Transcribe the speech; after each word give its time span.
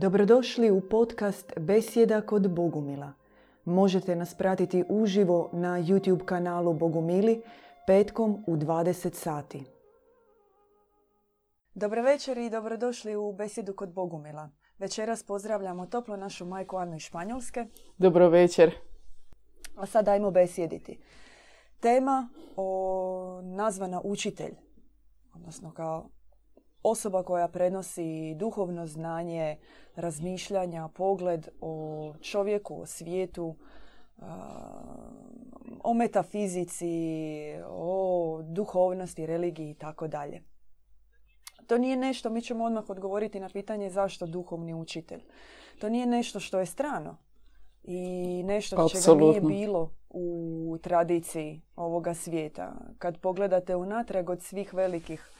Dobrodošli 0.00 0.70
u 0.70 0.80
podcast 0.80 1.52
Besjeda 1.56 2.20
kod 2.20 2.50
Bogumila. 2.50 3.12
Možete 3.64 4.16
nas 4.16 4.34
pratiti 4.34 4.84
uživo 4.88 5.50
na 5.52 5.68
YouTube 5.68 6.24
kanalu 6.24 6.72
Bogumili 6.72 7.42
petkom 7.86 8.44
u 8.46 8.56
20 8.56 9.14
sati. 9.14 9.64
Dobro 11.74 12.02
večer 12.02 12.38
i 12.38 12.50
dobrodošli 12.50 13.16
u 13.16 13.32
Besjedu 13.32 13.74
kod 13.74 13.92
Bogumila. 13.92 14.50
Večeras 14.78 15.22
pozdravljamo 15.22 15.86
toplo 15.86 16.16
našu 16.16 16.44
majku 16.44 16.76
Anu 16.76 16.96
iz 16.96 17.02
Španjolske. 17.02 17.66
Dobro 17.96 18.28
večer. 18.28 18.74
A 19.76 19.86
sad 19.86 20.08
ajmo 20.08 20.30
besjediti. 20.30 20.98
Tema 21.80 22.28
o 22.56 23.40
nazvana 23.42 24.00
učitelj, 24.04 24.54
odnosno 25.34 25.72
kao 25.72 26.08
osoba 26.90 27.22
koja 27.22 27.48
prenosi 27.48 28.34
duhovno 28.34 28.86
znanje, 28.86 29.56
razmišljanja, 29.96 30.88
pogled 30.88 31.48
o 31.60 32.14
čovjeku, 32.20 32.80
o 32.80 32.86
svijetu, 32.86 33.56
o 35.84 35.94
metafizici, 35.94 36.88
o 37.66 38.42
duhovnosti, 38.42 39.26
religiji 39.26 39.70
i 39.70 39.74
tako 39.74 40.08
dalje. 40.08 40.42
To 41.66 41.78
nije 41.78 41.96
nešto, 41.96 42.30
mi 42.30 42.42
ćemo 42.42 42.64
odmah 42.64 42.90
odgovoriti 42.90 43.40
na 43.40 43.48
pitanje 43.48 43.90
zašto 43.90 44.26
duhovni 44.26 44.74
učitelj. 44.74 45.22
To 45.78 45.88
nije 45.88 46.06
nešto 46.06 46.40
što 46.40 46.60
je 46.60 46.66
strano 46.66 47.16
i 47.84 48.42
nešto 48.42 48.88
čega 48.88 49.14
nije 49.20 49.40
bilo 49.40 49.90
u 50.10 50.76
tradiciji 50.82 51.60
ovoga 51.76 52.14
svijeta. 52.14 52.72
Kad 52.98 53.18
pogledate 53.18 53.76
unatrag 53.76 54.30
od 54.30 54.42
svih 54.42 54.74
velikih 54.74 55.30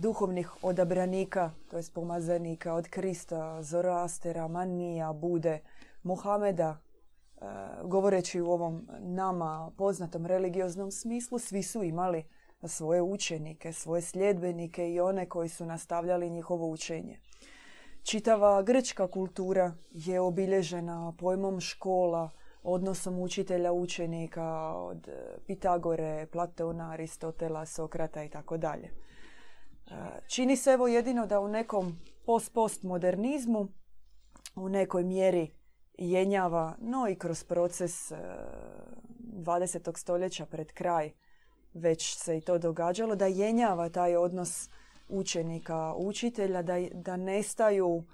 duhovnih 0.00 0.64
odabranika, 0.64 1.50
to 1.70 1.76
je 1.76 1.82
pomazanika 1.94 2.74
od 2.74 2.88
Krista, 2.88 3.62
Zoroastera, 3.62 4.48
Manija, 4.48 5.12
Bude, 5.12 5.58
Muhameda, 6.02 6.76
e, 6.76 7.44
govoreći 7.84 8.40
u 8.40 8.50
ovom 8.50 8.88
nama 8.98 9.70
poznatom 9.76 10.26
religioznom 10.26 10.90
smislu, 10.90 11.38
svi 11.38 11.62
su 11.62 11.82
imali 11.82 12.24
svoje 12.64 13.02
učenike, 13.02 13.72
svoje 13.72 14.02
sljedbenike 14.02 14.90
i 14.90 15.00
one 15.00 15.26
koji 15.26 15.48
su 15.48 15.66
nastavljali 15.66 16.30
njihovo 16.30 16.66
učenje. 16.66 17.18
Čitava 18.02 18.62
grčka 18.62 19.06
kultura 19.06 19.72
je 19.90 20.20
obilježena 20.20 21.12
pojmom 21.18 21.60
škola, 21.60 22.30
odnosom 22.62 23.18
učitelja 23.18 23.72
učenika 23.72 24.74
od 24.74 25.08
Pitagore, 25.46 26.26
Plateona, 26.26 26.90
Aristotela, 26.90 27.66
Sokrata 27.66 28.22
i 28.24 28.28
tako 28.28 28.56
dalje. 28.56 28.90
Čini 30.26 30.56
se 30.56 30.70
evo 30.70 30.88
jedino 30.88 31.26
da 31.26 31.40
u 31.40 31.48
nekom 31.48 31.98
post-postmodernizmu 32.26 33.68
u 34.56 34.68
nekoj 34.68 35.04
mjeri 35.04 35.50
jenjava, 35.98 36.76
no 36.78 37.08
i 37.08 37.14
kroz 37.14 37.44
proces 37.44 38.12
20. 38.12 39.98
stoljeća 39.98 40.46
pred 40.46 40.72
kraj 40.72 41.10
već 41.74 42.16
se 42.16 42.36
i 42.36 42.40
to 42.40 42.58
događalo, 42.58 43.16
da 43.16 43.26
jenjava 43.26 43.88
taj 43.88 44.16
odnos 44.16 44.68
učenika, 45.08 45.94
učitelja, 45.96 46.62
da, 46.62 46.74
da 46.92 47.16
nestaju 47.16 48.04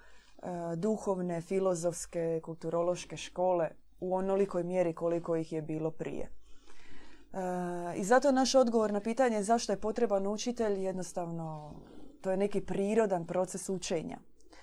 duhovne, 0.77 1.41
filozofske, 1.41 2.41
kulturološke 2.45 3.17
škole 3.17 3.71
u 4.01 4.15
onolikoj 4.15 4.65
mjeri 4.65 4.95
koliko 4.95 5.37
ih 5.37 5.53
je 5.53 5.63
bilo 5.63 5.91
prije. 5.91 6.36
I 7.97 8.05
zato 8.05 8.33
naš 8.33 8.55
odgovor 8.55 8.93
na 8.93 9.01
pitanje 9.01 9.43
zašto 9.43 9.73
je 9.73 9.81
potreban 9.81 10.27
učitelj 10.27 10.85
jednostavno 10.85 11.75
to 12.21 12.31
je 12.31 12.37
neki 12.37 12.61
prirodan 12.61 13.27
proces 13.27 13.69
učenja. 13.69 14.19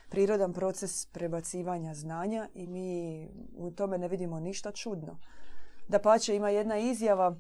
Prirodan 0.09 0.53
proces 0.53 1.05
prebacivanja 1.05 1.94
znanja 1.94 2.47
i 2.53 2.67
mi 2.67 3.29
u 3.55 3.71
tome 3.71 3.97
ne 3.97 4.07
vidimo 4.07 4.39
ništa 4.39 4.71
čudno. 4.71 5.19
Da 5.88 5.99
pače 5.99 6.35
ima 6.35 6.50
jedna 6.50 6.78
izjava 6.78 7.35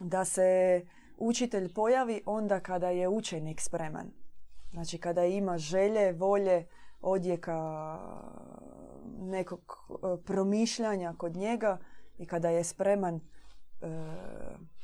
da 0.00 0.24
se 0.24 0.82
učitelj 1.16 1.72
pojavi 1.72 2.22
onda 2.26 2.60
kada 2.60 2.90
je 2.90 3.08
učenik 3.08 3.60
spreman. 3.60 4.10
Znači 4.72 4.98
kada 4.98 5.24
ima 5.24 5.58
želje, 5.58 6.12
volje, 6.12 6.66
odjeka 7.00 7.98
nekog 9.18 9.60
e, 9.90 10.22
promišljanja 10.24 11.14
kod 11.18 11.36
njega 11.36 11.78
i 12.18 12.26
kada 12.26 12.50
je 12.50 12.64
spreman 12.64 13.20
E, 13.82 13.86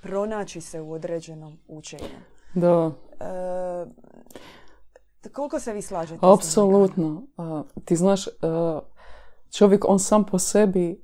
pronaći 0.03 0.61
se 0.61 0.81
u 0.81 0.93
određenom 0.93 1.59
učenju. 1.69 2.19
Da. 2.55 2.93
E, 5.25 5.31
koliko 5.33 5.61
se 5.61 5.73
vi 5.73 5.83
slažete? 5.83 6.19
Apsolutno. 6.23 7.23
ti 7.85 7.97
znaš, 7.97 8.27
e, 8.27 8.31
čovjek 9.57 9.85
on 9.89 9.99
sam 9.99 10.25
po 10.25 10.39
sebi 10.39 11.03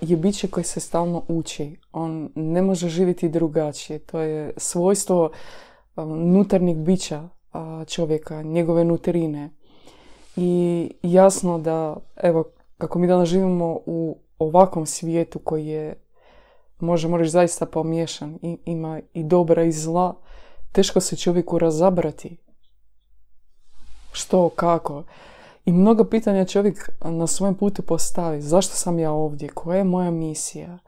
je 0.00 0.16
biće 0.16 0.48
koji 0.48 0.64
se 0.64 0.80
stalno 0.80 1.24
uči. 1.28 1.80
On 1.92 2.32
ne 2.34 2.62
može 2.62 2.88
živjeti 2.88 3.28
drugačije. 3.28 3.98
To 3.98 4.20
je 4.20 4.52
svojstvo 4.56 5.30
nutarnjeg 6.06 6.76
bića 6.76 7.28
čovjeka, 7.86 8.42
njegove 8.42 8.84
nutrine. 8.84 9.50
I 10.36 10.90
jasno 11.02 11.58
da, 11.58 11.96
evo, 12.16 12.44
kako 12.78 12.98
mi 12.98 13.06
danas 13.06 13.28
živimo 13.28 13.78
u 13.86 14.18
ovakvom 14.38 14.86
svijetu 14.86 15.38
koji 15.38 15.66
je 15.66 15.94
možemo 16.80 17.16
reći 17.16 17.30
zaista 17.30 17.66
pomiješan, 17.66 18.38
I, 18.42 18.58
ima 18.64 19.00
i 19.14 19.24
dobra 19.24 19.64
i 19.64 19.72
zla, 19.72 20.14
teško 20.72 21.00
se 21.00 21.16
čovjeku 21.16 21.58
razabrati. 21.58 22.36
Što, 24.12 24.48
kako. 24.48 25.02
I 25.64 25.72
mnogo 25.72 26.04
pitanja 26.04 26.44
čovjek 26.44 26.90
na 27.04 27.26
svojem 27.26 27.54
putu 27.54 27.82
postavi. 27.82 28.42
Zašto 28.42 28.74
sam 28.74 28.98
ja 28.98 29.12
ovdje? 29.12 29.48
Koja 29.48 29.78
je 29.78 29.84
moja 29.84 30.10
misija? 30.10 30.78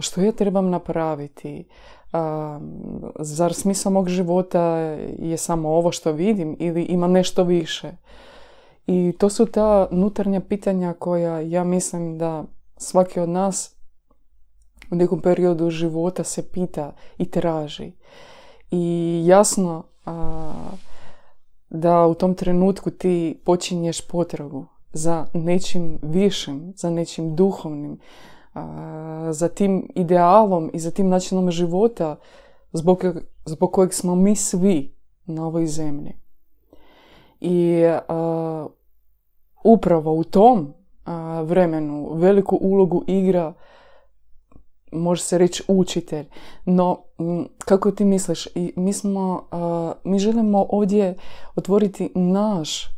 što 0.00 0.20
ja 0.20 0.32
trebam 0.32 0.70
napraviti? 0.70 1.64
zar 3.18 3.54
smisao 3.54 3.92
mog 3.92 4.08
života 4.08 4.62
je 5.18 5.36
samo 5.36 5.68
ovo 5.68 5.92
što 5.92 6.12
vidim 6.12 6.56
ili 6.58 6.82
ima 6.82 7.08
nešto 7.08 7.44
više? 7.44 7.92
I 8.86 9.12
to 9.18 9.28
su 9.28 9.46
ta 9.46 9.88
nutarnja 9.90 10.40
pitanja 10.40 10.94
koja 10.98 11.40
ja 11.40 11.64
mislim 11.64 12.18
da 12.18 12.44
svaki 12.76 13.20
od 13.20 13.28
nas 13.28 13.76
u 14.90 14.96
nekom 14.96 15.20
periodu 15.20 15.70
života 15.70 16.24
se 16.24 16.50
pita 16.50 16.92
i 17.18 17.30
traži. 17.30 17.92
I 18.70 19.22
jasno 19.26 19.84
da 21.70 22.06
u 22.06 22.14
tom 22.14 22.34
trenutku 22.34 22.90
ti 22.90 23.40
počinješ 23.44 24.08
potragu 24.08 24.66
za 24.92 25.26
nečim 25.34 25.98
višim, 26.02 26.72
za 26.76 26.90
nečim 26.90 27.36
duhovnim, 27.36 27.98
za 29.30 29.48
tim 29.48 29.88
idealom 29.94 30.70
i 30.74 30.78
za 30.78 30.90
tim 30.90 31.08
načinom 31.08 31.50
života 31.50 32.16
zbog, 32.72 33.04
zbog 33.44 33.72
kojeg 33.72 33.94
smo 33.94 34.14
mi 34.14 34.36
svi 34.36 34.94
na 35.26 35.46
ovoj 35.46 35.66
zemlji. 35.66 36.12
I 37.40 37.82
upravo 39.64 40.14
u 40.14 40.24
tom 40.24 40.74
vremenu 41.42 42.14
veliku 42.14 42.58
ulogu 42.60 43.04
igra 43.06 43.54
može 44.92 45.22
se 45.22 45.38
reći 45.38 45.62
učitelj. 45.68 46.26
No, 46.64 47.04
kako 47.58 47.90
ti 47.90 48.04
misliš, 48.04 48.48
mi, 48.76 48.92
smo, 48.92 49.48
mi 50.04 50.18
želimo 50.18 50.66
ovdje 50.68 51.16
otvoriti 51.56 52.12
naš 52.14 52.88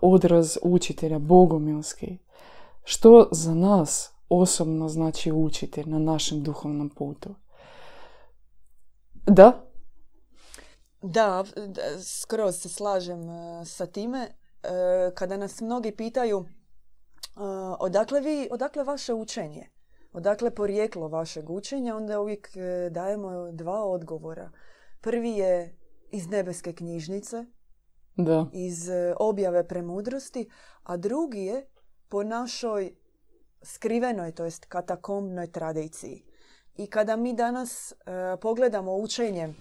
odraz 0.00 0.56
učitelja, 0.62 1.18
bogomilski. 1.18 2.18
Što 2.84 3.28
za 3.32 3.54
nas 3.54 4.12
osobno 4.28 4.88
znači 4.88 5.32
učitelj 5.32 5.88
na 5.88 5.98
našem 5.98 6.42
duhovnom 6.42 6.88
putu? 6.88 7.34
Da? 9.26 9.66
Da, 11.02 11.44
skroz 12.04 12.56
se 12.56 12.68
slažem 12.68 13.20
sa 13.64 13.86
time. 13.86 14.28
E, 14.62 14.68
kada 15.14 15.36
nas 15.36 15.60
mnogi 15.60 15.96
pitaju 15.96 16.44
odakle, 17.78 18.20
vi, 18.20 18.48
odakle 18.50 18.84
vaše 18.84 19.14
učenje? 19.14 19.70
Odakle 20.12 20.50
porijeklo 20.50 21.08
vašeg 21.08 21.50
učenja, 21.50 21.96
onda 21.96 22.20
uvijek 22.20 22.56
e, 22.56 22.90
dajemo 22.90 23.52
dva 23.52 23.84
odgovora. 23.84 24.50
Prvi 25.00 25.30
je 25.30 25.76
iz 26.10 26.28
nebeske 26.28 26.72
knjižnice, 26.72 27.44
da. 28.16 28.46
iz 28.52 28.88
e, 28.88 29.14
objave 29.18 29.68
premudrosti, 29.68 30.50
a 30.82 30.96
drugi 30.96 31.40
je 31.40 31.66
po 32.08 32.22
našoj 32.22 32.94
skrivenoj, 33.62 34.32
to 34.32 34.44
jest 34.44 34.64
katakombnoj 34.64 35.52
tradiciji. 35.52 36.22
I 36.76 36.86
kada 36.86 37.16
mi 37.16 37.34
danas 37.34 37.92
e, 37.92 37.96
pogledamo 38.40 38.96
učenje 38.96 39.54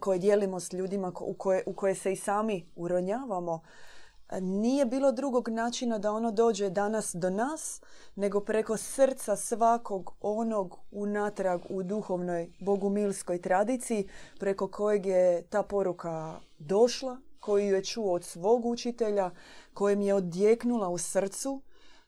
koje 0.00 0.18
dijelimo 0.18 0.60
s 0.60 0.72
ljudima 0.72 1.12
u 1.20 1.34
koje, 1.34 1.62
u 1.66 1.72
koje 1.74 1.94
se 1.94 2.12
i 2.12 2.16
sami 2.16 2.72
uronjavamo, 2.76 3.60
nije 4.40 4.86
bilo 4.86 5.12
drugog 5.12 5.48
načina 5.48 5.98
da 5.98 6.12
ono 6.12 6.30
dođe 6.30 6.70
danas 6.70 7.14
do 7.14 7.30
nas, 7.30 7.80
nego 8.14 8.40
preko 8.40 8.76
srca 8.76 9.36
svakog 9.36 10.12
onog 10.20 10.78
unatrag 10.90 11.60
u 11.68 11.82
duhovnoj 11.82 12.50
bogumilskoj 12.60 13.42
tradiciji, 13.42 14.08
preko 14.38 14.68
kojeg 14.68 15.06
je 15.06 15.42
ta 15.42 15.62
poruka 15.62 16.40
došla, 16.58 17.18
koju 17.40 17.74
je 17.74 17.84
čuo 17.84 18.12
od 18.12 18.24
svog 18.24 18.66
učitelja, 18.66 19.30
kojem 19.74 20.00
je 20.00 20.14
odjeknula 20.14 20.88
u 20.88 20.98
srcu, 20.98 21.62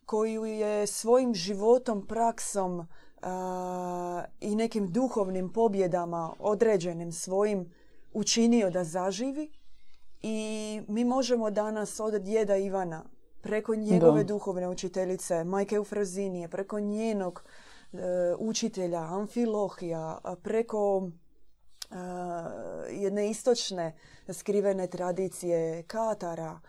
koju 0.06 0.44
je 0.44 0.86
svojim 0.86 1.34
životom, 1.34 2.06
praksom 2.06 2.86
i 4.40 4.54
nekim 4.54 4.92
duhovnim 4.92 5.52
pobjedama 5.52 6.32
određenim 6.38 7.12
svojim 7.12 7.72
učinio 8.12 8.70
da 8.70 8.84
zaživi. 8.84 9.57
I 10.22 10.80
mi 10.88 11.04
možemo 11.04 11.50
danas 11.50 12.00
od 12.00 12.22
djeda 12.22 12.56
Ivana, 12.56 13.04
preko 13.40 13.74
njegove 13.74 14.24
duhovne 14.24 14.68
učiteljice, 14.68 15.44
majke 15.44 15.74
Eufrazinije, 15.74 16.48
preko 16.48 16.80
njenog 16.80 17.44
e, 17.92 17.98
učitelja 18.38 19.00
Amfilohija, 19.00 20.18
preko 20.42 21.10
jedne 22.90 23.30
istočne 23.30 23.96
skrivene 24.32 24.86
tradicije 24.86 25.82
Katara, 25.82 26.60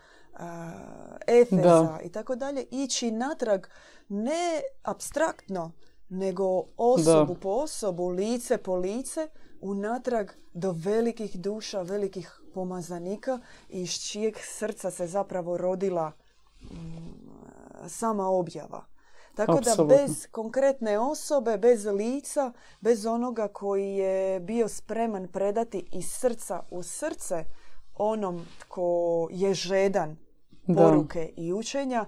Efeza 1.28 2.00
i 2.04 2.10
tako 2.10 2.36
dalje, 2.36 2.66
ići 2.72 3.12
natrag 3.12 3.66
ne 4.10 4.62
abstraktno, 4.84 5.72
nego 6.10 6.64
osobu 6.78 7.36
po 7.36 7.50
osobu, 7.50 8.10
lice 8.10 8.58
po 8.58 8.76
lice, 8.76 9.28
unatrag 9.62 10.30
do 10.54 10.72
velikih 10.78 11.40
duša, 11.40 11.82
velikih 11.82 12.42
pomazanika 12.54 13.40
iz 13.70 13.94
čijeg 13.94 14.38
srca 14.38 14.92
se 14.92 15.08
zapravo 15.08 15.58
rodila 15.58 16.12
mm, 16.62 16.70
sama 17.88 18.30
objava. 18.30 18.86
Tako 19.36 19.60
da 19.60 19.84
bez 19.84 20.28
konkretne 20.32 21.00
osobe, 21.00 21.58
bez 21.58 21.86
lica, 21.86 22.52
bez 22.82 23.06
onoga 23.06 23.48
koji 23.48 23.94
je 23.94 24.40
bio 24.40 24.68
spreman 24.68 25.28
predati 25.28 25.86
iz 25.92 26.12
srca 26.12 26.64
u 26.72 26.84
srce 26.84 27.46
onom 27.96 28.46
tko 28.60 29.28
je 29.32 29.54
žedan 29.54 30.18
poruke 30.76 31.34
i 31.38 31.54
učenja, 31.54 32.06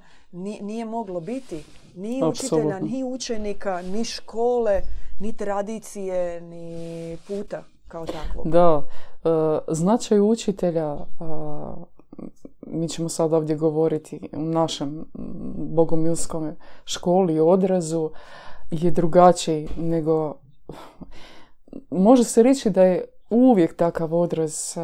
nije 0.62 0.86
moglo 0.86 1.20
biti 1.20 1.64
ni 1.96 2.24
učitelja, 2.24 2.80
ni 2.80 3.04
učenika, 3.04 3.82
ni 3.82 4.06
škole, 4.06 4.82
ni 5.20 5.38
tradicije, 5.38 6.42
ni 6.42 7.18
puta 7.28 7.64
kao 7.92 8.06
takvog. 8.06 8.50
Da, 8.50 8.84
e, 9.24 9.30
značaj 9.68 10.20
učitelja 10.20 10.98
mi 12.68 12.90
ćemo 12.90 13.10
sad 13.10 13.34
ovdje 13.34 13.56
govoriti 13.56 14.30
u 14.34 14.42
našem 14.42 15.06
bogomilskom 15.56 16.52
školi 16.86 17.34
i 17.34 17.40
odrazu 17.40 18.10
je 18.72 18.92
drugačiji 18.92 19.68
nego 19.78 20.36
može 21.90 22.24
se 22.24 22.44
reći 22.44 22.70
da 22.70 22.84
je 22.84 23.06
uvijek 23.30 23.76
takav 23.76 24.16
odraz 24.16 24.78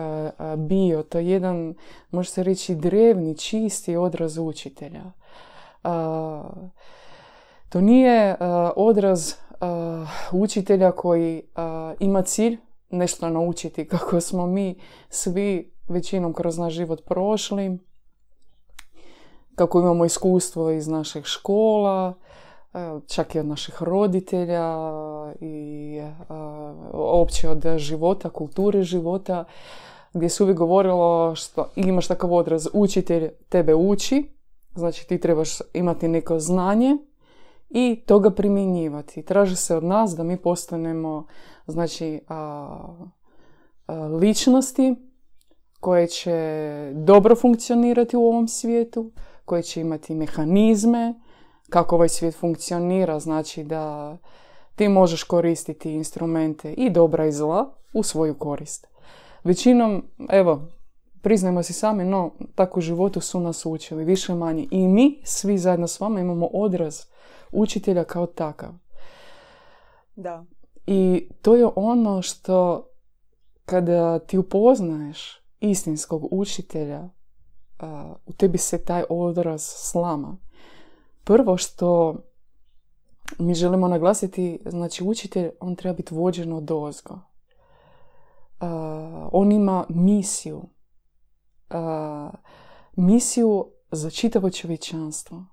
bio. 0.57 1.04
To 1.04 1.18
je 1.18 1.30
jedan, 1.30 1.75
može 2.12 2.30
se 2.30 2.44
reći, 2.44 2.75
drevni, 2.75 3.38
čisti 3.38 3.95
odraz 3.95 4.38
učitelja. 4.38 5.04
To 7.69 7.81
nije 7.81 8.36
odraz 8.75 9.33
učitelja 10.31 10.92
koji 10.92 11.44
ima 12.00 12.21
cilj 12.21 12.57
nešto 12.89 13.29
naučiti 13.29 13.87
kako 13.87 14.21
smo 14.21 14.47
mi 14.47 14.79
svi 15.09 15.73
većinom 15.87 16.33
kroz 16.33 16.57
naš 16.57 16.73
život 16.73 17.05
prošli, 17.05 17.79
kako 19.55 19.79
imamo 19.79 20.05
iskustvo 20.05 20.71
iz 20.71 20.87
naših 20.87 21.25
škola, 21.25 22.13
e, 22.73 22.77
čak 23.07 23.35
i 23.35 23.39
od 23.39 23.45
naših 23.45 23.83
roditelja 23.83 24.75
i 25.39 26.01
opće 26.93 27.49
od 27.49 27.77
života, 27.77 28.29
kulture 28.29 28.83
života, 28.83 29.45
gdje 30.13 30.29
se 30.29 30.43
uvijek 30.43 30.57
govorilo 30.57 31.35
što 31.35 31.71
imaš 31.75 32.07
takav 32.07 32.33
odraz, 32.33 32.67
učitelj 32.73 33.29
tebe 33.49 33.75
uči, 33.75 34.37
znači 34.75 35.07
ti 35.07 35.19
trebaš 35.19 35.49
imati 35.73 36.07
neko 36.07 36.39
znanje 36.39 36.97
i 37.69 38.03
toga 38.05 38.31
primjenjivati. 38.31 39.21
Traži 39.21 39.55
se 39.55 39.75
od 39.75 39.83
nas 39.83 40.15
da 40.15 40.23
mi 40.23 40.37
postanemo 40.37 41.25
znači, 41.67 42.21
ličnosti 44.21 44.95
koje 45.79 46.07
će 46.07 46.91
dobro 46.95 47.35
funkcionirati 47.35 48.17
u 48.17 48.25
ovom 48.25 48.47
svijetu, 48.47 49.11
koje 49.45 49.63
će 49.63 49.81
imati 49.81 50.15
mehanizme, 50.15 51.13
kako 51.69 51.95
ovaj 51.95 52.09
svijet 52.09 52.35
funkcionira, 52.35 53.19
znači 53.19 53.63
da 53.63 54.17
ti 54.75 54.87
možeš 54.87 55.23
koristiti 55.23 55.93
instrumente 55.93 56.73
i 56.73 56.89
dobra 56.89 57.25
i 57.25 57.31
zla 57.31 57.73
u 57.93 58.03
svoju 58.03 58.33
korist. 58.33 58.87
Većinom, 59.43 60.03
evo, 60.29 60.61
priznajmo 61.21 61.63
si 61.63 61.73
sami, 61.73 62.05
no, 62.05 62.31
tako 62.55 62.79
u 62.79 62.81
životu 62.81 63.21
su 63.21 63.39
nas 63.39 63.65
učili, 63.65 64.05
više 64.05 64.35
manje. 64.35 64.67
I 64.71 64.87
mi, 64.87 65.21
svi 65.23 65.57
zajedno 65.57 65.87
s 65.87 65.99
vama, 65.99 66.19
imamo 66.19 66.45
odraz 66.45 67.05
učitelja 67.57 68.04
kao 68.04 68.25
takav. 68.25 68.74
Da. 70.15 70.45
I 70.88 71.30
to 71.42 71.56
je 71.56 71.68
ono 71.75 72.21
što 72.21 72.88
kada 73.65 74.19
ti 74.19 74.38
upoznaješ 74.38 75.42
istinskog 75.59 76.27
učitelja, 76.31 77.09
u 78.25 78.33
tebi 78.33 78.57
se 78.57 78.83
taj 78.86 79.04
odraz 79.09 79.62
slama. 79.63 80.38
Prvo 81.24 81.57
što 81.57 82.15
mi 83.39 83.54
želimo 83.54 83.88
naglasiti, 83.88 84.59
znači 84.65 85.04
učitelj, 85.04 85.50
on 85.59 85.75
treba 85.75 85.95
biti 85.95 86.15
vođen 86.15 86.54
od 86.54 86.71
ozgo. 86.71 87.19
on 89.31 89.51
ima 89.51 89.86
misiju. 89.89 90.69
misiju 92.95 93.71
za 93.92 94.09
čitavo 94.09 94.50
čovječanstvo. 94.50 95.45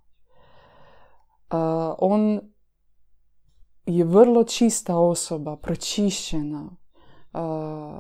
On 1.99 2.41
je 3.87 4.05
vrlo 4.05 4.45
čista 4.45 4.97
osoba, 4.97 5.56
pročišćena, 5.56 6.77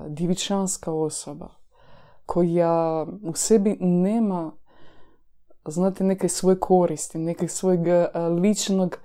divičanska 0.08 0.92
osoba 0.92 1.48
koja 2.26 3.06
u 3.22 3.34
sebi 3.34 3.76
nema 3.80 4.52
znate, 5.66 6.04
neke 6.04 6.28
svoje 6.28 6.60
koristi, 6.60 7.18
neke 7.18 7.48
svojeg 7.48 7.80
ličnog 8.42 8.98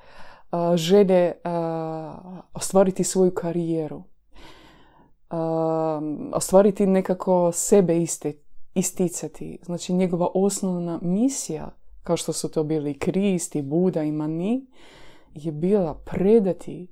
želje 0.76 1.34
ostvariti 2.54 3.04
svoju 3.04 3.34
karijeru. 3.34 4.04
Ostvariti 6.34 6.86
nekako 6.86 7.52
sebe 7.52 7.98
iste, 8.02 8.34
isticati. 8.74 9.60
Znači 9.66 9.94
njegova 9.94 10.28
osnovna 10.34 11.00
misija, 11.02 11.70
kao 12.04 12.18
što 12.18 12.34
su 12.34 12.52
to 12.52 12.64
bili 12.64 13.00
Kristi, 13.00 13.62
Buda 13.62 14.04
i 14.04 14.12
Mani, 14.12 14.66
je 15.34 15.52
bila 15.52 15.94
predati 15.94 16.88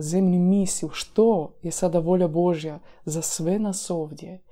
zemlji 0.00 0.38
misiju. 0.38 0.90
Što 0.92 1.54
je 1.62 1.70
sada 1.70 1.98
volja 1.98 2.28
Božja 2.28 2.78
za 3.04 3.22
sve 3.22 3.58
nas 3.58 3.90
ovdje? 3.90 4.42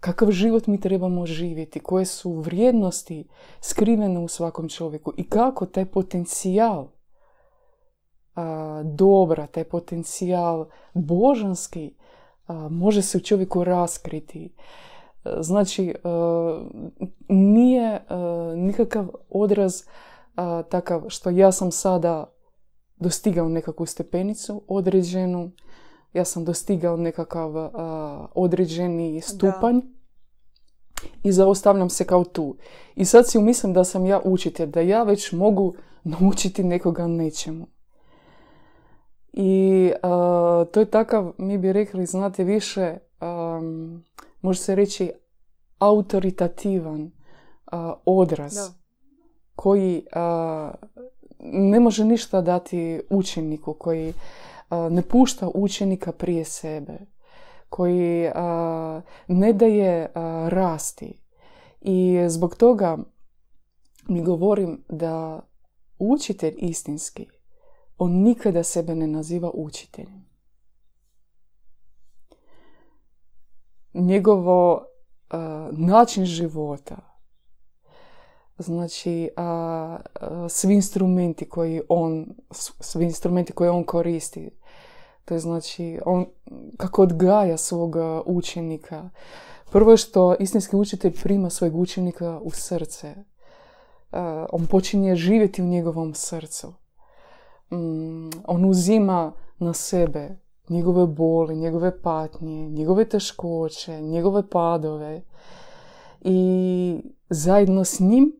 Kakav 0.00 0.30
život 0.30 0.66
mi 0.66 0.80
trebamo 0.80 1.26
živjeti, 1.26 1.80
koje 1.80 2.04
su 2.04 2.32
vrijednosti 2.32 3.28
skrivene 3.60 4.18
u 4.18 4.28
svakom 4.28 4.68
čovjeku? 4.68 5.12
I 5.16 5.28
kako 5.28 5.66
taj 5.66 5.84
potencijal 5.84 6.88
dobra, 8.84 9.46
taj 9.46 9.64
potencijal 9.64 10.66
božanski 10.94 11.94
može 12.70 13.02
se 13.02 13.18
u 13.18 13.20
čovjeku 13.20 13.64
raskriti. 13.64 14.54
Znači, 15.40 15.94
nije 17.28 18.00
nikakav 18.56 19.08
odraz 19.30 19.82
takav 20.68 21.04
što 21.08 21.30
ja 21.30 21.52
sam 21.52 21.70
sada 21.70 22.32
dostigao 22.96 23.48
nekakvu 23.48 23.86
stepenicu 23.86 24.62
određenu, 24.68 25.50
ja 26.12 26.24
sam 26.24 26.44
dostigao 26.44 26.96
nekakav 26.96 27.52
određeni 28.34 29.20
stupanj 29.20 29.80
i 31.22 31.32
zaustavljam 31.32 31.90
se 31.90 32.04
kao 32.04 32.24
tu. 32.24 32.56
I 32.94 33.04
sad 33.04 33.30
si 33.30 33.38
umislim 33.38 33.72
da 33.72 33.84
sam 33.84 34.06
ja 34.06 34.20
učitelj, 34.24 34.70
da 34.70 34.80
ja 34.80 35.02
već 35.02 35.32
mogu 35.32 35.74
naučiti 36.04 36.64
nekoga 36.64 37.06
nečemu. 37.06 37.66
I 39.32 39.92
to 40.72 40.80
je 40.80 40.90
takav, 40.90 41.32
mi 41.38 41.58
bi 41.58 41.72
rekli, 41.72 42.06
znate, 42.06 42.44
više, 42.44 42.98
može 44.40 44.60
se 44.60 44.74
reći, 44.74 45.12
autoritativan 45.78 47.10
odraz 48.04 48.56
koji 49.56 50.04
ne 51.40 51.80
može 51.80 52.04
ništa 52.04 52.40
dati 52.40 53.00
učeniku 53.10 53.74
koji 53.74 54.14
ne 54.90 55.02
pušta 55.02 55.50
učenika 55.54 56.12
prije 56.12 56.44
sebe, 56.44 56.98
koji 57.68 58.30
ne 59.28 59.52
daje 59.52 60.12
rasti. 60.48 61.20
I 61.80 62.18
zbog 62.28 62.54
toga 62.54 62.98
mi 64.08 64.22
govorim 64.22 64.84
da 64.88 65.40
učitelj 65.98 66.54
istinski, 66.58 67.26
on 67.98 68.12
nikada 68.12 68.62
sebe 68.62 68.94
ne 68.94 69.06
naziva 69.06 69.50
učiteljem. 69.54 70.28
Njegovo 73.94 74.84
način 75.70 76.24
života, 76.24 76.96
znači 78.58 79.30
svi 80.48 80.74
instrumenti 80.74 81.48
koji 81.48 81.80
on, 81.88 82.26
svi 82.80 83.04
instrumenti 83.04 83.52
koje 83.52 83.70
on 83.70 83.84
koristi, 83.84 84.50
to 85.24 85.34
je 85.34 85.40
znači 85.40 86.00
on 86.04 86.26
kako 86.76 87.02
odgaja 87.02 87.56
svog 87.56 87.96
učenika. 88.26 89.10
Prvo 89.70 89.90
je 89.90 89.96
što 89.96 90.34
istinski 90.40 90.76
učitelj 90.76 91.12
prima 91.22 91.50
svojeg 91.50 91.76
učenika 91.76 92.40
u 92.42 92.50
srce. 92.50 93.14
On 94.50 94.66
počinje 94.66 95.16
živjeti 95.16 95.62
u 95.62 95.66
njegovom 95.66 96.14
srcu. 96.14 96.74
Mm, 97.70 98.30
on 98.46 98.64
uzima 98.64 99.32
na 99.58 99.74
sebe 99.74 100.38
njegove 100.68 101.06
boli, 101.06 101.56
njegove 101.56 102.02
patnje, 102.02 102.68
njegove 102.68 103.04
teškoće, 103.04 104.00
njegove 104.00 104.48
padove 104.48 105.22
i 106.20 107.00
zajedno 107.30 107.84
s 107.84 108.00
njim 108.00 108.32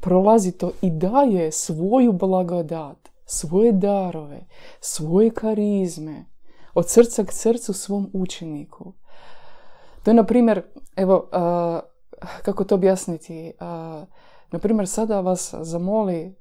prolazi 0.00 0.52
to 0.52 0.70
i 0.82 0.90
daje 0.90 1.52
svoju 1.52 2.12
blagodat, 2.12 3.08
svoje 3.24 3.72
darove, 3.72 4.46
svoje 4.80 5.30
karizme 5.30 6.24
od 6.74 6.90
srca 6.90 7.24
k 7.24 7.32
srcu 7.32 7.72
svom 7.72 8.10
učeniku. 8.12 8.92
To 10.02 10.10
je, 10.10 10.14
na 10.14 10.24
primjer, 10.24 10.62
evo, 10.96 11.28
kako 12.42 12.64
to 12.64 12.74
objasniti, 12.74 13.52
na 14.50 14.58
primjer, 14.62 14.88
sada 14.88 15.20
vas 15.20 15.54
zamoli 15.60 16.34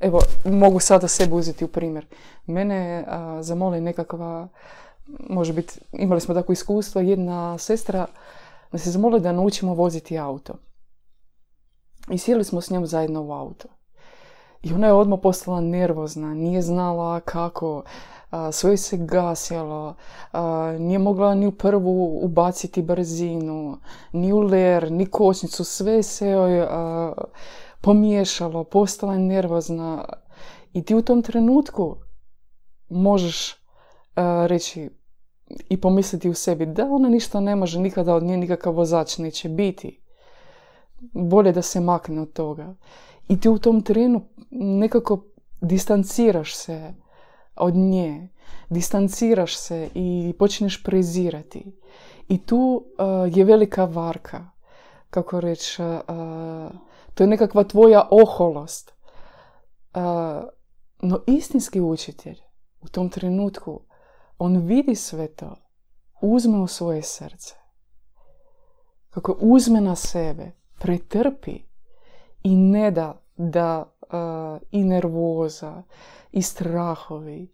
evo, 0.00 0.20
mogu 0.44 0.80
sada 0.80 1.08
sebe 1.08 1.34
uzeti 1.34 1.64
u 1.64 1.68
primjer. 1.68 2.06
Mene 2.46 3.04
zamoli 3.40 3.80
nekakva, 3.80 4.48
može 5.06 5.52
biti, 5.52 5.80
imali 5.92 6.20
smo 6.20 6.34
tako 6.34 6.52
iskustvo, 6.52 7.00
jedna 7.00 7.58
sestra 7.58 8.06
nas 8.70 8.82
se 8.82 8.90
zamoli 8.90 9.20
da 9.20 9.32
naučimo 9.32 9.74
voziti 9.74 10.18
auto. 10.18 10.54
I 12.10 12.18
sjeli 12.18 12.44
smo 12.44 12.60
s 12.60 12.70
njom 12.70 12.86
zajedno 12.86 13.22
u 13.22 13.32
auto. 13.32 13.68
I 14.62 14.72
ona 14.72 14.86
je 14.86 14.92
odmah 14.92 15.18
postala 15.22 15.60
nervozna, 15.60 16.34
nije 16.34 16.62
znala 16.62 17.20
kako, 17.20 17.82
sve 18.52 18.76
se 18.76 18.96
gasilo, 18.96 19.94
nije 20.78 20.98
mogla 20.98 21.34
ni 21.34 21.46
u 21.46 21.52
prvu 21.52 22.20
ubaciti 22.22 22.82
brzinu, 22.82 23.78
ni 24.12 24.32
u 24.32 24.40
ler, 24.40 24.92
ni 24.92 25.06
kočnicu, 25.06 25.64
sve 25.64 26.02
se 26.02 26.28
joj 26.28 26.66
pomiješalo, 27.84 28.64
postala 28.64 29.18
nervozna 29.18 30.04
i 30.72 30.82
ti 30.82 30.94
u 30.94 31.02
tom 31.02 31.22
trenutku 31.22 31.96
možeš 32.88 33.52
uh, 33.52 33.56
reći 34.46 34.90
i 35.68 35.80
pomisliti 35.80 36.28
u 36.28 36.34
sebi 36.34 36.66
da 36.66 36.86
ona 36.90 37.08
ništa 37.08 37.40
ne 37.40 37.56
može, 37.56 37.80
nikada 37.80 38.14
od 38.14 38.22
nje 38.22 38.36
nikakav 38.36 38.74
vozač 38.74 39.18
neće 39.18 39.48
biti. 39.48 40.00
Bolje 41.12 41.52
da 41.52 41.62
se 41.62 41.80
makne 41.80 42.20
od 42.20 42.32
toga. 42.32 42.74
I 43.28 43.40
ti 43.40 43.48
u 43.48 43.58
tom 43.58 43.82
trenu 43.82 44.22
nekako 44.50 45.24
distanciraš 45.60 46.54
se 46.54 46.94
od 47.56 47.74
nje, 47.74 48.28
distanciraš 48.68 49.56
se 49.56 49.88
i 49.94 50.34
počneš 50.38 50.82
prezirati. 50.82 51.76
I 52.28 52.38
tu 52.38 52.56
uh, 52.58 53.36
je 53.36 53.44
velika 53.44 53.84
varka, 53.84 54.50
kako 55.10 55.40
reći, 55.40 55.82
uh, 55.82 55.90
to 57.14 57.22
je 57.22 57.26
nekakva 57.26 57.64
tvoja 57.64 58.08
oholost. 58.10 58.94
no 61.02 61.20
istinski 61.26 61.80
učitelj 61.80 62.38
u 62.80 62.88
tom 62.88 63.08
trenutku, 63.08 63.80
on 64.38 64.56
vidi 64.56 64.94
sve 64.94 65.28
to, 65.28 65.56
uzme 66.20 66.58
u 66.58 66.66
svoje 66.66 67.02
srce. 67.02 67.54
Kako 69.10 69.36
uzme 69.40 69.80
na 69.80 69.96
sebe, 69.96 70.52
pretrpi 70.78 71.62
i 72.42 72.56
ne 72.56 72.90
da 72.90 73.24
da 73.36 73.90
i 74.70 74.84
nervoza 74.84 75.82
i 76.32 76.42
strahovi 76.42 77.52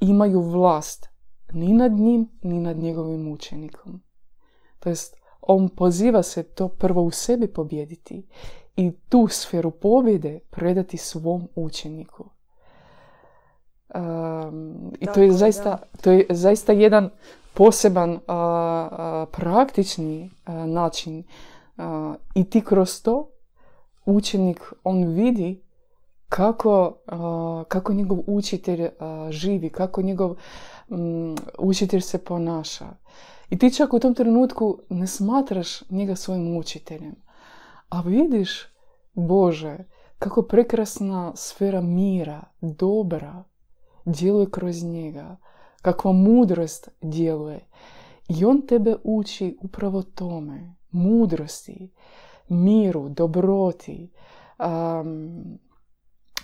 imaju 0.00 0.40
vlast 0.40 1.08
ni 1.52 1.72
nad 1.72 1.92
njim, 1.92 2.28
ni 2.42 2.60
nad 2.60 2.76
njegovim 2.76 3.32
učenikom. 3.32 4.02
To 4.78 4.88
jest, 4.88 5.16
on 5.40 5.68
poziva 5.68 6.22
se 6.22 6.42
to 6.42 6.68
prvo 6.68 7.02
u 7.02 7.10
sebi 7.10 7.52
pobjediti 7.52 8.28
i 8.76 8.92
tu 9.08 9.28
sferu 9.28 9.70
pobjede 9.70 10.40
predati 10.50 10.96
svom 10.96 11.48
učeniku. 11.54 12.24
I 15.00 15.06
to 15.14 15.22
je, 15.22 15.32
zaista, 15.32 15.78
to 16.00 16.10
je 16.12 16.26
zaista 16.30 16.72
jedan 16.72 17.10
poseban 17.54 18.18
praktični 19.30 20.30
način 20.66 21.24
i 22.34 22.50
ti 22.50 22.60
kroz 22.60 23.02
to 23.02 23.30
učenik 24.04 24.72
on 24.84 25.04
vidi 25.04 25.62
kako, 26.28 26.98
kako 27.68 27.92
njegov 27.92 28.18
učitelj 28.26 28.88
živi, 29.30 29.70
kako 29.70 30.02
njegov 30.02 30.36
učitelj 31.58 32.00
se 32.00 32.24
ponaša. 32.24 32.86
I 33.50 33.58
ti 33.58 33.74
čak 33.74 33.92
u 33.92 33.98
tom 33.98 34.14
trenutku 34.14 34.78
ne 34.88 35.06
smatraš 35.06 35.90
njega 35.90 36.16
svojim 36.16 36.56
učiteljem, 36.56 37.14
a 37.92 38.00
vidiš, 38.00 38.66
Bože, 39.14 39.78
kako 40.18 40.42
prekrasna 40.42 41.32
sfera 41.36 41.80
mira, 41.80 42.44
dobra, 42.60 43.44
djeluje 44.04 44.50
kroz 44.50 44.82
njega, 44.82 45.36
kakva 45.82 46.12
mudrost 46.12 46.88
djeluje. 47.00 47.68
I 48.28 48.44
on 48.44 48.66
tebe 48.66 48.96
uči 49.04 49.58
upravo 49.60 50.02
tome, 50.02 50.74
mudrosti, 50.90 51.92
miru, 52.48 53.08
dobroti, 53.08 54.12
um, 54.58 55.58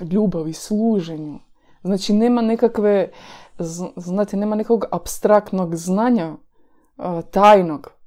ljubavi, 0.01 0.53
služenju. 0.53 1.39
Znači 1.83 2.13
nema 2.13 2.43
nekakve, 2.43 3.11
znate, 3.97 4.37
nema 4.37 4.57
nekog 4.57 4.85
abstraktnog 4.93 5.77
znanja 5.77 6.37
tajnog 7.31 7.98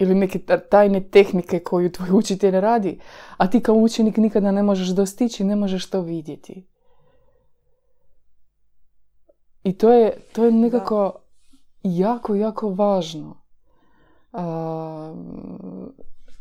ili 0.00 0.14
neke 0.14 0.38
tajne 0.70 1.00
tehnike 1.00 1.58
koju 1.60 1.92
tvoj 1.92 2.10
učitelj 2.12 2.60
radi, 2.60 3.00
a 3.36 3.50
ti 3.50 3.60
kao 3.60 3.74
učenik 3.74 4.16
nikada 4.16 4.50
ne 4.50 4.62
možeš 4.62 4.88
dostići, 4.88 5.44
ne 5.44 5.56
možeš 5.56 5.90
to 5.90 6.00
vidjeti. 6.00 6.66
I 9.64 9.78
to 9.78 9.92
je, 9.92 10.20
to 10.32 10.44
je 10.44 10.52
nekako 10.52 11.12
jako, 11.82 12.34
jako 12.34 12.68
važno 12.68 13.36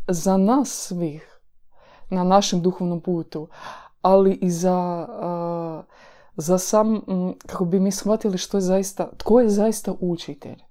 za 0.07 0.37
nas 0.37 0.69
svih 0.69 1.39
na 2.09 2.23
našem 2.23 2.61
duhovnom 2.61 3.01
putu, 3.01 3.47
ali 4.01 4.33
i 4.33 4.49
za, 4.49 5.07
za 6.35 6.57
sam, 6.57 7.01
kako 7.45 7.65
bi 7.65 7.79
mi 7.79 7.91
shvatili 7.91 8.37
što 8.37 8.57
je 8.57 8.61
zaista, 8.61 9.09
tko 9.17 9.39
je 9.39 9.49
zaista 9.49 9.93
učitelj 9.99 10.68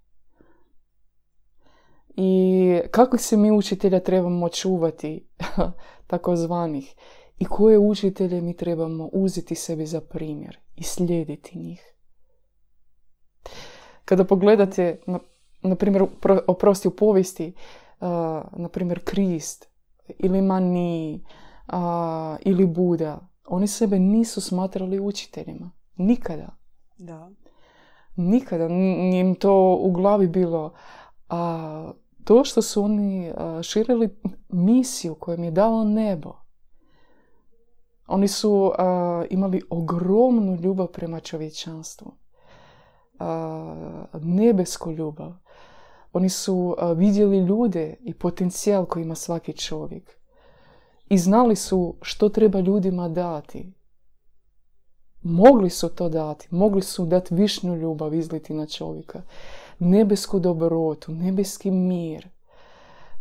i 2.21 2.81
kako 2.91 3.19
se 3.19 3.37
mi 3.37 3.51
učitelja 3.51 4.01
trebamo 4.01 4.49
čuvati, 4.49 5.29
takozvanih, 6.07 6.95
i 7.39 7.45
koje 7.45 7.79
učitelje 7.79 8.41
mi 8.41 8.57
trebamo 8.57 9.11
uzeti 9.13 9.55
sebi 9.55 9.87
za 9.87 10.01
primjer 10.01 10.59
i 10.77 10.83
slijediti 10.83 11.59
njih. 11.59 11.95
Kada 14.05 14.25
pogledate, 14.25 15.01
na, 15.07 15.19
na 15.63 15.75
primjer, 15.75 16.05
oprosti 16.47 16.89
u 16.89 16.97
povijesti, 16.97 17.53
na 18.53 18.69
primjer, 18.73 19.05
Krist 19.05 19.69
ili 20.19 20.43
Mani 20.43 21.25
ili 22.41 22.67
Buda, 22.67 23.29
oni 23.47 23.67
sebe 23.67 23.99
nisu 23.99 24.41
smatrali 24.41 25.01
učiteljima. 25.01 25.71
Nikada. 25.97 26.57
Da. 26.97 27.31
Nikada. 28.17 28.69
Nije 28.69 29.21
im 29.21 29.35
to 29.35 29.79
u 29.81 29.93
glavi 29.93 30.29
bilo. 30.29 30.75
A 31.29 31.93
to 32.29 32.45
što 32.45 32.63
su 32.63 32.85
oni 32.85 33.33
širili 33.63 34.17
misiju 34.49 35.15
koju 35.15 35.35
im 35.35 35.45
je 35.45 35.51
dalo 35.51 35.85
nebo. 35.85 36.33
Oni 38.07 38.29
su 38.29 38.73
imali 39.31 39.63
ogromnu 39.71 40.57
ljubav 40.57 40.87
prema 40.87 41.21
čovječanstvu. 41.21 42.13
Nebesku 44.13 44.93
ljubav. 44.93 45.33
Oni 46.13 46.29
su 46.29 46.77
vidjeli 46.97 47.39
ljude 47.39 47.97
i 48.01 48.15
potencijal 48.15 48.87
koji 48.87 49.03
ima 49.03 49.15
svaki 49.15 49.53
čovjek. 49.53 50.19
I 51.09 51.19
znali 51.19 51.57
su 51.57 51.97
što 52.03 52.29
treba 52.29 52.61
ljudima 52.61 53.09
dati. 53.09 53.73
Mogli 55.23 55.71
su 55.71 55.89
to 55.89 56.09
dati. 56.09 56.49
Mogli 56.51 56.83
su 56.83 57.07
dati 57.07 57.35
višnju 57.35 57.77
ljubav 57.77 58.15
izliti 58.15 58.55
na 58.55 58.67
čovjeka 58.67 59.23
nebesku 59.79 60.39
dobrotu, 60.39 61.13
nebeski 61.13 61.71
mir, 61.71 62.29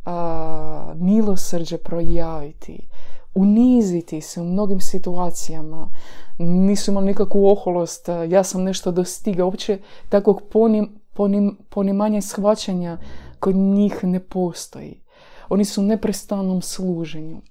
a, 0.06 0.94
milosrđe 0.96 1.78
projaviti, 1.78 2.88
uniziti 3.36 4.22
se 4.22 4.42
u 4.42 4.46
mnogim 4.46 4.80
situacijama, 4.80 5.90
nisu 6.38 6.92
imali 6.92 7.06
nikakvu 7.06 7.48
oholost, 7.48 8.10
ja 8.30 8.44
sam 8.44 8.64
nešto 8.64 8.92
dostigao, 8.92 9.46
uopće 9.46 9.80
takvog 10.10 10.42
ponim, 10.52 11.00
ponim, 11.14 11.58
ponimanja 11.70 12.18
i 12.18 12.22
shvaćanja 12.22 12.98
kod 13.40 13.56
njih 13.56 14.04
ne 14.04 14.20
postoji. 14.20 15.02
Oni 15.50 15.66
su 15.66 15.82
u 15.82 15.86
neprestanom 15.86 16.62
služenju. 16.62 17.42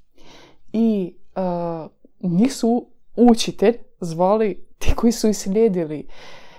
I 0.72 1.16
uh, 1.36 2.30
njih 2.30 2.54
su 2.54 2.86
učitelj 3.16 3.76
zvali 4.00 4.66
ti 4.78 4.94
koji 4.96 5.12
su 5.12 5.28
ih 5.28 5.36
slijedili. 5.38 6.08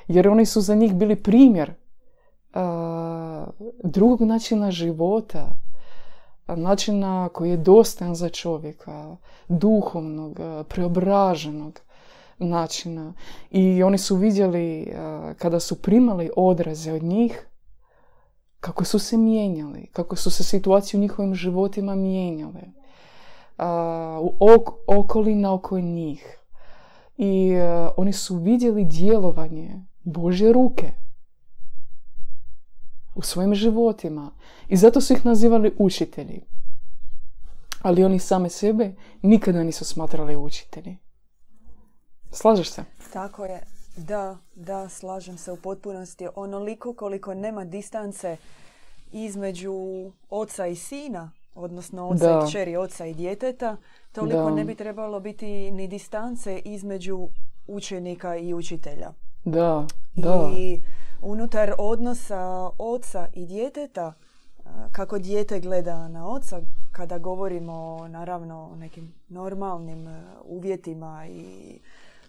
Jer 0.08 0.28
oni 0.28 0.46
su 0.46 0.62
za 0.62 0.76
njih 0.76 0.94
bili 0.94 1.16
primjer 1.16 1.74
drugog 3.84 4.22
načina 4.22 4.72
života, 4.72 5.50
načina 6.48 7.30
koji 7.30 7.50
je 7.50 7.58
dostojan 7.58 8.16
za 8.16 8.30
čovjeka, 8.30 9.16
duhovnog, 9.48 10.40
preobraženog 10.68 11.80
načina. 12.40 13.14
I 13.52 13.84
oni 13.84 13.98
su 13.98 14.16
vidjeli 14.16 14.94
kada 15.38 15.60
su 15.60 15.82
primali 15.82 16.30
odraze 16.36 16.94
od 16.94 17.04
njih, 17.04 17.48
kako 18.60 18.84
su 18.84 19.00
se 19.00 19.18
mijenjali, 19.18 19.90
kako 19.94 20.16
su 20.16 20.32
se 20.32 20.44
situacije 20.44 20.98
u 20.98 21.02
njihovim 21.02 21.36
životima 21.36 21.96
mijenjale. 21.96 22.62
U 24.22 24.32
okolina 24.88 25.54
oko 25.54 25.80
njih. 25.80 26.40
I 27.18 27.54
oni 27.98 28.14
su 28.14 28.36
vidjeli 28.36 28.86
djelovanje 28.86 29.82
Božje 30.04 30.54
ruke 30.54 30.92
u 33.18 33.22
svojim 33.22 33.56
životima. 33.56 34.32
I 34.68 34.78
zato 34.78 35.02
su 35.02 35.14
ih 35.14 35.26
nazivali 35.26 35.76
učitelji. 35.78 36.42
Ali 37.82 38.04
oni 38.04 38.20
same 38.20 38.50
sebe 38.50 38.96
nikada 39.22 39.64
nisu 39.64 39.86
smatrali 39.86 40.36
učitelji. 40.36 40.98
Slažeš 42.32 42.70
se? 42.70 42.84
Tako 43.14 43.46
je. 43.46 43.64
Da, 43.98 44.38
da, 44.56 44.90
slažem 44.90 45.38
se 45.38 45.52
u 45.52 45.58
potpunosti. 45.58 46.28
Onoliko 46.36 46.94
koliko 46.94 47.34
nema 47.34 47.66
distance 47.66 48.38
između 49.12 49.74
oca 50.30 50.68
i 50.68 50.76
sina, 50.76 51.32
odnosno 51.56 52.08
oca 52.08 52.32
i 52.32 52.48
kćeri, 52.48 52.76
oca 52.76 53.06
i 53.06 53.14
djeteta, 53.14 53.78
toliko 54.12 54.50
ne 54.50 54.66
bi 54.66 54.76
trebalo 54.76 55.20
biti 55.20 55.72
ni 55.72 55.88
distance 55.88 56.62
između 56.66 57.30
učenika 57.68 58.36
i 58.36 58.54
učitelja. 58.54 59.14
Da, 59.46 59.88
da. 60.16 60.50
I 60.58 60.82
unutar 61.22 61.74
odnosa 61.78 62.70
oca 62.78 63.28
i 63.34 63.46
djeteta, 63.46 64.14
kako 64.92 65.20
dijete 65.20 65.60
gleda 65.60 66.08
na 66.08 66.28
oca, 66.30 66.62
kada 66.92 67.18
govorimo 67.18 68.08
naravno 68.08 68.70
o 68.72 68.76
nekim 68.76 69.14
normalnim 69.30 70.08
e, 70.08 70.24
uvjetima 70.44 71.28
i 71.30 71.80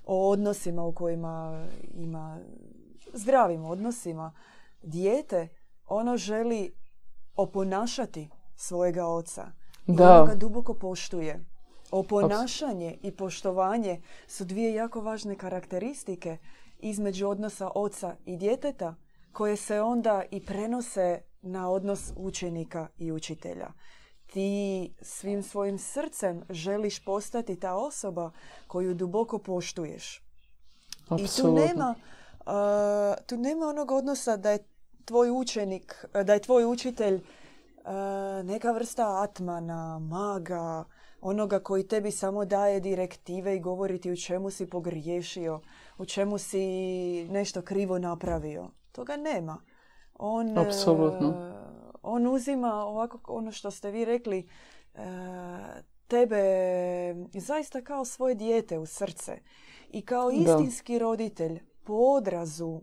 o 0.07 0.31
odnosima 0.31 0.85
u 0.85 0.93
kojima 0.93 1.67
ima 1.95 2.39
zdravim 3.13 3.65
odnosima, 3.65 4.33
dijete 4.83 5.49
ono 5.89 6.17
želi 6.17 6.73
oponašati 7.37 8.29
svojega 8.57 9.07
oca. 9.07 9.47
I 9.87 9.93
da. 9.93 10.25
ga 10.29 10.35
duboko 10.35 10.75
poštuje. 10.75 11.45
Oponašanje 11.91 12.99
i 13.03 13.11
poštovanje 13.11 14.03
su 14.27 14.45
dvije 14.45 14.75
jako 14.75 15.01
važne 15.01 15.35
karakteristike 15.35 16.39
između 16.79 17.29
odnosa 17.29 17.71
oca 17.75 18.17
i 18.25 18.37
djeteta 18.37 18.95
koje 19.33 19.57
se 19.57 19.81
onda 19.81 20.23
i 20.31 20.47
prenose 20.47 21.21
na 21.43 21.71
odnos 21.71 22.13
učenika 22.17 22.89
i 22.99 23.13
učitelja. 23.13 23.69
Ti 24.27 24.95
svim 25.03 25.43
svojim 25.43 25.79
srcem 25.79 26.43
želiš 26.51 27.05
postati 27.05 27.61
ta 27.61 27.75
osoba 27.75 28.31
koju 28.67 28.95
duboko 28.95 29.39
poštuješ. 29.39 30.23
I 31.19 31.27
tu 31.37 31.55
nema, 31.55 31.95
uh, 32.41 33.27
tu 33.27 33.37
nema 33.37 33.67
onog 33.67 33.91
odnosa 33.91 34.37
da 34.37 34.51
je 34.51 34.65
tvoj 35.05 35.31
učenik, 35.31 36.05
da 36.25 36.35
je 36.35 36.41
tvoj 36.41 36.65
učitelj 36.65 37.15
uh, 37.15 37.23
neka 38.45 38.73
vrsta 38.73 39.23
atmana, 39.23 39.99
maga, 39.99 40.85
onoga 41.21 41.59
koji 41.61 41.89
tebi 41.89 42.11
samo 42.11 42.45
daje 42.45 42.81
direktive 42.81 43.57
i 43.57 43.61
govori 43.61 44.01
ti 44.01 44.13
u 44.13 44.17
čemu 44.17 44.51
si 44.51 44.71
pogriješio, 44.71 45.61
u 45.99 46.05
čemu 46.05 46.39
si 46.39 46.59
nešto 47.31 47.63
krivo 47.63 47.99
napravio. 47.99 48.71
Toga 48.93 49.17
nema. 49.17 49.61
On, 50.15 50.59
Apsolutno. 50.59 51.29
E, 51.29 51.53
on 52.03 52.27
uzima 52.27 52.75
ovako 52.75 53.21
ono 53.27 53.53
što 53.53 53.71
ste 53.71 53.91
vi 53.91 54.05
rekli, 54.05 54.49
e, 54.95 55.01
tebe 56.07 56.41
zaista 57.35 57.83
kao 57.83 58.05
svoje 58.05 58.35
dijete 58.35 58.79
u 58.79 58.87
srce. 58.87 59.39
I 59.91 60.03
kao 60.03 60.31
istinski 60.31 60.99
roditelj 60.99 61.61
po 61.85 61.93
odrazu 61.93 62.81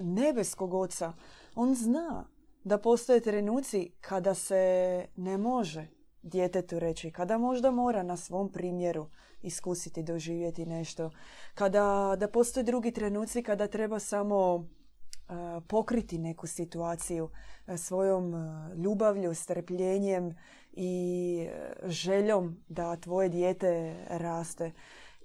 nebeskog 0.00 0.74
oca, 0.74 1.12
on 1.54 1.74
zna 1.74 2.24
da 2.64 2.78
postoje 2.78 3.20
trenuci 3.20 3.90
kada 4.00 4.34
se 4.34 5.06
ne 5.16 5.38
može 5.38 5.93
djetetu 6.24 6.78
reći, 6.78 7.10
kada 7.10 7.38
možda 7.38 7.70
mora 7.70 8.02
na 8.02 8.16
svom 8.16 8.52
primjeru 8.52 9.06
iskusiti, 9.42 10.02
doživjeti 10.02 10.66
nešto. 10.66 11.10
Kada, 11.54 12.16
da 12.18 12.28
postoje 12.28 12.64
drugi 12.64 12.92
trenuci 12.92 13.42
kada 13.42 13.66
treba 13.66 13.98
samo 13.98 14.68
pokriti 15.68 16.18
neku 16.18 16.46
situaciju 16.46 17.28
svojom 17.76 18.34
ljubavlju, 18.76 19.34
strpljenjem 19.34 20.34
i 20.72 21.46
e, 21.48 21.74
željom 21.84 22.56
da 22.68 22.96
tvoje 22.96 23.28
dijete 23.28 23.96
raste. 24.08 24.72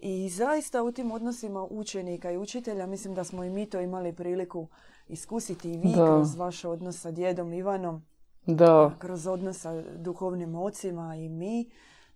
I 0.01 0.29
zaista 0.29 0.83
u 0.83 0.91
tim 0.91 1.12
odnosima 1.12 1.63
učenika 1.69 2.31
i 2.31 2.38
učitelja 2.38 2.85
mislim 2.85 3.15
da 3.15 3.23
smo 3.23 3.43
i 3.43 3.49
mi 3.49 3.65
to 3.65 3.79
imali 3.81 4.13
priliku 4.13 4.67
iskusiti 5.07 5.71
i 5.71 5.77
vi 5.77 5.93
kroz 5.93 6.35
vaš 6.35 6.65
odnos 6.65 7.01
sa 7.01 7.12
djedom 7.12 7.53
Ivanom, 7.53 8.05
da. 8.55 8.91
kroz 8.99 9.27
odnos 9.27 9.59
sa 9.59 9.81
duhovnim 9.81 10.55
ocima 10.55 11.15
i 11.15 11.29
mi 11.29 11.69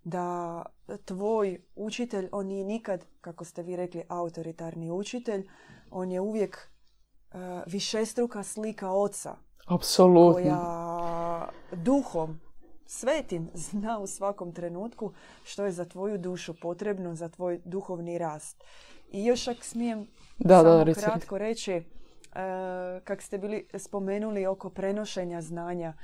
da 0.04 0.62
tvoj 1.04 1.60
učitelj, 1.76 2.28
on 2.32 2.46
nije 2.46 2.64
nikad, 2.64 3.04
kako 3.20 3.44
ste 3.44 3.62
vi 3.62 3.76
rekli, 3.76 4.02
autoritarni 4.08 4.90
učitelj, 4.90 5.48
on 5.90 6.12
je 6.12 6.20
uvijek 6.20 6.58
uh, 7.34 7.40
višestruka 7.66 8.42
slika 8.42 8.90
oca. 8.90 9.36
Apsolutno. 9.66 10.32
Koja 10.32 11.48
duhom, 11.72 12.40
svetim, 12.86 13.50
zna 13.54 13.98
u 13.98 14.06
svakom 14.06 14.52
trenutku 14.52 15.12
što 15.44 15.64
je 15.64 15.72
za 15.72 15.84
tvoju 15.84 16.18
dušu 16.18 16.54
potrebno, 16.62 17.14
za 17.14 17.28
tvoj 17.28 17.60
duhovni 17.64 18.18
rast. 18.18 18.64
I 19.12 19.24
još 19.24 19.48
ak 19.48 19.64
smijem 19.64 20.06
da, 20.38 20.62
samo 20.62 20.84
da, 20.84 20.94
kratko 20.94 21.38
reći, 21.38 21.76
uh, 21.76 21.82
kak 23.04 23.22
ste 23.22 23.38
bili 23.38 23.68
spomenuli 23.74 24.46
oko 24.46 24.70
prenošenja 24.70 25.40
znanja, 25.40 25.94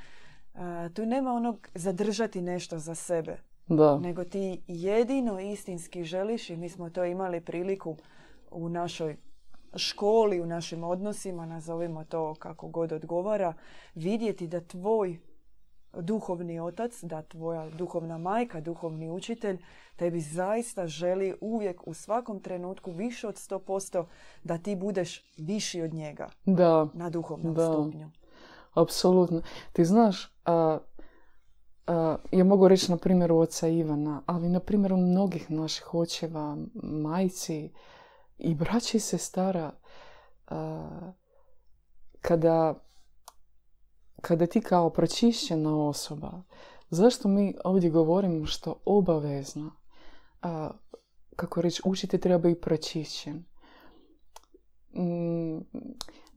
uh, 0.54 0.60
tu 0.94 1.06
nema 1.06 1.32
onog 1.32 1.68
zadržati 1.74 2.40
nešto 2.40 2.78
za 2.78 2.94
sebe 2.94 3.38
da. 3.66 3.98
nego 3.98 4.24
ti 4.24 4.62
jedino 4.66 5.40
istinski 5.40 6.04
želiš 6.04 6.50
i 6.50 6.56
mi 6.56 6.68
smo 6.68 6.90
to 6.90 7.04
imali 7.04 7.40
priliku 7.40 7.96
u 8.50 8.68
našoj 8.68 9.16
školi, 9.76 10.40
u 10.40 10.46
našim 10.46 10.84
odnosima, 10.84 11.46
nazovimo 11.46 12.04
to 12.04 12.34
kako 12.34 12.68
god 12.68 12.92
odgovara, 12.92 13.54
vidjeti 13.94 14.46
da 14.46 14.60
tvoj 14.60 15.18
duhovni 15.92 16.60
otac, 16.60 17.02
da 17.02 17.22
tvoja 17.22 17.70
duhovna 17.70 18.18
majka, 18.18 18.60
duhovni 18.60 19.10
učitelj, 19.10 19.58
tebi 19.96 20.20
zaista 20.20 20.86
želi 20.86 21.34
uvijek 21.40 21.86
u 21.86 21.94
svakom 21.94 22.40
trenutku 22.40 22.90
više 22.90 23.28
od 23.28 23.34
100% 23.34 24.04
da 24.44 24.58
ti 24.58 24.76
budeš 24.76 25.24
viši 25.36 25.82
od 25.82 25.94
njega 25.94 26.28
da. 26.44 26.86
na 26.94 27.10
duhovnom 27.10 27.54
da. 27.54 27.66
stupnju. 27.66 28.10
Apsolutno. 28.74 29.42
Ti 29.72 29.84
znaš, 29.84 30.32
ja 32.32 32.44
mogu 32.44 32.68
reći 32.68 32.90
na 32.90 32.96
primjeru 32.96 33.38
oca 33.38 33.68
Ivana, 33.68 34.22
ali 34.26 34.48
na 34.48 34.60
primjeru 34.60 34.96
mnogih 34.96 35.50
naših 35.50 35.94
očeva, 35.94 36.56
majci 36.82 37.72
i 38.38 38.54
braća 38.54 38.96
i 38.96 39.00
sestara, 39.00 39.72
kada, 42.20 42.74
kada 44.20 44.46
ti 44.46 44.60
kao 44.60 44.90
pročišćena 44.90 45.86
osoba, 45.88 46.42
zašto 46.90 47.28
mi 47.28 47.54
ovdje 47.64 47.90
govorimo 47.90 48.46
što 48.46 48.82
obavezno, 48.84 49.72
kako 51.36 51.62
reći, 51.62 51.82
učite 51.84 52.18
treba 52.18 52.48
i 52.48 52.60
pročišćen. 52.60 53.44
Mm, 54.94 55.58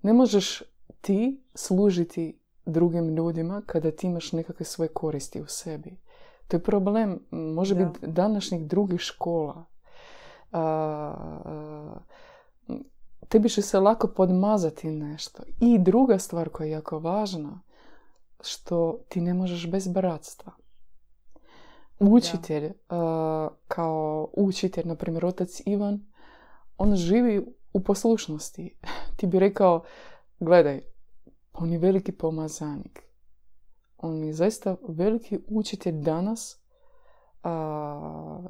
ne 0.02 0.13
možeš 0.13 0.63
ti 1.02 1.43
služiti 1.56 2.42
drugim 2.65 3.15
ljudima 3.15 3.62
kada 3.65 3.91
ti 3.91 4.08
imaš 4.08 4.32
nekakve 4.32 4.65
svoje 4.65 4.88
koristi 4.88 5.41
u 5.41 5.47
sebi. 5.47 5.97
To 6.47 6.58
je 6.58 6.63
problem, 6.63 7.19
može 7.32 7.76
biti 7.76 8.08
današnjih 8.08 8.67
drugih 8.67 8.99
škola. 8.99 9.65
A, 10.52 11.13
tebi 13.30 13.49
će 13.49 13.62
se 13.62 13.80
lako 13.80 14.08
podmazati 14.08 14.91
nešto. 14.91 15.43
I 15.60 15.80
druga 15.80 16.19
stvar 16.19 16.49
koja 16.49 16.65
je 16.65 16.71
jako 16.71 16.99
važna, 16.99 17.62
što 18.41 18.99
ti 19.10 19.21
ne 19.21 19.34
možeš 19.34 19.71
bez 19.71 19.88
bratstva. 19.88 20.52
Učitelj, 21.99 22.71
kao 23.67 24.30
učitelj, 24.34 24.88
na 24.88 24.95
primjer 24.95 25.26
otac 25.26 25.62
Ivan, 25.65 26.06
on 26.78 26.95
živi 26.95 27.45
u 27.73 27.84
poslušnosti. 27.84 28.76
Ti 29.17 29.28
bi 29.28 29.39
rekao, 29.39 29.84
gledaj, 30.39 30.82
on 31.54 31.72
je 31.72 31.80
veliki 31.80 32.12
pomazanik. 32.12 33.04
on 33.98 34.24
je 34.24 34.34
zaista 34.34 34.76
veliki 34.88 35.39
učitelj 35.48 36.02
danas 36.02 36.58
a, 37.44 38.44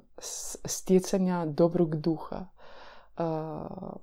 stjecanja 0.66 1.46
dobrog 1.46 1.96
duha. 1.96 2.46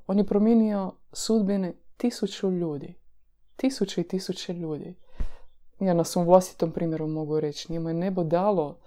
on 0.07 0.19
je 0.19 0.27
promijenio 0.27 0.93
sudbine 1.13 1.75
tisuću 1.97 2.51
ljudi. 2.51 2.95
Tisuće 3.57 4.01
i 4.01 4.09
tisuće 4.09 4.53
ljudi. 4.53 4.95
Ja 5.81 5.95
na 5.95 6.05
svom 6.05 6.27
vlastitom 6.27 6.73
primjeru 6.73 7.07
mogu 7.07 7.41
reći. 7.41 7.73
Njemu 7.73 7.89
je 7.89 7.95
nebo 7.95 8.25
dalo, 8.25 8.79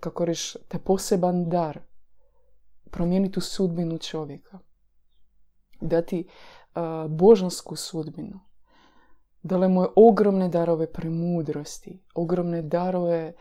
kako 0.00 0.24
reći, 0.24 0.58
taj 0.68 0.80
poseban 0.80 1.48
dar. 1.48 1.80
Promijeniti 2.90 3.40
sudbinu 3.40 3.98
čovjeka. 3.98 4.58
Dati 5.80 6.28
božansku 7.08 7.76
sudbinu. 7.76 8.40
Dale 9.42 9.68
mu 9.68 9.82
je 9.82 9.88
ogromne 9.96 10.48
darove 10.48 10.92
premudrosti, 10.92 12.02
ogromne 12.14 12.62
darove 12.62 13.32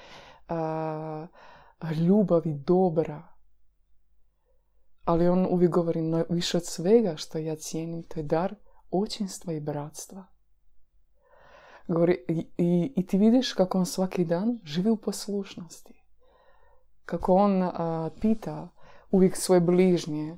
a, 0.47 1.27
ljubavi, 2.07 2.53
dobra. 2.53 3.23
Ali 5.03 5.27
on 5.27 5.47
uvijek 5.49 5.71
govori 5.71 6.01
no, 6.01 6.25
više 6.29 6.57
od 6.57 6.65
svega 6.65 7.15
što 7.15 7.37
ja 7.37 7.55
cijenim, 7.55 8.03
to 8.03 8.19
je 8.19 8.23
dar 8.23 8.55
očinstva 8.91 9.53
i 9.53 9.59
bratstva. 9.59 10.25
Govori, 11.87 12.25
i, 12.57 12.93
i, 12.95 13.05
ti 13.05 13.17
vidiš 13.17 13.53
kako 13.53 13.77
on 13.77 13.85
svaki 13.85 14.25
dan 14.25 14.59
živi 14.63 14.89
u 14.89 14.97
poslušnosti. 14.97 16.03
Kako 17.05 17.33
on 17.33 17.71
pita 18.21 18.69
uvijek 19.11 19.35
svoje 19.35 19.61
bližnje, 19.61 20.37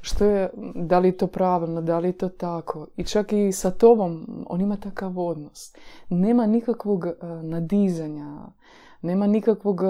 što 0.00 0.24
je, 0.24 0.50
da 0.74 0.98
li 0.98 1.08
je 1.08 1.16
to 1.16 1.26
pravilno, 1.26 1.80
da 1.80 1.98
li 1.98 2.08
je 2.08 2.12
to 2.12 2.28
tako. 2.28 2.86
I 2.96 3.04
čak 3.04 3.32
i 3.32 3.52
sa 3.52 3.70
tobom 3.70 4.44
on 4.48 4.60
ima 4.60 4.76
takav 4.76 5.18
odnos. 5.18 5.74
Nema 6.08 6.46
nikakvog 6.46 7.06
nadizanja, 7.42 8.38
nema 9.02 9.26
nikakvog, 9.26 9.80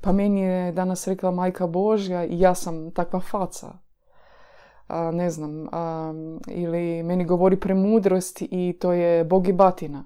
pa 0.00 0.12
meni 0.12 0.40
je 0.40 0.72
danas 0.72 1.08
rekla 1.08 1.30
majka 1.30 1.66
Božja 1.66 2.24
i 2.24 2.40
ja 2.40 2.54
sam 2.54 2.90
takva 2.90 3.20
faca. 3.20 3.72
A, 4.88 5.10
ne 5.10 5.30
znam, 5.30 5.68
ili 6.48 7.02
meni 7.02 7.24
govori 7.24 7.60
premudrost 7.60 8.42
i 8.42 8.76
to 8.80 8.92
je 8.92 9.24
Bog 9.24 9.48
i 9.48 9.52
batina. 9.52 10.04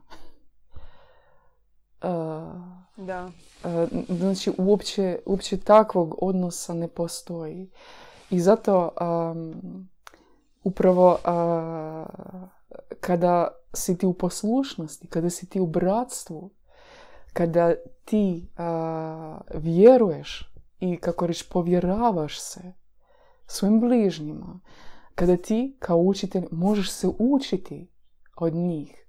da. 2.97 3.31
znači, 4.09 4.53
uopće, 4.59 5.19
uopće 5.27 5.57
takvog 5.57 6.15
odnosa 6.21 6.75
ne 6.75 6.89
postoji. 6.89 7.71
I 8.35 8.41
zato 8.41 8.91
upravo 10.65 11.19
kada 13.01 13.49
si 13.73 13.99
ti 13.99 14.07
u 14.07 14.15
poslušnosti, 14.15 15.07
kada 15.07 15.31
si 15.31 15.49
ti 15.49 15.61
u 15.61 15.67
bratstvu, 15.67 16.51
kada 17.33 17.75
ti 18.05 18.49
vjeruješ 19.55 20.53
i 20.81 20.97
kako 20.97 21.27
reći 21.27 21.45
povjeravaš 21.53 22.41
se 22.41 22.73
svojim 23.47 23.81
bližnjima, 23.81 24.61
kada 25.15 25.37
ti 25.37 25.77
kao 25.79 25.99
učitelj 25.99 26.45
možeš 26.51 26.91
se 26.91 27.09
učiti 27.19 27.89
od 28.37 28.55
njih. 28.55 29.07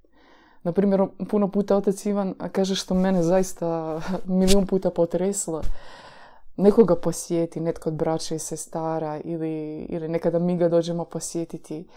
Naprimjer, 0.63 1.01
puno 1.29 1.51
puta 1.51 1.77
otac 1.77 2.05
Ivan 2.05 2.33
kaže 2.51 2.75
što 2.75 2.93
mene 2.93 3.23
zaista 3.23 4.01
milijun 4.25 4.67
puta 4.67 4.89
potreslo 4.89 5.61
nekoga 6.57 6.95
posjeti, 6.95 7.59
netko 7.59 7.89
od 7.89 7.95
braća 7.95 8.35
i 8.35 8.39
sestara 8.39 9.21
ili, 9.23 9.85
ili 9.89 10.07
nekada 10.07 10.39
mi 10.39 10.57
ga 10.57 10.69
dođemo 10.69 11.05
posjetiti. 11.05 11.87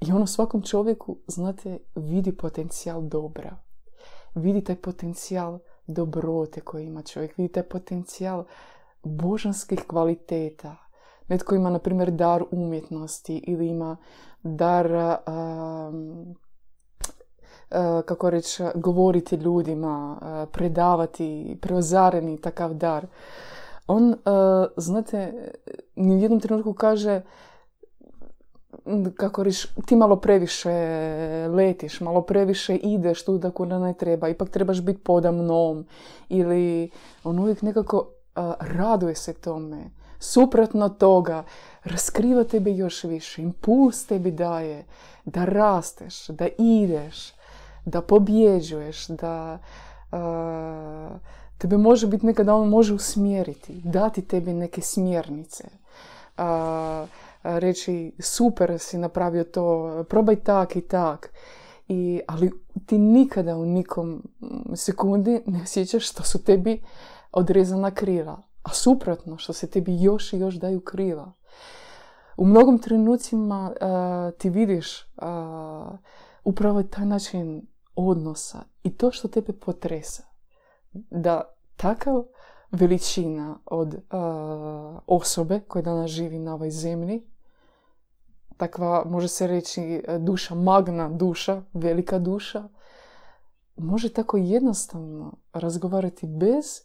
I 0.00 0.12
ono 0.12 0.26
svakom 0.26 0.62
čovjeku, 0.62 1.16
znate, 1.26 1.78
vidi 1.94 2.36
potencijal 2.36 3.02
dobra. 3.02 3.56
Vidi 4.34 4.64
taj 4.64 4.76
potencijal 4.76 5.58
dobrote 5.86 6.60
koji 6.60 6.86
ima 6.86 7.02
čovjek. 7.02 7.38
Vidi 7.38 7.52
taj 7.52 7.62
potencijal 7.62 8.44
božanskih 9.02 9.84
kvaliteta. 9.86 10.76
Netko 11.28 11.54
ima, 11.54 11.70
na 11.70 11.78
primjer, 11.78 12.10
dar 12.10 12.44
umjetnosti 12.50 13.44
ili 13.46 13.68
ima 13.68 13.96
dar, 14.42 15.16
kako 18.04 18.30
reći, 18.30 18.62
govoriti 18.74 19.36
ljudima, 19.36 20.18
predavati, 20.52 21.58
preozareni 21.62 22.40
takav 22.40 22.74
dar 22.74 23.06
on, 23.86 24.08
uh, 24.08 24.16
znate, 24.76 25.32
u 25.96 26.04
jednom 26.04 26.40
trenutku 26.40 26.74
kaže 26.74 27.22
kako 29.16 29.42
reći, 29.42 29.68
ti 29.86 29.96
malo 29.96 30.16
previše 30.16 30.70
letiš, 31.48 32.00
malo 32.00 32.22
previše 32.22 32.76
ideš 32.76 33.24
tu 33.24 33.38
da 33.38 33.50
kuda 33.50 33.78
ne 33.78 33.94
treba, 33.94 34.28
ipak 34.28 34.48
trebaš 34.48 34.80
biti 34.80 35.02
poda 35.02 35.32
mnom. 35.32 35.86
Ili 36.28 36.90
on 37.24 37.38
uvijek 37.38 37.62
nekako 37.62 37.96
uh, 37.96 38.52
raduje 38.60 39.14
se 39.14 39.34
tome. 39.34 39.90
Suprotno 40.18 40.88
toga, 40.88 41.44
raskriva 41.84 42.44
tebe 42.44 42.70
još 42.70 43.04
više, 43.04 43.42
impuls 43.42 44.06
tebi 44.06 44.30
daje 44.30 44.84
da 45.24 45.44
rasteš, 45.44 46.28
da 46.28 46.48
ideš, 46.58 47.32
da 47.84 48.00
pobjeđuješ, 48.02 49.06
da... 49.08 49.58
Uh, 50.12 51.20
Tebe 51.62 51.76
može 51.76 52.06
biti 52.06 52.26
nekada 52.26 52.54
on 52.54 52.68
može 52.68 52.94
usmjeriti, 52.94 53.80
dati 53.84 54.22
tebi 54.22 54.52
neke 54.52 54.80
smjernice. 54.80 55.64
A, 56.36 57.06
reći 57.42 58.12
super 58.18 58.78
si 58.78 58.98
napravio 58.98 59.44
to, 59.44 60.04
probaj 60.08 60.36
tak 60.36 60.76
i 60.76 60.80
tak. 60.80 61.32
I, 61.88 62.20
ali 62.26 62.50
ti 62.86 62.98
nikada 62.98 63.56
u 63.56 63.66
nikom 63.66 64.22
sekundi 64.74 65.42
ne 65.46 65.62
osjećaš 65.62 66.10
što 66.10 66.22
su 66.22 66.44
tebi 66.44 66.82
odrezana 67.32 67.90
krila. 67.90 68.42
A 68.62 68.70
suprotno, 68.70 69.38
što 69.38 69.52
se 69.52 69.66
tebi 69.66 70.02
još 70.02 70.32
i 70.32 70.38
još 70.38 70.54
daju 70.54 70.80
krila. 70.80 71.32
U 72.36 72.44
mnogim 72.44 72.78
trenucima 72.78 73.72
ti 74.38 74.50
vidiš 74.50 75.06
upravo 76.44 76.82
taj 76.82 77.06
način 77.06 77.66
odnosa 77.94 78.58
i 78.82 78.96
to 78.96 79.10
što 79.10 79.28
tebe 79.28 79.52
potresa 79.52 80.31
da 80.92 81.54
takav 81.76 82.24
veličina 82.70 83.58
od 83.66 84.00
osobe 85.06 85.60
koja 85.60 85.82
danas 85.82 86.10
živi 86.10 86.38
na 86.38 86.54
ovoj 86.54 86.70
zemlji, 86.70 87.26
takva, 88.56 89.04
može 89.06 89.28
se 89.28 89.46
reći, 89.46 90.02
duša, 90.18 90.54
magna 90.54 91.08
duša, 91.08 91.62
velika 91.72 92.18
duša, 92.18 92.68
može 93.76 94.12
tako 94.12 94.36
jednostavno 94.36 95.36
razgovarati 95.52 96.26
bez, 96.26 96.80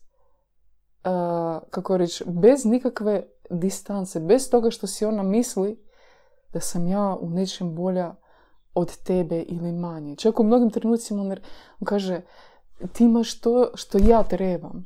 kako 1.70 1.98
reći, 1.98 2.24
bez 2.28 2.65
nikakve 2.65 3.28
distance, 3.50 4.20
bez 4.20 4.50
toga 4.50 4.72
što 4.72 4.88
si 4.88 5.06
ona 5.06 5.24
misli 5.24 5.84
da 6.54 6.60
sam 6.60 6.88
ja 6.88 7.17
u 7.22 7.30
nečem 7.30 7.76
bolja 7.76 8.15
od 8.74 8.98
tebe 8.98 9.41
ili 9.41 9.72
manje. 9.72 10.15
Čak 10.15 10.39
u 10.39 10.43
mnogim 10.43 10.70
trenucima 10.70 11.22
on 11.22 11.36
kaže, 11.86 12.22
ti 12.94 13.04
imaš 13.04 13.40
to 13.40 13.72
što 13.74 13.98
ja 13.98 14.24
trebam. 14.24 14.86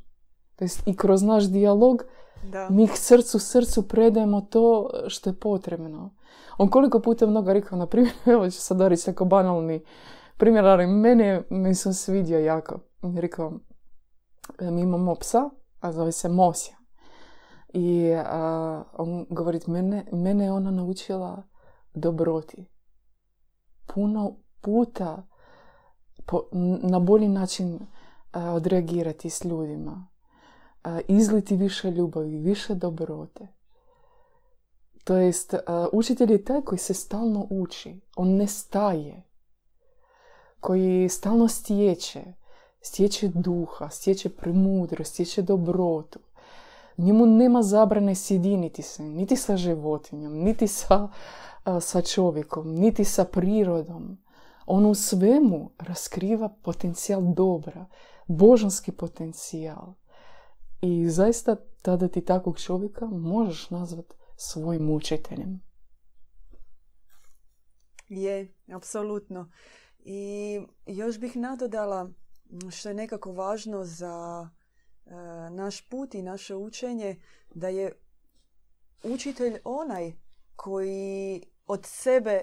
To 0.55 0.63
jest 0.63 0.87
i 0.87 0.95
kroz 0.95 1.23
naš 1.23 1.43
dijalog 1.43 2.03
da. 2.43 2.69
mi 2.69 2.87
srcu 2.87 3.39
srcu 3.39 3.87
predajemo 3.87 4.41
to 4.41 4.89
što 5.07 5.29
je 5.29 5.39
potrebno. 5.39 6.15
On 6.57 6.69
koliko 6.69 6.99
puta 6.99 7.25
mnogo 7.25 7.53
rekao, 7.53 7.77
na 7.77 7.85
primjer, 7.85 8.13
evo 8.25 8.49
ću 8.49 8.61
sad 8.61 8.81
reći 8.81 9.05
tako 9.05 9.25
banalni 9.25 9.83
primjer, 10.37 10.65
ali 10.65 10.87
mene 10.87 11.43
mi 11.49 11.75
se 11.75 11.93
svidio 11.93 12.39
jako. 12.39 12.79
On 13.01 13.15
je 13.15 13.21
rekao, 13.21 13.53
mi 14.61 14.81
imamo 14.81 15.15
psa, 15.15 15.49
a 15.79 15.91
zove 15.91 16.11
se 16.11 16.29
Mosja. 16.29 16.75
I 17.73 18.11
on 18.97 19.25
govori, 19.29 19.59
mene, 19.67 20.05
mene 20.11 20.45
je 20.45 20.51
ona 20.51 20.71
naučila 20.71 21.43
dobroti. 21.93 22.65
Puno 23.93 24.37
puta 24.61 25.27
po, 26.25 26.43
na 26.81 26.99
bolji 26.99 27.27
način 27.27 27.79
odreagirati 28.33 29.29
s 29.29 29.45
ljudima. 29.45 30.07
izliti 31.07 31.55
više 31.55 31.91
ljubavi, 31.91 32.37
više 32.37 32.75
dobrote. 32.75 33.47
To 35.03 35.15
jest, 35.15 35.53
učitelj 35.91 36.31
je 36.31 36.43
taj 36.43 36.61
koji 36.61 36.79
se 36.79 36.93
stalno 36.93 37.47
uči. 37.49 37.99
On 38.15 38.35
ne 38.35 38.47
staje. 38.47 39.23
Koji 40.59 41.09
stalno 41.09 41.47
stječe. 41.47 42.23
Stječe 42.81 43.27
duha, 43.27 43.89
stječe 43.89 44.29
premudrost, 44.29 45.13
stječe 45.13 45.41
dobrotu. 45.41 46.19
Njemu 46.97 47.25
nema 47.25 47.63
zabrane 47.63 48.15
sjediniti 48.15 48.81
se, 48.81 49.03
niti 49.03 49.35
sa 49.35 49.57
životinjom, 49.57 50.33
niti 50.33 50.67
sa, 50.67 51.07
sa 51.81 52.01
čovjekom, 52.01 52.71
niti 52.71 53.03
sa 53.03 53.25
prirodom. 53.25 54.17
On 54.65 54.85
u 54.85 54.95
svemu 54.95 55.71
raskriva 55.79 56.49
potencijal 56.63 57.21
dobra, 57.33 57.85
božanski 58.27 58.91
potencijal. 58.91 59.93
I 60.81 61.09
zaista 61.09 61.55
tada 61.81 62.07
ti 62.07 62.25
takvog 62.25 62.59
čovjeka 62.59 63.05
možeš 63.05 63.69
nazvati 63.69 64.15
svojim 64.35 64.89
učiteljem. 64.89 65.61
Je, 68.09 68.53
apsolutno. 68.73 69.51
I 69.99 70.59
još 70.85 71.19
bih 71.19 71.35
nadodala 71.35 72.09
što 72.69 72.89
je 72.89 72.95
nekako 72.95 73.31
važno 73.31 73.83
za 73.85 74.49
naš 75.51 75.89
put 75.89 76.15
i 76.15 76.21
naše 76.21 76.55
učenje, 76.55 77.21
da 77.53 77.67
je 77.67 77.91
učitelj 79.03 79.59
onaj 79.63 80.13
koji 80.55 81.43
od 81.67 81.85
sebe, 81.85 82.41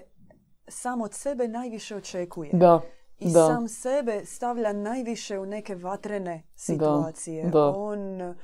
sam 0.69 1.01
od 1.01 1.13
sebe 1.13 1.47
najviše 1.47 1.95
očekuje. 1.95 2.49
Da. 2.53 2.81
I 3.19 3.29
sam 3.29 3.67
sebe 3.67 4.25
stavlja 4.25 4.73
najviše 4.73 5.39
u 5.39 5.45
neke 5.45 5.75
vatrene 5.75 6.43
situacije. 6.55 7.51
On 7.75 8.35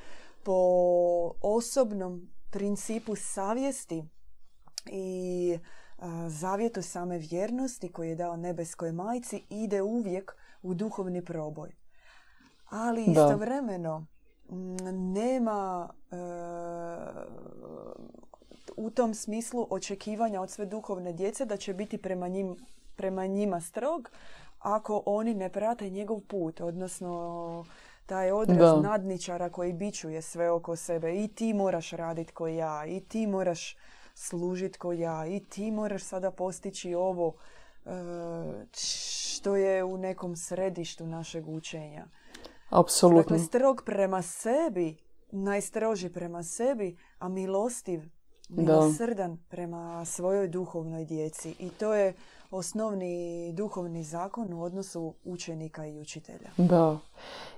po 0.43 0.61
osobnom 1.41 2.29
principu 2.51 3.15
savjesti 3.15 4.03
i 4.85 5.57
zavjetu 6.27 6.81
same 6.81 7.17
vjernosti 7.17 7.91
koji 7.91 8.09
je 8.09 8.15
dao 8.15 8.37
nebeskoj 8.37 8.91
majci 8.91 9.43
ide 9.49 9.81
uvijek 9.81 10.35
u 10.61 10.73
duhovni 10.73 11.25
proboj. 11.25 11.75
Ali 12.69 13.03
istovremeno 13.03 14.05
nema 14.91 15.89
e, 16.11 16.15
u 18.77 18.89
tom 18.89 19.13
smislu 19.13 19.67
očekivanja 19.69 20.41
od 20.41 20.49
sve 20.49 20.65
duhovne 20.65 21.13
djece 21.13 21.45
da 21.45 21.57
će 21.57 21.73
biti 21.73 21.97
prema, 21.97 22.27
njim, 22.27 22.55
prema 22.95 23.25
njima 23.25 23.61
strog 23.61 24.09
ako 24.59 25.03
oni 25.05 25.33
ne 25.33 25.49
prate 25.49 25.89
njegov 25.89 26.19
put, 26.19 26.61
odnosno 26.61 27.65
taj 28.05 28.31
odraz 28.31 28.83
nadničara 28.83 29.49
koji 29.49 29.73
bičuje 29.73 30.21
sve 30.21 30.51
oko 30.51 30.75
sebe. 30.75 31.23
I 31.23 31.27
ti 31.27 31.53
moraš 31.53 31.91
raditi 31.91 32.33
ko 32.33 32.47
ja, 32.47 32.85
i 32.85 32.99
ti 32.99 33.27
moraš 33.27 33.77
služiti 34.13 34.77
ko 34.77 34.93
ja, 34.93 35.27
i 35.27 35.39
ti 35.39 35.71
moraš 35.71 36.03
sada 36.03 36.31
postići 36.31 36.93
ovo 36.93 37.33
e, 37.85 37.89
što 38.73 39.55
je 39.55 39.83
u 39.83 39.97
nekom 39.97 40.35
središtu 40.35 41.07
našeg 41.07 41.49
učenja. 41.49 42.05
Apsolutno. 42.69 43.21
Dakle, 43.21 43.39
strog 43.39 43.81
prema 43.85 44.21
sebi, 44.21 44.97
najstroži 45.31 46.09
prema 46.09 46.43
sebi, 46.43 46.97
a 47.19 47.29
milostiv, 47.29 48.01
milosrdan 48.49 49.37
prema 49.49 50.05
svojoj 50.05 50.47
duhovnoj 50.47 51.05
djeci. 51.05 51.55
I 51.59 51.69
to 51.69 51.93
je 51.93 52.13
osnovni 52.51 53.53
duhovni 53.53 54.03
zakon 54.03 54.53
u 54.53 54.63
odnosu 54.63 55.13
učenika 55.23 55.85
i 55.85 55.99
učitelja. 55.99 56.49
Da. 56.57 56.97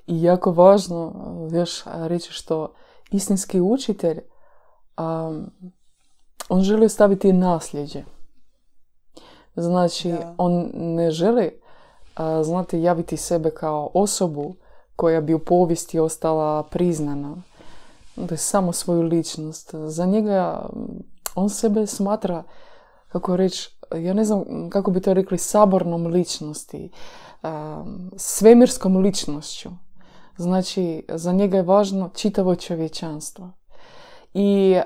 I 0.08 0.23
jako 0.23 0.52
važno 0.52 1.13
još 1.52 1.84
reći 1.86 2.32
što 2.32 2.73
istinski 3.12 3.62
učitelj 3.62 4.19
um, 4.97 5.52
on 6.50 6.62
želi 6.62 6.89
staviti 6.89 7.34
nasljeđe. 7.34 8.04
Znači, 9.56 10.13
on 10.38 10.71
ne 10.73 11.12
želi 11.12 11.62
znati 12.43 12.82
javiti 12.82 13.17
sebe 13.17 13.50
kao 13.50 13.91
osobu 13.93 14.56
koja 14.95 15.21
bi 15.21 15.34
u 15.34 15.39
povijesti 15.39 16.00
ostala 16.00 16.63
priznana. 16.63 17.36
Da 18.17 18.34
je 18.34 18.38
samo 18.38 18.73
svoju 18.73 19.01
ličnost. 19.01 19.75
Za 19.88 20.06
njega 20.06 20.69
on 21.36 21.49
sebe 21.49 21.88
smatra, 21.88 22.43
kako 23.08 23.36
reći, 23.36 23.69
ja 23.95 24.13
ne 24.13 24.25
znam 24.25 24.69
kako 24.69 24.91
bi 24.91 25.01
to 25.01 25.13
rekli, 25.13 25.38
sabornom 25.38 26.08
ličnosti, 26.08 26.91
svemirskom 28.15 28.97
ličnošću. 28.97 29.69
Znači, 30.38 31.06
za 31.10 31.32
njega 31.32 31.58
je 31.58 31.63
važno 31.63 32.10
čitavo 32.15 32.56
čovječanstvo. 32.56 33.51
I, 34.34 34.80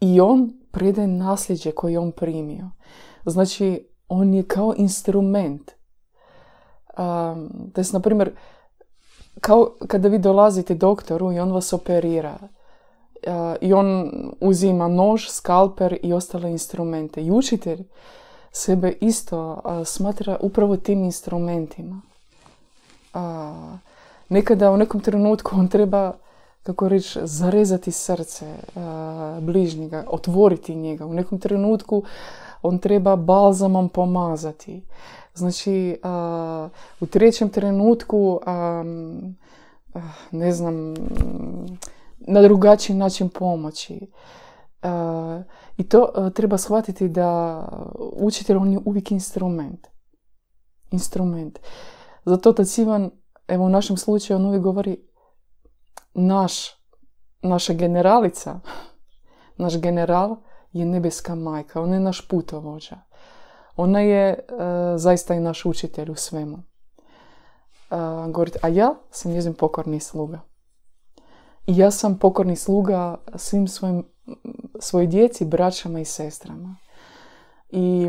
I 0.00 0.20
on 0.20 0.52
predaje 0.72 1.08
nasljeđe 1.08 1.72
koje 1.72 1.92
je 1.92 1.98
on 1.98 2.12
primio. 2.12 2.70
Znači, 3.26 3.88
on 4.08 4.34
je 4.34 4.42
kao 4.42 4.74
instrument. 4.76 5.70
Um, 6.98 7.70
to 7.74 7.82
na 7.92 8.00
primjer, 8.00 8.32
kao 9.40 9.70
kada 9.86 10.08
vi 10.08 10.18
dolazite 10.18 10.74
doktoru 10.74 11.32
i 11.32 11.40
on 11.40 11.52
vas 11.52 11.72
operira 11.72 12.38
i 13.60 13.72
on 13.72 14.10
uzima 14.40 14.88
nož, 14.88 15.28
skalper 15.28 15.98
i 16.02 16.12
ostale 16.12 16.50
instrumente. 16.50 17.22
I 17.22 17.30
učitelj 17.30 17.84
sebe 18.52 18.92
isto 19.00 19.62
smatra 19.84 20.36
upravo 20.40 20.76
tim 20.76 21.04
instrumentima. 21.04 22.00
nekada 24.28 24.70
u 24.70 24.76
nekom 24.76 25.00
trenutku 25.00 25.56
on 25.56 25.68
treba 25.68 26.12
kako 26.62 26.88
reći, 26.88 27.18
zarezati 27.22 27.92
srce 27.92 28.54
bližnjega, 29.40 30.04
otvoriti 30.08 30.74
njega. 30.74 31.06
U 31.06 31.14
nekom 31.14 31.40
trenutku 31.40 32.02
on 32.62 32.78
treba 32.78 33.16
balzamom 33.16 33.88
pomazati. 33.88 34.82
Znači, 35.34 35.98
u 37.00 37.06
trećem 37.06 37.48
trenutku, 37.48 38.40
ne 40.30 40.52
znam, 40.52 40.94
na 42.18 42.42
drugačiji 42.42 42.96
način 42.96 43.28
pomoći. 43.28 44.10
I 45.76 45.88
to 45.88 46.30
treba 46.34 46.58
shvatiti 46.58 47.08
da 47.08 47.62
učitelj 48.12 48.56
on 48.56 48.72
je 48.72 48.78
uvijek 48.84 49.10
instrument. 49.10 49.86
Instrument. 50.90 51.58
Zato 52.24 52.52
tad 52.52 52.68
Sivan, 52.68 53.10
evo 53.48 53.64
u 53.64 53.68
našem 53.68 53.96
slučaju, 53.96 54.36
on 54.36 54.46
uvijek 54.46 54.62
govori 54.62 55.04
naš, 56.14 56.52
naša 57.42 57.72
generalica, 57.72 58.60
naš 59.56 59.80
general 59.80 60.36
je 60.72 60.86
nebeska 60.86 61.34
majka, 61.34 61.80
ona 61.80 61.94
je 61.94 62.00
naš 62.00 62.28
putovođa. 62.28 62.96
Ona 63.76 64.00
je 64.00 64.28
e, 64.28 64.38
zaista 64.96 65.34
i 65.34 65.40
naš 65.40 65.64
učitelj 65.64 66.10
u 66.10 66.14
svemu. 66.14 66.62
Uh, 67.92 68.46
a 68.62 68.68
ja 68.68 68.94
sam 69.10 69.32
njezin 69.32 69.54
pokorni 69.54 70.00
sluga. 70.00 70.40
I 71.66 71.76
ja 71.76 71.90
sam 71.90 72.18
pokorni 72.18 72.56
sluga 72.56 73.18
svim 73.34 73.68
svojim, 73.68 74.04
svoj 74.80 75.06
djeci, 75.06 75.44
braćama 75.44 76.00
i 76.00 76.04
sestrama. 76.04 76.76
I 77.70 78.08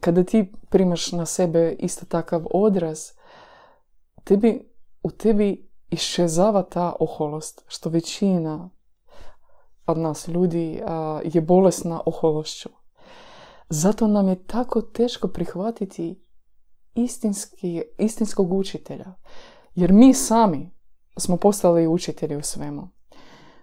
kada 0.00 0.24
ti 0.24 0.52
primaš 0.70 1.12
na 1.12 1.26
sebe 1.26 1.76
isto 1.78 2.06
takav 2.06 2.42
odraz, 2.50 2.98
tebi, 4.24 4.72
u 5.02 5.10
tebi 5.10 5.70
iščezava 5.90 6.62
ta 6.62 6.96
oholost, 7.00 7.64
što 7.66 7.90
većina 7.90 8.70
od 9.86 9.98
nas 9.98 10.28
ljudi 10.28 10.82
je 11.24 11.40
bolesna 11.40 12.00
ohološću. 12.06 12.68
Zato 13.74 14.06
nam 14.06 14.28
je 14.28 14.46
tako 14.46 14.82
teško 14.82 15.28
prihvatiti 15.28 16.22
istinski, 16.94 17.82
istinskog 17.98 18.52
učitelja. 18.52 19.14
Jer 19.74 19.92
mi 19.92 20.14
sami 20.14 20.70
smo 21.16 21.36
postali 21.36 21.86
učitelji 21.86 22.36
u 22.36 22.42
svemu. 22.42 22.88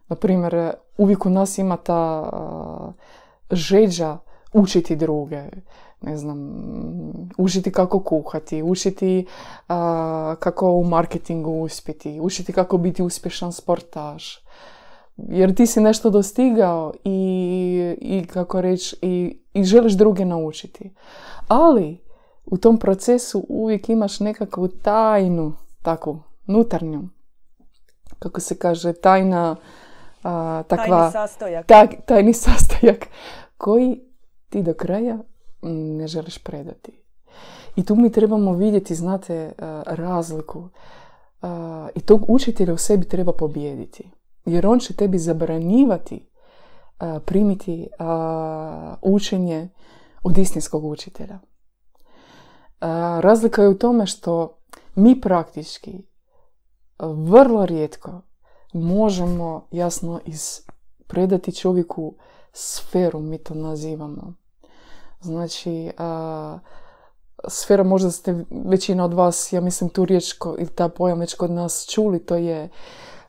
Naprimjer, 0.07 0.73
uvijek 0.97 1.25
u 1.25 1.29
nas 1.29 1.57
ima 1.57 1.77
ta 1.77 2.29
žeđa 3.51 4.17
učiti 4.53 4.95
druge. 4.95 5.43
Ne 6.01 6.17
znam, 6.17 6.39
učiti 7.37 7.71
kako 7.71 8.03
kuhati, 8.03 8.63
učiti 8.63 9.27
kako 10.39 10.71
u 10.71 10.83
marketingu 10.83 11.51
uspjeti, 11.51 12.19
učiti 12.21 12.53
kako 12.53 12.77
biti 12.77 13.03
uspješan 13.03 13.53
sportaš 13.53 14.45
jer 15.27 15.55
ti 15.55 15.65
si 15.65 15.81
nešto 15.81 16.09
dostigao 16.09 16.93
i, 17.03 17.95
i 18.01 18.25
kako 18.25 18.61
reći, 18.61 18.95
i, 19.01 19.39
i 19.53 19.63
želiš 19.63 19.93
druge 19.93 20.25
naučiti. 20.25 20.91
Ali 21.47 21.97
u 22.45 22.57
tom 22.57 22.77
procesu 22.77 23.45
uvijek 23.49 23.89
imaš 23.89 24.19
nekakvu 24.19 24.67
tajnu, 24.67 25.53
takvu, 25.81 26.23
nutarnju, 26.45 27.09
kako 28.19 28.39
se 28.39 28.57
kaže, 28.57 28.93
tajna, 28.93 29.55
a, 30.23 30.63
takva... 30.67 30.97
Tajni 30.97 31.11
sastojak. 31.11 31.65
tajni 32.05 32.33
sastojak 32.33 33.07
koji 33.57 34.01
ti 34.49 34.63
do 34.63 34.73
kraja 34.73 35.17
ne 35.61 36.07
želiš 36.07 36.37
predati. 36.37 37.03
I 37.75 37.85
tu 37.85 37.95
mi 37.95 38.11
trebamo 38.11 38.53
vidjeti, 38.53 38.95
znate, 38.95 39.51
razliku. 39.85 40.69
I 41.95 42.01
tog 42.01 42.25
učitelja 42.27 42.73
u 42.73 42.77
sebi 42.77 43.05
treba 43.05 43.31
pobijediti 43.33 44.09
jer 44.45 44.67
on 44.67 44.79
će 44.79 44.93
tebi 44.93 45.17
zabranjivati 45.17 46.29
primiti 47.25 47.87
učenje 49.01 49.69
od 50.23 50.37
istinskog 50.37 50.85
učitelja. 50.85 51.39
razlika 53.21 53.61
je 53.61 53.69
u 53.69 53.77
tome 53.77 54.05
što 54.05 54.57
mi 54.95 55.21
praktički 55.21 56.05
vrlo 56.99 57.65
rijetko 57.65 58.21
možemo 58.73 59.67
jasno 59.71 60.19
iz 60.25 60.61
predati 61.07 61.55
čovjeku 61.55 62.15
sferu, 62.53 63.19
mi 63.19 63.37
to 63.37 63.53
nazivamo. 63.53 64.33
Znači, 65.21 65.91
sfera 67.47 67.83
možda 67.83 68.11
ste 68.11 68.45
većina 68.65 69.05
od 69.05 69.13
vas, 69.13 69.53
ja 69.53 69.61
mislim 69.61 69.89
tu 69.89 70.05
riječ 70.05 70.35
ili 70.57 70.69
ta 70.69 70.89
pojam 70.89 71.19
već 71.19 71.33
kod 71.33 71.51
nas 71.51 71.87
čuli, 71.89 72.25
to 72.25 72.35
je 72.35 72.69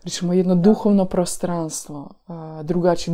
Pričamo 0.01 0.33
jedno 0.33 0.55
duhovno 0.55 1.05
prostranstvo, 1.05 2.09
drugači, 2.63 3.13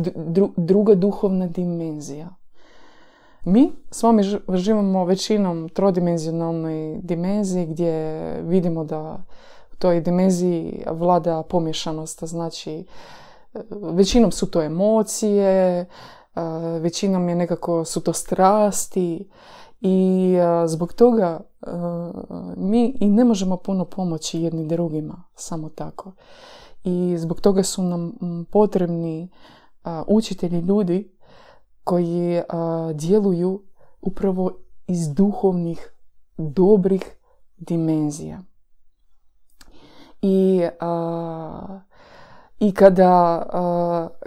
druga 0.55 0.95
duhovna 0.95 1.47
dimenzija. 1.47 2.29
Mi 3.43 3.71
s 3.91 4.03
vami 4.03 4.23
živimo 4.53 5.05
većinom 5.05 5.69
trodimenzionalnoj 5.69 6.99
dimenziji 7.03 7.65
gdje 7.65 8.21
vidimo 8.41 8.83
da 8.83 9.23
u 9.73 9.75
toj 9.75 10.01
dimenziji 10.01 10.83
vlada 10.91 11.43
pomješanost, 11.43 12.23
znači 12.23 12.85
većinom 13.71 14.31
su 14.31 14.51
to 14.51 14.61
emocije, 14.61 15.85
većinom 16.81 17.29
je 17.29 17.35
nekako 17.35 17.85
su 17.85 18.01
to 18.01 18.13
strasti 18.13 19.29
i 19.81 20.35
zbog 20.65 20.93
toga 20.93 21.39
mi 22.57 22.97
i 22.99 23.07
ne 23.09 23.23
možemo 23.23 23.57
puno 23.57 23.85
pomoći 23.85 24.41
jedni 24.41 24.67
drugima, 24.67 25.23
samo 25.35 25.69
tako. 25.69 26.11
I 26.87 27.17
zbog 27.17 27.41
toga 27.41 27.63
su 27.63 27.83
nam 27.83 28.13
potrebni 28.51 29.29
učitelji 30.07 30.59
ljudi 30.59 31.11
koji 31.83 32.41
djeluju 32.93 33.63
upravo 34.01 34.51
iz 34.87 35.13
duhovnih, 35.13 35.93
dobrih 36.37 37.17
dimenzija. 37.57 38.43
I, 40.21 40.67
i 42.59 42.73
kada, 42.73 43.45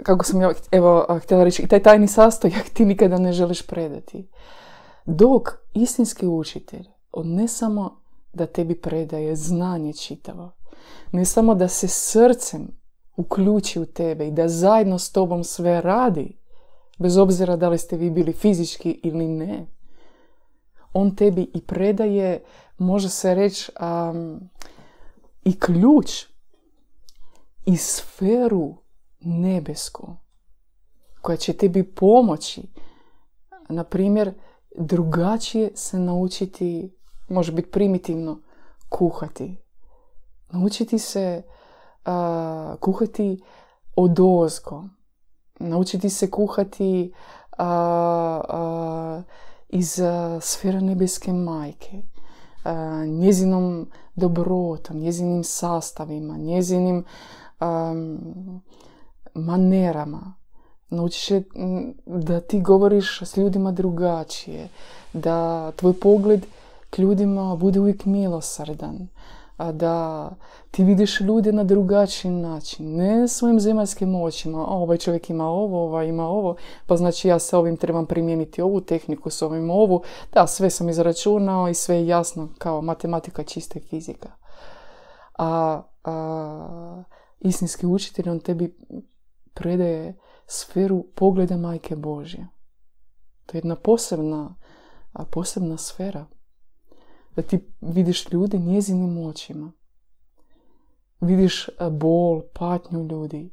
kako 0.03 0.25
sam 0.25 0.41
ja 0.41 0.51
evo, 0.71 1.19
htjela 1.23 1.43
reći, 1.43 1.67
taj 1.67 1.83
tajni 1.83 2.07
sastojak 2.07 2.69
ti 2.73 2.85
nikada 2.85 3.17
ne 3.17 3.33
želiš 3.33 3.67
predati. 3.67 4.29
Dok 5.05 5.49
istinski 5.73 6.27
učitelj, 6.27 6.87
on 7.11 7.27
ne 7.27 7.47
samo 7.47 8.01
da 8.33 8.45
tebi 8.45 8.81
predaje 8.81 9.35
znanje 9.35 9.93
čitavo, 9.93 10.51
ne 11.11 11.25
samo 11.25 11.55
da 11.55 11.67
se 11.67 11.87
srcem 11.87 12.67
uključi 13.15 13.79
u 13.79 13.85
tebe 13.85 14.27
i 14.27 14.31
da 14.31 14.47
zajedno 14.47 14.99
s 14.99 15.11
tobom 15.11 15.43
sve 15.43 15.81
radi, 15.81 16.37
bez 16.99 17.17
obzira 17.17 17.55
da 17.55 17.69
li 17.69 17.77
ste 17.77 17.97
vi 17.97 18.09
bili 18.09 18.33
fizički 18.33 18.99
ili 19.03 19.27
ne. 19.27 19.65
On 20.93 21.15
tebi 21.15 21.51
i 21.53 21.61
predaje, 21.61 22.43
može 22.77 23.09
se 23.09 23.35
reći, 23.35 23.71
i 25.43 25.59
ključ 25.59 26.25
i 27.65 27.77
sferu 27.77 28.75
nebesku 29.19 30.15
koja 31.21 31.37
će 31.37 31.53
tebi 31.53 31.83
pomoći, 31.83 32.61
na 33.69 33.83
primjer, 33.83 34.33
drugačije 34.77 35.71
se 35.75 35.99
naučiti, 35.99 36.95
može 37.29 37.51
biti 37.51 37.71
primitivno, 37.71 38.41
kuhati. 38.89 39.60
Naučiti 40.51 40.99
se 40.99 41.43
uh, 42.05 42.79
kuhati 42.79 43.41
odozgo. 43.95 44.83
Naučiti 45.59 46.09
se 46.09 46.31
kuhati 46.31 47.13
uh, 47.59 49.23
iz 49.69 49.99
sfera 50.39 50.79
nebeske 50.79 51.33
majke. 51.33 52.01
Njezinom 53.07 53.87
dobrotom, 54.15 54.97
njezinim 54.97 55.43
sastavima, 55.43 56.37
njezinim 56.37 57.03
um, 57.61 58.61
manerama. 59.33 60.33
Naučiš 60.89 61.29
da 62.05 62.39
ti 62.39 62.61
govoriš 62.61 63.21
s 63.21 63.37
ljudima 63.37 63.71
drugačije, 63.71 64.69
da 65.13 65.71
tvoj 65.71 65.93
pogled 65.99 66.45
k 66.89 66.99
ljudima 66.99 67.55
bude 67.55 67.79
uvijek 67.79 68.05
milosrdan, 68.05 69.07
da 69.73 70.29
ti 70.71 70.83
vidiš 70.83 71.21
ljude 71.21 71.51
na 71.51 71.63
drugačiji 71.63 72.31
način, 72.31 72.95
ne 72.95 73.27
svojim 73.27 73.59
zemaljskim 73.59 74.15
očima, 74.15 74.67
o, 74.67 74.81
ovaj 74.83 74.97
čovjek 74.97 75.29
ima 75.29 75.47
ovo, 75.47 75.83
ovaj 75.83 76.07
ima 76.07 76.27
ovo, 76.27 76.55
pa 76.85 76.97
znači 76.97 77.27
ja 77.27 77.39
sa 77.39 77.57
ovim 77.57 77.77
trebam 77.77 78.05
primijeniti 78.05 78.61
ovu 78.61 78.81
tehniku, 78.81 79.29
s 79.29 79.41
ovim 79.41 79.69
ovu, 79.69 80.03
da, 80.33 80.47
sve 80.47 80.69
sam 80.69 80.89
izračunao 80.89 81.67
i 81.67 81.73
sve 81.73 81.95
je 81.95 82.07
jasno 82.07 82.49
kao 82.57 82.81
matematika 82.81 83.43
čista 83.43 83.79
fizika. 83.89 84.31
A, 85.37 85.81
a 86.03 87.03
istinski 87.39 87.85
učitelj, 87.85 88.29
on 88.29 88.39
tebi 88.39 88.77
predaje 89.53 90.19
sferu 90.47 91.03
pogleda 91.15 91.57
majke 91.57 91.95
Božje. 91.95 92.47
To 93.45 93.57
je 93.57 93.59
jedna 93.59 93.75
posebna, 93.75 94.55
posebna 95.31 95.77
sfera 95.77 96.25
da 97.35 97.41
ti 97.41 97.71
vidiš 97.81 98.31
ljude 98.31 98.57
njezinim 98.57 99.17
očima. 99.17 99.71
Vidiš 101.19 101.69
bol, 101.91 102.41
patnju 102.53 103.03
ljudi, 103.03 103.51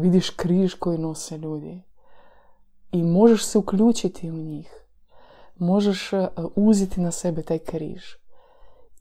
vidiš 0.00 0.30
križ 0.30 0.74
koji 0.74 0.98
nose 0.98 1.38
ljudi. 1.38 1.82
I 2.92 3.02
možeš 3.02 3.44
se 3.44 3.58
uključiti 3.58 4.30
u 4.30 4.36
njih. 4.36 4.74
Možeš 5.56 6.10
uzeti 6.56 7.00
na 7.00 7.10
sebe 7.10 7.42
taj 7.42 7.58
križ. 7.58 8.02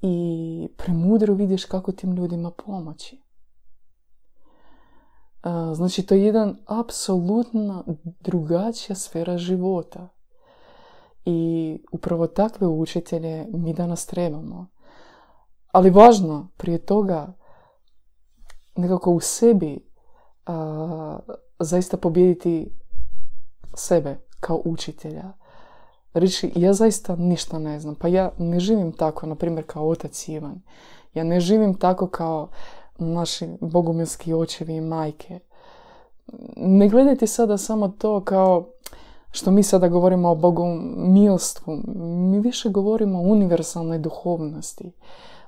I 0.01 0.67
premudro 0.77 1.33
vidiš 1.33 1.65
kako 1.65 1.91
tim 1.91 2.15
ljudima 2.15 2.51
pomoći. 2.51 3.21
Znači, 5.73 6.05
to 6.05 6.15
je 6.15 6.23
jedan 6.23 6.57
apsolutno 6.65 7.85
drugačija 8.19 8.95
sfera 8.95 9.37
života. 9.37 10.09
I 11.25 11.79
upravo 11.91 12.27
takve 12.27 12.67
učitelje 12.67 13.47
mi 13.53 13.73
danas 13.73 14.05
trebamo. 14.05 14.67
Ali 15.71 15.89
važno 15.89 16.47
prije 16.57 16.77
toga 16.85 17.33
nekako 18.75 19.11
u 19.11 19.19
sebi 19.19 19.89
a, 20.45 21.19
zaista 21.59 21.97
pobijediti 21.97 22.71
sebe 23.73 24.17
kao 24.39 24.61
učitelja. 24.65 25.33
Reći, 26.13 26.51
ja 26.55 26.73
zaista 26.73 27.15
ništa 27.15 27.59
ne 27.59 27.79
znam. 27.79 27.95
Pa 27.95 28.07
ja 28.07 28.31
ne 28.37 28.59
živim 28.59 28.91
tako, 28.91 29.27
na 29.27 29.35
primjer, 29.35 29.65
kao 29.67 29.87
otac 29.87 30.27
Ivan. 30.27 30.61
Ja 31.13 31.23
ne 31.23 31.39
živim 31.39 31.73
tako 31.73 32.07
kao 32.07 32.49
naši 32.97 33.47
bogumilski 33.61 34.33
očevi 34.33 34.75
i 34.75 34.81
majke. 34.81 35.39
Ne 36.55 36.89
gledajte 36.89 37.27
sada 37.27 37.57
samo 37.57 37.87
to 37.87 38.23
kao 38.23 38.69
što 39.31 39.51
mi 39.51 39.63
sada 39.63 39.87
govorimo 39.87 40.29
o 40.29 40.35
bogomilstvu, 40.35 41.81
mi 42.03 42.39
više 42.39 42.69
govorimo 42.69 43.19
o 43.19 43.21
univerzalnoj 43.21 43.99
duhovnosti, 43.99 44.91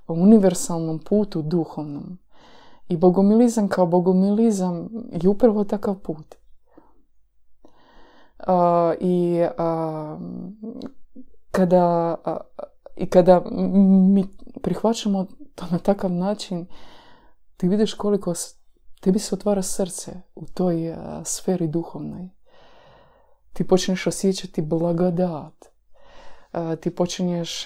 o 0.07 0.13
univerzalnom 0.13 0.99
putu 0.99 1.41
duhovnom. 1.41 2.17
I 2.89 2.97
bogomilizam 2.97 3.67
kao 3.67 3.85
bogomilizam 3.85 4.89
je 5.23 5.29
upravo 5.29 5.63
takav 5.63 5.95
put. 5.95 6.35
I 8.99 9.45
kada, 11.51 12.15
i 12.97 13.09
kada 13.09 13.41
mi 13.49 14.25
prihvaćamo 14.61 15.25
to 15.55 15.65
na 15.71 15.77
takav 15.77 16.11
način, 16.11 16.65
ti 17.57 17.67
vidiš 17.67 17.93
koliko 17.93 18.33
tebi 19.01 19.19
se 19.19 19.35
otvara 19.35 19.61
srce 19.61 20.11
u 20.35 20.45
toj 20.45 20.95
sferi 21.23 21.67
duhovnoj 21.67 22.29
ti 23.53 23.67
počneš 23.67 24.07
osjećati 24.07 24.61
blagodat. 24.61 25.65
Ti 26.79 26.95
počinješ 26.95 27.65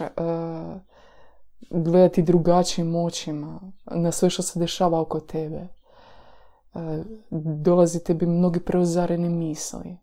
gledati 1.70 2.24
drugačijim 2.24 2.96
očima 2.96 3.62
na 3.86 4.12
sve 4.12 4.30
što 4.30 4.42
se 4.42 4.60
dešava 4.60 5.02
oko 5.02 5.20
tebe. 5.20 5.68
Dolazi 7.64 8.04
tebi 8.04 8.26
mnogi 8.26 8.60
preozarene 8.60 9.30
misli. 9.30 9.98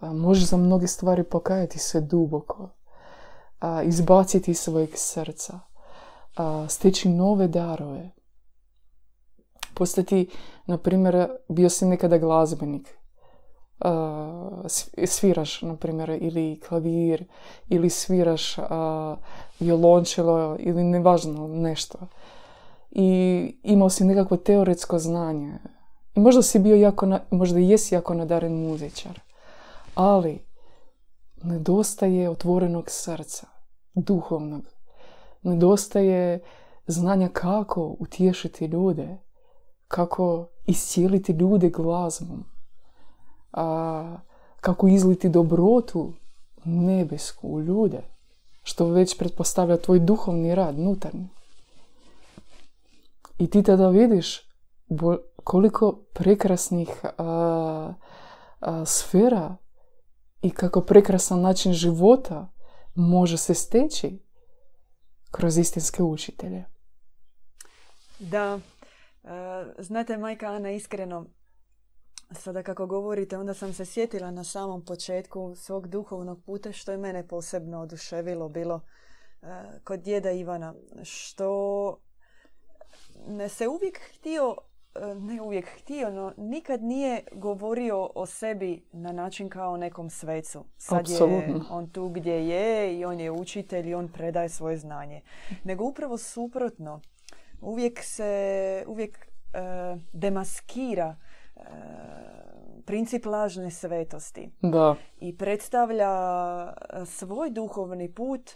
Možeš 0.00 0.44
za 0.44 0.56
mnoge 0.56 0.86
stvari 0.86 1.24
pokajati 1.24 1.78
se 1.78 2.00
duboko. 2.00 2.68
Izbaciti 3.84 4.50
iz 4.50 4.58
svojeg 4.58 4.90
srca. 4.94 5.60
Steći 6.68 7.08
nove 7.08 7.48
darove. 7.48 8.10
Postati, 9.74 10.30
na 10.66 10.78
primjer, 10.78 11.28
bio 11.48 11.70
si 11.70 11.86
nekada 11.86 12.18
glazbenik 12.18 12.98
sviraš, 15.06 15.62
na 15.62 15.76
primjer, 15.76 16.18
ili 16.20 16.60
klavir, 16.68 17.24
ili 17.68 17.90
sviraš 17.90 18.58
uh, 18.58 18.64
violončelo, 19.60 20.56
ili 20.58 20.84
nevažno 20.84 21.48
nešto. 21.48 21.98
I 22.90 23.58
imao 23.62 23.90
si 23.90 24.04
nekakvo 24.04 24.36
teoretsko 24.36 24.98
znanje. 24.98 25.58
I 26.14 26.20
možda 26.20 26.42
si 26.42 26.58
bio 26.58 26.76
jako, 26.76 27.06
na, 27.06 27.20
možda 27.30 27.58
jesi 27.58 27.94
jako 27.94 28.14
nadaren 28.14 28.52
muzičar. 28.52 29.20
Ali, 29.94 30.46
nedostaje 31.42 32.30
otvorenog 32.30 32.84
srca, 32.90 33.46
duhovnog. 33.94 34.62
Nedostaje 35.42 36.40
znanja 36.86 37.28
kako 37.28 37.96
utješiti 37.98 38.64
ljude, 38.64 39.18
kako 39.88 40.48
iscijeliti 40.66 41.32
ljude 41.32 41.70
glazbom 41.70 42.55
a, 43.56 44.16
kako 44.60 44.88
izliti 44.88 45.28
dobrotu 45.28 46.12
nebesku 46.64 47.48
u 47.48 47.60
ljude, 47.60 48.02
što 48.62 48.86
već 48.86 49.18
pretpostavlja 49.18 49.76
tvoj 49.76 49.98
duhovni 49.98 50.54
rad, 50.54 50.78
nutarnji. 50.78 51.28
I 53.38 53.50
ti 53.50 53.62
tada 53.62 53.88
vidiš 53.88 54.40
koliko 55.44 55.92
prekrasnih 56.12 56.88
a, 57.18 57.92
sfera 58.86 59.56
i 60.42 60.50
kako 60.50 60.80
prekrasan 60.80 61.40
način 61.40 61.72
života 61.72 62.48
može 62.94 63.36
se 63.36 63.54
steći 63.54 64.18
kroz 65.30 65.58
istinske 65.58 66.02
učitelje. 66.02 66.64
Da, 68.18 68.60
e, 69.24 69.28
znate 69.78 70.18
majka 70.18 70.46
Ana 70.46 70.70
iskreno, 70.70 71.24
sada 72.30 72.62
kako 72.62 72.86
govorite, 72.86 73.38
onda 73.38 73.54
sam 73.54 73.72
se 73.72 73.84
sjetila 73.84 74.30
na 74.30 74.44
samom 74.44 74.84
početku 74.84 75.54
svog 75.56 75.88
duhovnog 75.88 76.42
puta 76.44 76.72
što 76.72 76.92
je 76.92 76.98
mene 76.98 77.28
posebno 77.28 77.80
oduševilo 77.80 78.48
bilo 78.48 78.80
e, 79.42 79.46
kod 79.84 80.00
djeda 80.00 80.30
Ivana, 80.30 80.74
što 81.02 81.98
ne 83.26 83.48
se 83.48 83.68
uvijek 83.68 84.00
htio 84.14 84.56
E, 85.00 85.14
ne 85.14 85.42
uvijek 85.42 85.66
htio, 85.78 86.10
no 86.10 86.32
nikad 86.36 86.82
nije 86.82 87.22
govorio 87.32 88.10
o 88.14 88.26
sebi 88.26 88.82
na 88.92 89.12
način 89.12 89.48
kao 89.48 89.72
o 89.72 89.76
nekom 89.76 90.10
svecu. 90.10 90.64
Sad 90.76 91.08
je 91.08 91.18
on 91.70 91.90
tu 91.90 92.08
gdje 92.08 92.48
je 92.48 92.98
i 92.98 93.04
on 93.04 93.20
je 93.20 93.30
učitelj 93.30 93.88
i 93.88 93.94
on 93.94 94.08
predaje 94.08 94.48
svoje 94.48 94.76
znanje. 94.76 95.20
Nego 95.64 95.84
upravo 95.84 96.18
suprotno. 96.18 97.00
Uvijek 97.60 98.00
se, 98.02 98.84
uvijek 98.86 99.18
e, 99.18 99.26
demaskira 100.12 101.16
princip 102.84 103.26
lažne 103.26 103.70
svetosti. 103.70 104.50
Da. 104.62 104.94
I 105.18 105.36
predstavlja 105.36 106.12
svoj 107.06 107.50
duhovni 107.50 108.14
put 108.14 108.50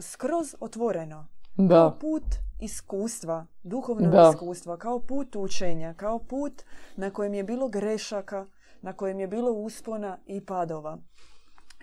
skroz 0.00 0.54
otvoreno. 0.60 1.26
Da. 1.56 1.74
Kao 1.74 1.98
put 1.98 2.22
iskustva, 2.60 3.46
duhovnog 3.62 4.14
iskustva, 4.32 4.76
kao 4.76 5.00
put 5.00 5.36
učenja, 5.36 5.94
kao 5.94 6.18
put 6.18 6.62
na 6.96 7.10
kojem 7.10 7.34
je 7.34 7.44
bilo 7.44 7.68
grešaka, 7.68 8.46
na 8.82 8.92
kojem 8.92 9.20
je 9.20 9.28
bilo 9.28 9.52
uspona 9.52 10.18
i 10.26 10.40
padova. 10.40 10.98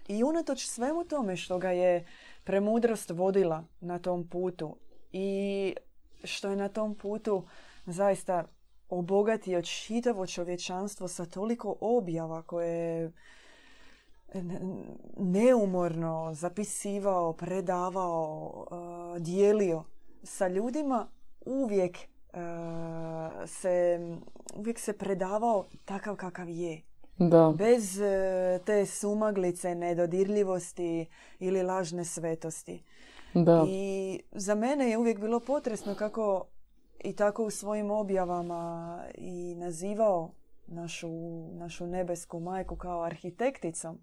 I 0.07 0.23
unatoč 0.23 0.65
svemu 0.65 1.03
tome 1.03 1.35
što 1.35 1.57
ga 1.57 1.71
je 1.71 2.05
premudrost 2.43 3.09
vodila 3.09 3.63
na 3.81 3.99
tom 3.99 4.27
putu 4.27 4.75
i 5.11 5.75
što 6.23 6.49
je 6.49 6.55
na 6.55 6.67
tom 6.67 6.95
putu 6.95 7.43
zaista 7.85 8.43
obogatio 8.89 9.61
čitavo 9.61 10.27
čovječanstvo 10.27 11.07
sa 11.07 11.25
toliko 11.25 11.75
objava 11.81 12.41
koje 12.41 13.01
je 13.01 13.11
neumorno 15.17 16.33
zapisivao, 16.33 17.33
predavao, 17.33 18.65
uh, 18.71 19.21
dijelio 19.21 19.83
sa 20.23 20.47
ljudima, 20.47 21.07
uvijek 21.45 21.97
uh, 21.97 22.39
se, 23.47 23.99
uvijek 24.55 24.79
se 24.79 24.93
predavao 24.93 25.65
takav 25.85 26.15
kakav 26.15 26.49
je. 26.49 26.81
Da. 27.17 27.53
Bez 27.57 27.97
uh, 27.97 28.65
te 28.65 28.85
sumaglice, 28.85 29.75
nedodirljivosti 29.75 31.05
ili 31.39 31.63
lažne 31.63 32.05
svetosti. 32.05 32.83
Da. 33.33 33.65
I 33.67 34.19
za 34.31 34.55
mene 34.55 34.89
je 34.89 34.97
uvijek 34.97 35.19
bilo 35.19 35.39
potresno 35.39 35.95
kako 35.95 36.45
i 36.99 37.13
tako 37.15 37.45
u 37.45 37.49
svojim 37.49 37.91
objavama 37.91 39.03
i 39.15 39.55
nazivao 39.55 40.31
našu, 40.67 41.09
našu 41.51 41.87
nebesku 41.87 42.39
majku 42.39 42.75
kao 42.75 43.03
arhitekticom. 43.03 43.99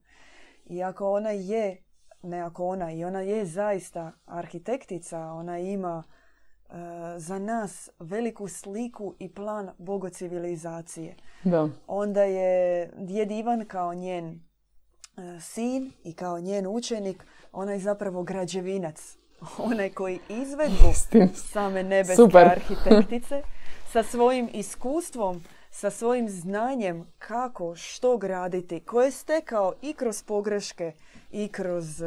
I 0.67 0.83
ako 0.83 1.13
ona 1.13 1.31
je, 1.31 1.83
ne 2.23 2.41
ako 2.41 2.67
ona, 2.67 2.93
i 2.93 3.05
ona 3.05 3.21
je 3.21 3.47
zaista 3.47 4.13
arhitektica, 4.27 5.21
ona 5.21 5.59
ima 5.59 6.03
e, 6.03 6.75
za 7.19 7.39
nas 7.39 7.91
veliku 7.99 8.49
sliku 8.49 9.15
i 9.19 9.35
plan 9.35 9.71
bogocivilizacije. 9.79 11.17
Da. 11.45 11.69
Onda 11.87 12.23
je 12.23 12.91
djed 12.97 13.31
Ivan 13.31 13.65
kao 13.65 13.95
njen 13.95 14.27
e, 14.27 15.41
sin 15.41 15.93
i 16.05 16.13
kao 16.13 16.41
njen 16.41 16.67
učenik, 16.67 17.27
onaj 17.53 17.79
zapravo 17.79 18.23
građevinac. 18.23 19.19
Onaj 19.71 19.91
koji 19.91 20.19
izvedbu 20.29 20.93
same 21.35 21.83
nebeske 21.83 22.17
Super. 22.17 22.47
arhitektice 22.49 23.43
sa 23.93 24.03
svojim 24.03 24.49
iskustvom 24.53 25.43
sa 25.77 25.91
svojim 25.91 26.29
znanjem 26.29 27.07
kako, 27.19 27.75
što 27.75 28.17
graditi, 28.17 28.81
koje 28.81 29.07
je 29.07 29.11
stekao 29.11 29.73
i 29.83 29.93
kroz 29.95 30.23
pogreške 30.23 30.93
i 31.33 31.49
kroz 31.49 32.03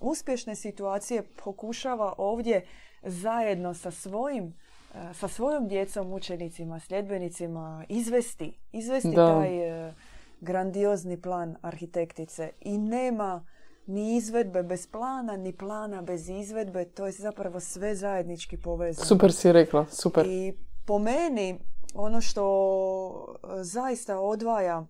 uspješne 0.00 0.54
situacije 0.54 1.22
pokušava 1.44 2.14
ovdje 2.18 2.64
zajedno 3.02 3.74
sa 3.74 3.90
svojim 3.90 4.54
e, 4.94 5.14
sa 5.14 5.28
svojom 5.28 5.68
djecom, 5.68 6.12
učenicima, 6.12 6.80
sljedbenicima 6.80 7.84
izvesti, 7.88 8.52
izvesti 8.72 9.14
taj 9.14 9.86
uh, 9.88 9.94
grandiozni 10.40 11.20
plan 11.20 11.56
arhitektice. 11.62 12.50
I 12.60 12.78
nema 12.78 13.44
ni 13.88 14.16
izvedbe 14.16 14.62
bez 14.62 14.86
plana, 14.86 15.36
ni 15.36 15.52
plana 15.52 16.02
bez 16.02 16.28
izvedbe, 16.28 16.84
to 16.84 17.06
je 17.06 17.12
zapravo 17.12 17.60
sve 17.60 17.94
zajednički 17.94 18.56
povezano. 18.56 19.06
Super 19.06 19.32
si 19.32 19.52
rekla, 19.52 19.86
super. 19.90 20.26
I 20.26 20.52
po 20.86 20.98
meni 20.98 21.58
ono 21.94 22.20
što 22.20 23.36
e, 23.42 23.64
zaista 23.64 24.20
odvaja 24.20 24.86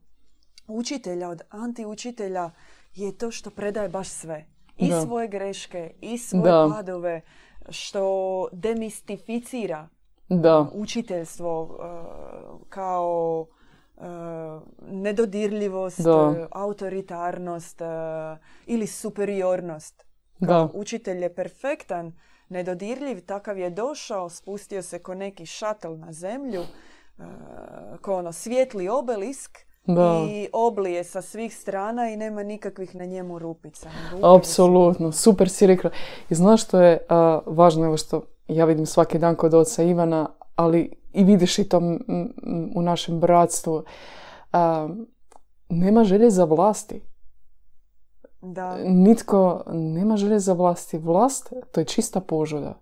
učitelja 0.67 1.29
od 1.29 1.43
antiučitelja 1.51 2.51
je 2.95 3.19
to 3.19 3.31
što 3.31 3.51
predaje 3.51 3.89
baš 3.89 4.09
sve. 4.09 4.47
I 4.77 4.91
svoje 5.07 5.29
greške, 5.29 5.95
i 6.01 6.19
svoje 6.19 6.53
da. 6.53 6.69
padove, 6.77 7.21
što 7.69 8.49
demistificira 8.53 9.89
da. 10.29 10.67
učiteljstvo 10.75 11.69
e, 11.71 11.87
kao 12.69 13.47
uh, 14.01 14.63
nedodirljivost, 14.91 16.01
autoritarnost 16.51 17.81
ili 18.67 18.87
superiornost. 18.87 20.05
Da. 20.39 20.69
Učitelj 20.75 21.23
je 21.23 21.35
perfektan, 21.35 22.13
nedodirljiv, 22.49 23.21
takav 23.27 23.59
je 23.59 23.71
došao, 23.71 24.29
spustio 24.29 24.83
se 24.83 24.99
ko 24.99 25.15
neki 25.15 25.47
šatl 25.47 25.89
na 25.89 26.13
zemlju, 26.13 26.61
uh, 26.61 27.25
ko 28.01 28.17
ono 28.17 28.33
svijetli 28.33 28.89
obelisk 28.89 29.59
da. 29.85 30.27
i 30.31 30.49
oblije 30.53 31.05
sa 31.05 31.23
svih 31.23 31.57
strana 31.57 32.11
i 32.11 32.17
nema 32.17 32.43
nikakvih 32.43 32.95
na 32.95 33.05
njemu 33.05 33.39
rupica. 33.39 33.91
Apsolutno, 34.23 35.13
super 35.13 35.49
si 35.49 35.67
rekla. 35.67 35.91
I 36.31 36.35
znaš 36.35 36.65
što 36.65 36.81
je 36.81 36.99
važno, 37.47 37.85
evo 37.87 37.97
što 37.97 38.23
ja 38.49 38.65
vidim 38.65 38.87
svaki 38.87 39.19
dan 39.19 39.37
kod 39.37 39.55
oca 39.55 39.83
Ivana, 39.83 40.29
ali 40.57 40.93
i 41.19 41.25
vidiš 41.25 41.59
i 41.59 41.69
to 41.69 41.79
u 42.75 42.83
našem 42.83 43.21
bratstvu. 43.21 43.83
nema 45.69 46.05
želje 46.05 46.31
za 46.31 46.45
vlasti. 46.45 47.03
Da. 48.41 48.77
Nitko 48.85 49.63
nema 49.73 50.17
želje 50.17 50.39
za 50.39 50.53
vlasti. 50.53 50.99
Vlast, 50.99 51.53
to 51.73 51.81
je 51.81 51.85
čista 51.85 52.21
požuda. 52.21 52.79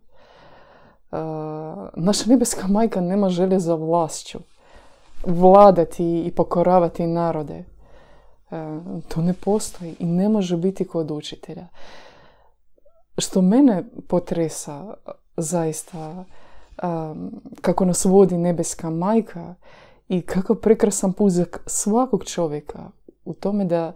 naša 1.96 2.30
nebeska 2.30 2.66
majka 2.66 3.00
nema 3.00 3.28
želje 3.28 3.58
za 3.58 3.74
vlašću. 3.74 4.38
Vladati 5.26 6.22
i 6.26 6.30
pokoravati 6.30 7.06
narode. 7.06 7.64
to 9.08 9.22
ne 9.22 9.32
postoji 9.32 9.96
i 9.98 10.04
ne 10.04 10.28
može 10.28 10.56
biti 10.56 10.86
kod 10.86 11.10
učitelja. 11.10 11.66
Što 13.18 13.42
mene 13.42 13.84
potresa 14.08 14.94
zaista 15.36 16.24
kako 17.60 17.84
nas 17.84 18.04
vodi 18.04 18.38
nebeska 18.38 18.90
majka 18.90 19.54
i 20.08 20.22
kako 20.22 20.54
prekrasan 20.54 21.12
puzak 21.12 21.62
svakog 21.66 22.24
čovjeka 22.24 22.90
u 23.24 23.34
tome 23.34 23.64
da 23.64 23.92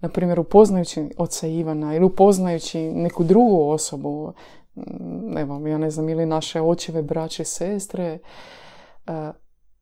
na 0.00 0.08
primjer 0.08 0.40
upoznajući 0.40 1.10
oca 1.16 1.46
Ivana 1.46 1.94
ili 1.94 2.04
upoznajući 2.04 2.78
neku 2.80 3.24
drugu 3.24 3.70
osobu, 3.70 4.32
mm, 4.74 5.38
evo, 5.38 5.66
ja 5.66 5.78
ne 5.78 5.90
znam, 5.90 6.08
ili 6.08 6.26
naše 6.26 6.60
očeve, 6.60 7.02
braće, 7.02 7.44
sestre, 7.44 8.18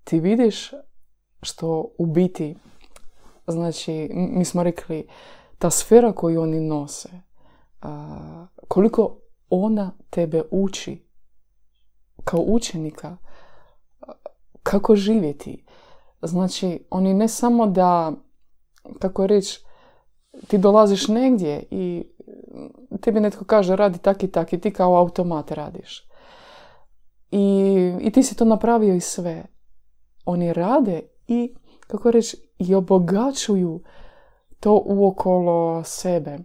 ti 0.04 0.20
vidiš 0.20 0.70
što 1.42 1.94
u 1.98 2.06
biti, 2.06 2.56
znači, 3.46 4.10
mi 4.14 4.44
smo 4.44 4.62
rekli, 4.62 5.08
ta 5.58 5.70
sfera 5.70 6.12
koju 6.12 6.40
oni 6.40 6.60
nose, 6.60 7.08
koliko 8.68 9.18
ona 9.50 9.90
tebe 10.10 10.42
uči 10.50 11.11
kao 12.24 12.40
učenika, 12.40 13.16
kako 14.62 14.96
živjeti. 14.96 15.64
Znači, 16.22 16.86
oni 16.90 17.14
ne 17.14 17.28
samo 17.28 17.66
da, 17.66 18.12
kako 18.98 19.26
reći, 19.26 19.64
ti 20.48 20.58
dolaziš 20.58 21.08
negdje 21.08 21.64
i 21.70 22.04
tebi 23.00 23.20
netko 23.20 23.44
kaže 23.44 23.76
radi 23.76 23.98
tak 23.98 24.22
i 24.22 24.28
tak 24.28 24.52
i 24.52 24.60
ti 24.60 24.70
kao 24.72 24.96
automat 24.96 25.50
radiš. 25.50 26.08
I, 27.30 27.96
i 28.00 28.10
ti 28.10 28.22
si 28.22 28.36
to 28.36 28.44
napravio 28.44 28.94
i 28.94 29.00
sve. 29.00 29.44
Oni 30.24 30.52
rade 30.52 31.00
i, 31.28 31.54
kako 31.86 32.10
reći, 32.10 32.36
i 32.58 32.74
obogačuju 32.74 33.82
to 34.60 34.82
uokolo 34.86 35.84
sebe. 35.84 36.38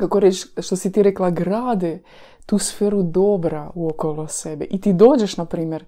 Kako 0.00 0.20
reći, 0.20 0.48
što 0.60 0.76
si 0.76 0.92
ti 0.92 1.02
rekla, 1.02 1.30
grade 1.30 2.02
tu 2.46 2.58
sferu 2.58 3.02
dobra 3.02 3.70
uokolo 3.74 4.28
sebe. 4.28 4.64
I 4.64 4.80
ti 4.80 4.92
dođeš, 4.92 5.36
na 5.36 5.44
primjer, 5.44 5.84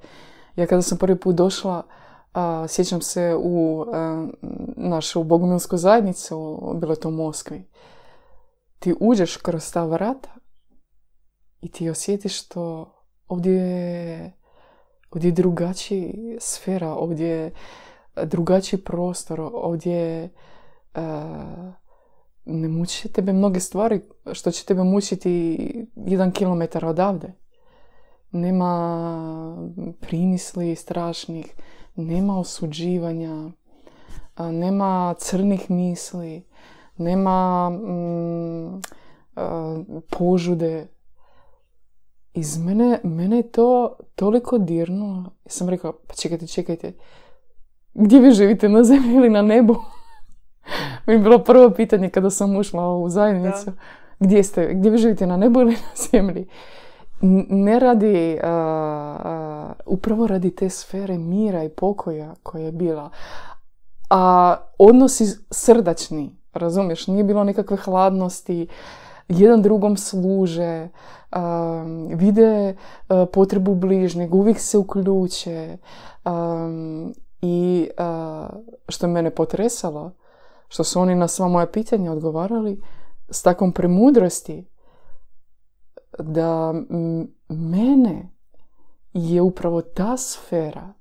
ja 0.56 0.66
kada 0.66 0.82
sam 0.82 0.98
prvi 0.98 1.20
put 1.20 1.36
došla 1.36 1.82
sjećam 2.68 3.00
se 3.00 3.36
u 3.38 3.86
našu 4.76 5.24
bogumilsku 5.24 5.76
zajednicu, 5.76 6.60
bilo 6.80 6.92
je 6.92 7.00
to 7.00 7.08
u 7.08 7.12
Moskvi. 7.12 7.68
Ti 8.78 8.94
uđeš 9.00 9.36
kroz 9.36 9.72
ta 9.72 9.84
vrata 9.84 10.30
i 11.60 11.70
ti 11.70 11.90
osjetiš 11.90 12.48
to 12.48 12.94
ovdje 13.28 13.52
je, 13.52 14.32
ovdje 15.10 15.28
je 15.28 15.32
drugačiji 15.32 16.36
sfera, 16.40 16.94
ovdje 16.94 17.28
je 17.28 17.52
drugačiji 18.24 18.80
prostor, 18.80 19.40
ovdje 19.52 20.30
ne 22.48 22.68
muči 22.68 23.08
tebe 23.08 23.32
mnoge 23.32 23.60
stvari 23.60 24.00
što 24.32 24.50
će 24.50 24.64
tebe 24.64 24.82
mučiti 24.82 25.56
jedan 25.96 26.32
kilometar 26.32 26.84
odavde. 26.84 27.32
Nema 28.30 29.68
primisli 30.00 30.76
strašnih, 30.76 31.54
nema 31.96 32.38
osuđivanja, 32.38 33.50
nema 34.38 35.14
crnih 35.18 35.70
misli, 35.70 36.42
nema 36.96 37.70
mm, 37.70 38.80
požude. 40.10 40.86
Iz 42.34 42.58
mene, 42.58 43.00
mene 43.04 43.36
je 43.36 43.50
to 43.50 43.96
toliko 44.14 44.58
dirno. 44.58 45.32
Ja 45.44 45.50
sam 45.50 45.68
rekao, 45.68 45.92
pa 45.92 46.14
čekajte, 46.14 46.46
čekajte. 46.46 46.92
Gdje 47.94 48.20
vi 48.20 48.30
živite, 48.30 48.68
na 48.68 48.84
zemlji 48.84 49.14
ili 49.14 49.30
na 49.30 49.42
nebu? 49.42 49.76
Mi 51.06 51.14
je 51.14 51.18
bilo 51.18 51.38
prvo 51.38 51.70
pitanje 51.70 52.10
kada 52.10 52.30
sam 52.30 52.56
ušla 52.56 52.96
u 52.96 53.08
zajednicu. 53.08 53.72
Gdje 54.20 54.42
ste? 54.42 54.74
Gdje 54.74 54.90
vi 54.90 54.98
živite, 54.98 55.26
na 55.26 55.36
nebu 55.36 55.60
ili 55.60 55.72
na 55.72 55.78
zemlji? 56.12 56.46
Ne 57.50 57.78
radi, 57.78 58.38
upravo 59.86 60.26
radi 60.26 60.50
te 60.50 60.70
sfere 60.70 61.18
mira 61.18 61.64
i 61.64 61.68
pokoja 61.68 62.34
koja 62.42 62.64
je 62.64 62.72
bila. 62.72 63.10
A 64.10 64.56
odnosi 64.78 65.24
srdačni, 65.50 66.36
razumiješ? 66.52 67.06
Nije 67.06 67.24
bilo 67.24 67.44
nekakve 67.44 67.76
hladnosti, 67.76 68.66
jedan 69.28 69.62
drugom 69.62 69.96
služe, 69.96 70.88
vide 72.14 72.76
potrebu 73.32 73.74
bližnjeg, 73.74 74.34
uvijek 74.34 74.58
se 74.58 74.78
uključe. 74.78 75.76
I 77.42 77.88
što 78.88 79.06
je 79.06 79.12
mene 79.12 79.30
potresalo, 79.30 80.12
što 80.68 80.84
su 80.84 81.00
oni 81.00 81.14
na 81.14 81.28
sva 81.28 81.48
moja 81.48 81.66
pitanja 81.66 82.12
odgovarali 82.12 82.82
s 83.30 83.42
takvom 83.42 83.72
premudrosti 83.72 84.66
da 86.18 86.74
mene 87.48 88.30
je 89.12 89.42
upravo 89.42 89.82
ta 89.82 90.16
sfera 90.16 90.92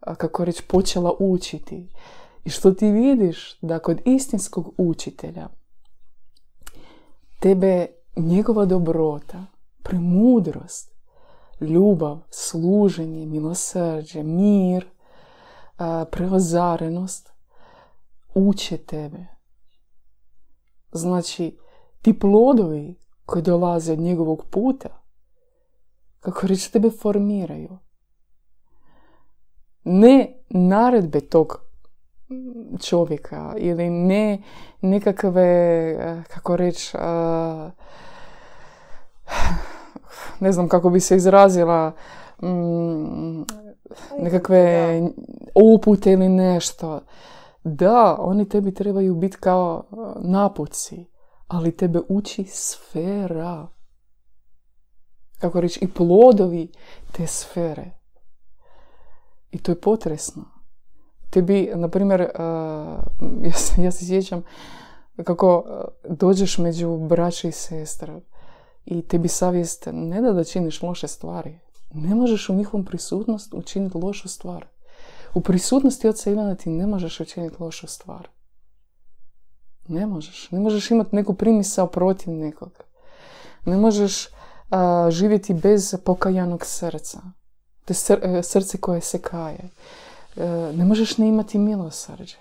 kako 0.00 0.44
reći 0.44 0.62
počela 0.68 1.12
učiti. 1.18 1.88
I 2.44 2.50
što 2.50 2.72
ti 2.72 2.90
vidiš 2.90 3.58
da 3.60 3.78
kod 3.78 4.00
istinskog 4.04 4.74
učitelja 4.78 5.48
tebe 7.40 7.86
njegova 8.16 8.64
dobrota, 8.64 9.44
premudrost, 9.82 10.94
ljubav, 11.60 12.18
služenje, 12.30 13.26
milosrđe, 13.26 14.22
mir, 14.22 14.86
preozarenost 16.10 17.31
uče 18.34 18.76
tebe. 18.76 19.26
Znači, 20.92 21.58
ti 22.02 22.18
plodovi 22.18 22.98
koji 23.26 23.42
dolaze 23.42 23.92
od 23.92 23.98
njegovog 23.98 24.46
puta, 24.50 25.02
kako 26.20 26.46
reći, 26.46 26.72
tebe 26.72 26.90
formiraju. 26.90 27.78
Ne 29.84 30.42
naredbe 30.48 31.20
tog 31.20 31.72
čovjeka 32.82 33.54
ili 33.58 33.90
ne 33.90 34.42
nekakve, 34.80 36.24
kako 36.28 36.56
reći, 36.56 36.96
ne 40.40 40.52
znam 40.52 40.68
kako 40.68 40.90
bi 40.90 41.00
se 41.00 41.16
izrazila, 41.16 41.92
mm, 42.42 43.42
nekakve 44.18 45.00
upute 45.54 46.12
ili 46.12 46.28
nešto. 46.28 47.00
Da, 47.64 48.16
oni 48.18 48.48
tebi 48.48 48.74
trebaju 48.74 49.14
biti 49.14 49.36
kao 49.36 49.84
napuci, 50.20 51.06
ali 51.46 51.76
tebe 51.76 52.00
uči 52.08 52.44
sfera. 52.44 53.68
Kako 55.38 55.60
reći, 55.60 55.84
i 55.84 55.88
plodovi 55.88 56.72
te 57.12 57.26
sfere. 57.26 57.90
I 59.50 59.58
to 59.58 59.72
je 59.72 59.80
potresno. 59.80 60.44
Tebi, 61.30 61.72
na 61.74 61.88
primjer, 61.88 62.20
ja 63.48 63.52
se, 63.52 63.82
ja 63.82 63.90
se 63.90 64.06
sjećam 64.06 64.42
kako 65.24 65.64
dođeš 66.08 66.58
među 66.58 66.98
braće 66.98 67.48
i 67.48 67.52
sestre 67.52 68.20
i 68.84 69.02
tebi 69.02 69.28
savjest 69.28 69.88
ne 69.92 70.20
da 70.20 70.32
da 70.32 70.44
činiš 70.44 70.82
loše 70.82 71.08
stvari. 71.08 71.58
Ne 71.94 72.14
možeš 72.14 72.48
u 72.48 72.54
njihovom 72.54 72.84
prisutnost 72.84 73.54
učiniti 73.54 73.98
lošu 73.98 74.28
stvar. 74.28 74.66
U 75.34 75.40
prisutnosti 75.40 76.08
oca 76.08 76.30
Ivana 76.30 76.54
ti 76.54 76.70
ne 76.70 76.86
možeš 76.86 77.20
učiniti 77.20 77.56
lošu 77.60 77.86
stvar. 77.86 78.28
Ne 79.88 80.06
možeš. 80.06 80.50
Ne 80.50 80.60
možeš 80.60 80.90
imati 80.90 81.16
neku 81.16 81.34
primisao 81.34 81.86
protiv 81.86 82.32
nekog. 82.32 82.72
Ne 83.64 83.76
možeš 83.76 84.28
živjeti 85.10 85.54
bez 85.54 85.94
pokajanog 86.04 86.66
srca. 86.66 87.20
Te 87.84 87.94
e, 88.22 88.42
srce 88.42 88.78
koje 88.78 89.00
se 89.00 89.18
kaje. 89.18 89.68
E, 90.36 90.46
ne 90.74 90.84
možeš 90.84 91.18
ne 91.18 91.28
imati 91.28 91.58
milosrđe. 91.58 92.36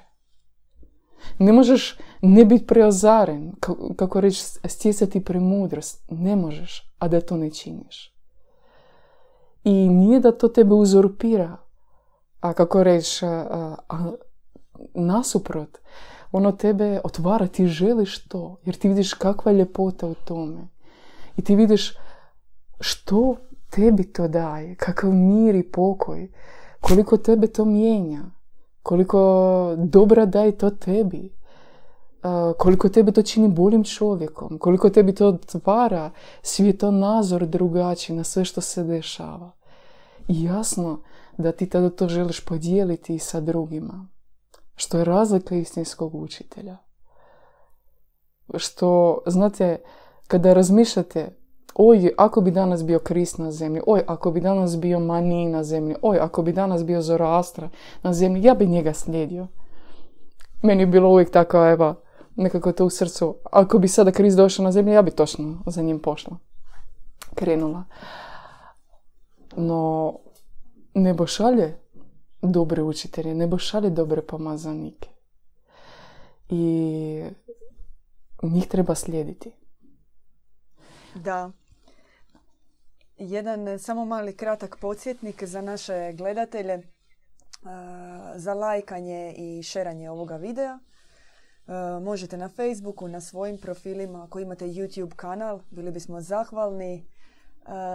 Ne 1.39 1.51
možeš 1.51 1.97
ne 2.21 2.45
biti 2.45 2.67
preozaren, 2.67 3.51
kako 3.95 4.21
reći, 4.21 4.43
stjecati 4.65 5.23
premudrost. 5.23 6.03
Ne 6.09 6.35
možeš, 6.35 6.93
a 6.99 7.07
da 7.07 7.21
to 7.21 7.37
ne 7.37 7.51
činiš. 7.51 8.15
I 9.63 9.89
nije 9.89 10.19
da 10.19 10.37
to 10.37 10.47
tebe 10.47 10.73
uzurpira, 10.73 11.57
a 12.41 12.53
kako 12.53 12.83
reći, 12.83 13.25
a, 13.25 13.75
nasuprot, 14.93 15.77
ono 16.31 16.51
tebe 16.51 16.99
otvara, 17.03 17.47
ti 17.47 17.67
želiš 17.67 18.27
to, 18.27 18.57
jer 18.65 18.75
ti 18.75 18.87
vidiš 18.87 19.13
kakva 19.13 19.51
je 19.51 19.57
ljepota 19.57 20.07
u 20.07 20.13
tome. 20.13 20.67
I 21.37 21.41
ti 21.41 21.55
vidiš 21.55 21.97
što 22.79 23.35
tebi 23.69 24.03
to 24.13 24.27
daje, 24.27 24.75
kakav 24.75 25.11
mir 25.11 25.55
i 25.55 25.71
pokoj, 25.71 26.31
koliko 26.81 27.17
tebe 27.17 27.47
to 27.47 27.65
mijenja, 27.65 28.23
koliko 28.83 29.75
dobra 29.77 30.25
daje 30.25 30.57
to 30.57 30.69
tebi, 30.69 31.35
koliko 32.57 32.89
tebe 32.89 33.11
to 33.11 33.21
čini 33.21 33.47
boljim 33.47 33.83
čovjekom, 33.83 34.57
koliko 34.59 34.89
tebi 34.89 35.15
to 35.15 35.27
otvara 35.27 36.11
svjetonazor 36.41 37.45
drugačiji 37.45 38.15
na 38.15 38.23
sve 38.23 38.45
što 38.45 38.61
se 38.61 38.83
dešava. 38.83 39.51
I 40.27 40.43
jasno 40.43 40.99
da 41.37 41.51
ti 41.51 41.69
tada 41.69 41.89
to 41.89 42.07
želiš 42.07 42.45
podijeliti 42.45 43.19
sa 43.19 43.39
drugima. 43.39 44.07
Što 44.75 44.97
je 44.97 45.05
razlika 45.05 45.55
istinskog 45.55 46.15
učitelja. 46.15 46.77
Što, 48.55 49.21
znate, 49.25 49.77
kada 50.27 50.53
razmišljate, 50.53 51.35
oj, 51.75 52.13
ako 52.17 52.41
bi 52.41 52.51
danas 52.51 52.85
bio 52.85 52.99
Krist 52.99 53.37
na 53.37 53.51
zemlji, 53.51 53.81
oj, 53.87 54.03
ako 54.07 54.31
bi 54.31 54.41
danas 54.41 54.77
bio 54.77 54.99
Mani 54.99 55.45
na 55.45 55.63
zemlji, 55.63 55.95
oj, 56.01 56.19
ako 56.19 56.41
bi 56.41 56.53
danas 56.53 56.85
bio 56.85 57.01
Zoroastra 57.01 57.69
na 58.03 58.13
zemlji, 58.13 58.43
ja 58.43 58.53
bi 58.53 58.67
njega 58.67 58.93
slijedio. 58.93 59.47
Meni 60.61 60.81
je 60.81 60.87
bilo 60.87 61.09
uvijek 61.09 61.31
tako, 61.31 61.67
evo, 61.67 61.95
nekako 62.35 62.71
to 62.71 62.85
u 62.85 62.89
srcu. 62.89 63.35
Ako 63.51 63.79
bi 63.79 63.87
sada 63.87 64.11
Krist 64.11 64.37
došao 64.37 64.63
na 64.63 64.71
zemlju, 64.71 64.93
ja 64.93 65.01
bi 65.01 65.11
točno 65.11 65.63
za 65.65 65.81
njim 65.81 65.99
pošla. 65.99 66.37
Krenula. 67.35 67.83
No, 69.55 70.13
nebo 70.93 71.27
šalje 71.27 71.77
dobre 72.41 72.81
učitelje, 72.81 73.35
nebo 73.35 73.57
šalje 73.57 73.89
dobre 73.89 74.21
pomazanike. 74.21 75.09
I 76.49 77.23
njih 78.43 78.67
treba 78.67 78.95
slijediti. 78.95 79.51
Da. 81.15 81.51
Jedan 83.17 83.79
samo 83.79 84.05
mali 84.05 84.37
kratak 84.37 84.77
podsjetnik 84.81 85.43
za 85.43 85.61
naše 85.61 86.13
gledatelje 86.13 86.81
za 88.35 88.53
lajkanje 88.53 89.33
i 89.37 89.63
šeranje 89.63 90.09
ovoga 90.09 90.35
videa. 90.35 90.79
Možete 92.01 92.37
na 92.37 92.49
Facebooku, 92.49 93.07
na 93.07 93.21
svojim 93.21 93.57
profilima, 93.57 94.23
ako 94.23 94.39
imate 94.39 94.65
YouTube 94.65 95.15
kanal, 95.15 95.59
bili 95.71 95.91
bismo 95.91 96.21
zahvalni 96.21 97.10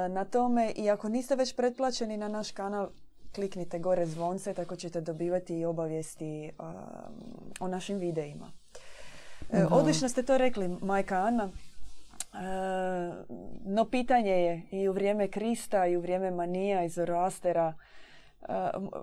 na 0.09 0.25
tome 0.25 0.73
i 0.77 0.91
ako 0.91 1.09
niste 1.09 1.37
već 1.37 1.57
pretplaćeni 1.57 2.17
na 2.17 2.29
naš 2.29 2.51
kanal, 2.51 2.89
kliknite 3.35 3.79
gore 3.79 4.07
zvonce 4.07 4.55
tako 4.55 4.77
ćete 4.77 5.01
dobivati 5.01 5.59
i 5.59 5.65
obavijesti 5.65 6.53
o 7.61 7.69
našim 7.69 7.99
videima. 7.99 8.51
E, 9.53 9.65
odlično 9.71 10.09
ste 10.09 10.23
to 10.23 10.39
rekli, 10.39 10.69
majka 10.69 11.17
Ana. 11.17 11.49
No 13.65 13.85
pitanje 13.85 14.33
je 14.33 14.63
i 14.71 14.89
u 14.89 14.93
vrijeme 14.93 15.29
Krista 15.29 15.87
i 15.87 15.97
u 15.97 16.01
vrijeme 16.01 16.31
Manija 16.31 16.85
i 16.85 16.89
Zoroastera 16.89 17.75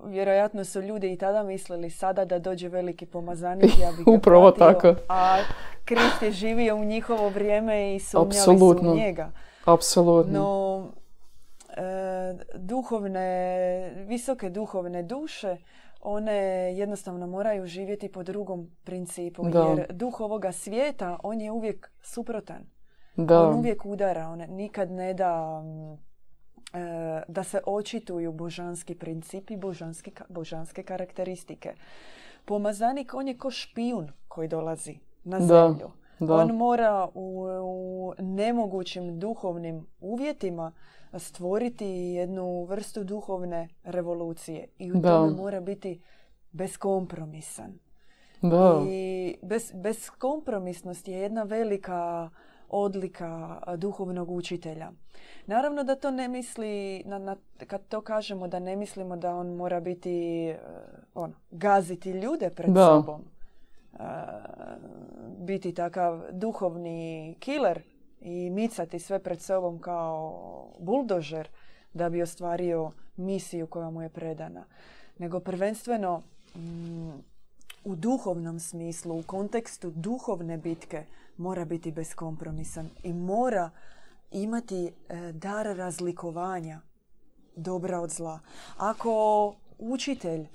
vjerojatno 0.06 0.66
su 0.66 0.82
ljudi 0.82 1.14
i 1.14 1.18
tada 1.18 1.44
mislili 1.44 1.90
sada 1.90 2.26
da 2.26 2.40
dođe 2.40 2.70
veliki 2.70 3.06
pomazanik, 3.06 3.72
ja 3.80 3.92
bih 3.98 4.08
Upravo 4.18 4.52
pratio, 4.52 4.74
tako. 4.74 5.02
A 5.10 5.38
Krist 5.86 6.22
je 6.22 6.32
živio 6.32 6.76
u 6.76 6.86
njihovo 6.86 7.30
vrijeme 7.30 7.96
i 7.96 8.00
sumnjali 8.00 8.34
su 8.34 8.52
Apsolutno. 8.52 8.92
u 8.92 8.96
njega. 8.96 9.32
Apsolutno. 9.66 10.40
No, 10.40 10.92
e, 11.78 12.34
duhovne, 12.56 14.06
visoke 14.08 14.50
duhovne 14.50 15.04
duše, 15.04 15.58
one 16.02 16.34
jednostavno 16.78 17.28
moraju 17.28 17.66
živjeti 17.66 18.12
po 18.12 18.24
drugom 18.24 18.72
principu. 18.84 19.50
Da. 19.50 19.60
Jer 19.60 19.94
duh 19.94 20.20
ovoga 20.20 20.52
svijeta, 20.52 21.18
on 21.24 21.42
je 21.42 21.52
uvijek 21.52 21.92
suprotan. 22.02 22.64
da. 23.16 23.42
On 23.42 23.56
uvijek 23.56 23.86
udara, 23.86 24.28
on 24.28 24.44
nikad 24.50 24.92
ne 24.92 25.14
da 25.14 25.62
mm, 25.62 25.94
e, 25.94 27.24
da 27.28 27.44
se 27.44 27.62
očituju 27.66 28.32
božanski 28.32 28.96
principi, 28.96 29.58
božanski, 29.58 30.12
božanske 30.30 30.84
karakteristike. 30.84 31.74
Pomazanik, 32.46 33.14
on 33.14 33.28
je 33.28 33.38
ko 33.38 33.52
špijun 33.52 34.12
koji 34.28 34.48
dolazi 34.48 34.98
na 35.24 35.40
zemlju. 35.40 35.88
da. 35.88 36.03
On 36.20 36.52
mora 36.52 37.08
u, 37.14 37.46
u 37.64 38.14
nemogućim 38.20 39.20
duhovnim 39.20 39.88
uvjetima 40.00 40.72
stvoriti 41.14 41.86
jednu 41.88 42.64
vrstu 42.64 43.04
duhovne 43.04 43.70
revolucije. 43.84 44.68
I 44.78 44.92
u 44.92 44.96
Da. 44.96 45.10
tome 45.10 45.32
mora 45.32 45.62
biti 45.62 46.02
beskompromisan. 46.52 47.80
Da. 48.42 48.82
I 48.90 49.36
bez, 49.42 49.72
beskompromisnost 49.74 51.08
je 51.08 51.20
jedna 51.20 51.44
velika 51.44 52.30
odlika 52.70 53.62
duhovnog 53.78 54.32
učitelja. 54.32 54.92
Naravno 55.46 55.84
da 55.84 55.96
to 55.96 56.12
ne 56.12 56.28
misli, 56.28 57.04
na, 57.06 57.18
na, 57.18 57.36
kad 57.68 57.88
to 57.88 58.02
kažemo 58.02 58.48
da 58.48 58.60
ne 58.60 58.76
mislimo 58.76 59.18
da 59.18 59.36
on 59.36 59.48
mora 59.48 59.80
biti, 59.80 60.12
e, 60.50 60.58
ono, 61.16 61.34
gaziti 61.52 62.12
ljude 62.12 62.50
pred 62.50 62.72
Da. 62.74 62.86
sobom. 62.86 63.22
Biti 65.38 65.74
takav 65.74 66.22
duhovni 66.32 67.36
kiler 67.40 67.82
i 68.22 68.50
micati 68.50 69.00
sve 69.00 69.20
pred 69.20 69.42
sobom 69.42 69.80
kao 69.80 70.70
buldožer 70.80 71.48
da 71.94 72.10
bi 72.10 72.22
ostvario 72.22 72.92
misiju 73.18 73.68
koja 73.68 73.90
mu 73.90 74.02
je 74.02 74.10
predana. 74.10 74.66
Nego 75.18 75.40
prvenstveno 75.40 76.22
mm, 76.56 77.12
u 77.84 77.96
duhovnom 77.96 78.60
smislu, 78.60 79.20
u 79.20 79.24
kontekstu 79.24 79.92
duhovne 79.96 80.58
bitke 80.58 81.06
mora 81.38 81.66
biti 81.66 81.92
beskompromisan 81.92 82.90
i 83.04 83.14
mora 83.14 83.70
imati 84.32 84.86
e, 84.86 85.32
dar 85.32 85.66
razlikovanja 85.78 86.82
dobra 87.56 88.00
od 88.00 88.10
zla. 88.10 88.40
Ako 88.78 89.56
učitelj 89.80 90.48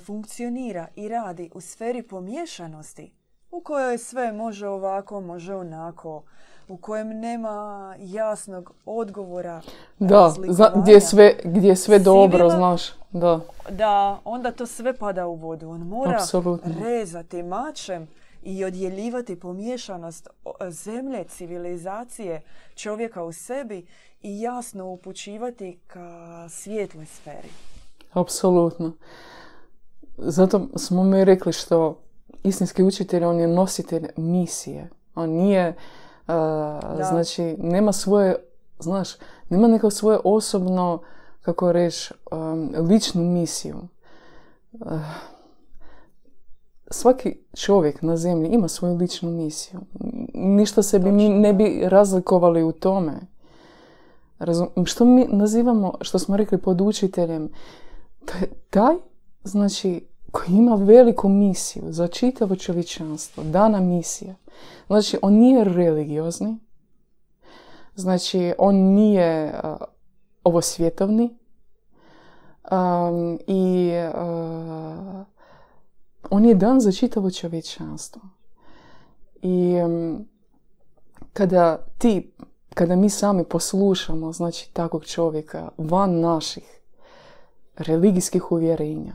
funkcionira 0.00 0.86
i 0.96 1.08
radi 1.08 1.50
u 1.54 1.60
sferi 1.60 2.02
pomiješanosti, 2.02 3.12
u 3.50 3.60
kojoj 3.60 3.98
sve 3.98 4.32
može 4.32 4.68
ovako, 4.68 5.20
može 5.20 5.54
onako, 5.54 6.22
u 6.68 6.76
kojem 6.76 7.08
nema 7.10 7.54
jasnog 7.98 8.72
odgovora 8.86 9.60
Da, 9.98 10.14
razlikovanja, 10.16 10.72
gdje 10.76 10.92
je 10.92 11.00
sve, 11.00 11.36
gdje 11.44 11.68
je 11.68 11.76
sve 11.76 11.98
dobro, 11.98 12.38
Sivila- 12.40 12.56
znaš. 12.56 12.82
Da, 13.12 13.40
da 13.70 14.18
onda 14.24 14.52
to 14.52 14.66
sve 14.66 14.92
pada 14.94 15.26
u 15.26 15.34
vodu. 15.34 15.70
On 15.70 15.80
mora 15.80 16.10
Apsolutno. 16.12 16.74
rezati 16.80 17.42
mačem 17.42 18.08
i 18.42 18.64
odjeljivati 18.64 19.40
pomiješanost 19.40 20.28
o- 20.44 20.70
zemlje, 20.70 21.24
civilizacije, 21.24 22.40
čovjeka 22.74 23.22
u 23.22 23.32
sebi 23.32 23.86
i 24.22 24.40
jasno 24.40 24.86
upućivati 24.86 25.78
ka 25.86 26.08
svijetloj 26.50 27.06
sferi. 27.06 27.48
apsolutno. 28.12 28.92
Zato 30.22 30.68
smo 30.76 31.04
mi 31.04 31.24
rekli 31.24 31.52
što 31.52 31.98
istinski 32.42 32.82
učitelj, 32.82 33.24
on 33.24 33.40
je 33.40 33.48
nositelj 33.48 34.08
misije. 34.16 34.90
On 35.14 35.30
nije, 35.30 35.76
a, 36.26 36.80
znači, 37.08 37.42
nema 37.58 37.92
svoje, 37.92 38.36
znaš, 38.78 39.08
nema 39.48 39.68
neko 39.68 39.90
svoje 39.90 40.18
osobno, 40.24 41.02
kako 41.40 41.72
reći, 41.72 42.14
um, 42.30 42.74
ličnu 42.88 43.22
misiju. 43.22 43.76
Uh, 44.72 44.90
svaki 46.90 47.36
čovjek 47.54 48.02
na 48.02 48.16
zemlji 48.16 48.48
ima 48.48 48.68
svoju 48.68 48.96
ličnu 48.96 49.30
misiju. 49.30 49.80
Ništa 50.34 50.82
se 50.82 50.98
bi 50.98 51.12
mi 51.12 51.28
ne 51.28 51.52
bi 51.52 51.82
razlikovali 51.84 52.62
u 52.62 52.72
tome. 52.72 53.12
Razum, 54.38 54.68
što 54.84 55.04
mi 55.04 55.26
nazivamo, 55.28 55.94
što 56.00 56.18
smo 56.18 56.36
rekli 56.36 56.58
pod 56.58 56.80
učiteljem, 56.80 57.48
taj, 58.70 58.94
znači, 59.44 60.06
koji 60.32 60.48
ima 60.48 60.74
veliku 60.74 61.28
misiju 61.28 61.82
za 61.86 62.08
čitavo 62.08 62.56
čovječanstvo, 62.56 63.44
dana 63.44 63.80
misija. 63.80 64.34
Znači, 64.86 65.18
on 65.22 65.34
nije 65.34 65.64
religiozni, 65.64 66.58
znači, 67.94 68.52
on 68.58 68.76
nije 68.76 69.52
a, 69.62 69.76
ovo 70.44 70.60
svjetovni 70.60 71.36
um, 72.70 73.38
i 73.46 73.92
a, 74.14 75.24
on 76.30 76.44
je 76.44 76.54
dan 76.54 76.80
za 76.80 76.92
čitavo 76.92 77.30
čovječanstvo. 77.30 78.22
I 79.42 79.80
um, 79.84 80.28
kada 81.32 81.76
ti, 81.98 82.32
kada 82.74 82.96
mi 82.96 83.10
sami 83.10 83.44
poslušamo, 83.44 84.32
znači, 84.32 84.72
takvog 84.72 85.04
čovjeka 85.04 85.68
van 85.78 86.20
naših 86.20 86.80
religijskih 87.76 88.52
uvjerenja, 88.52 89.12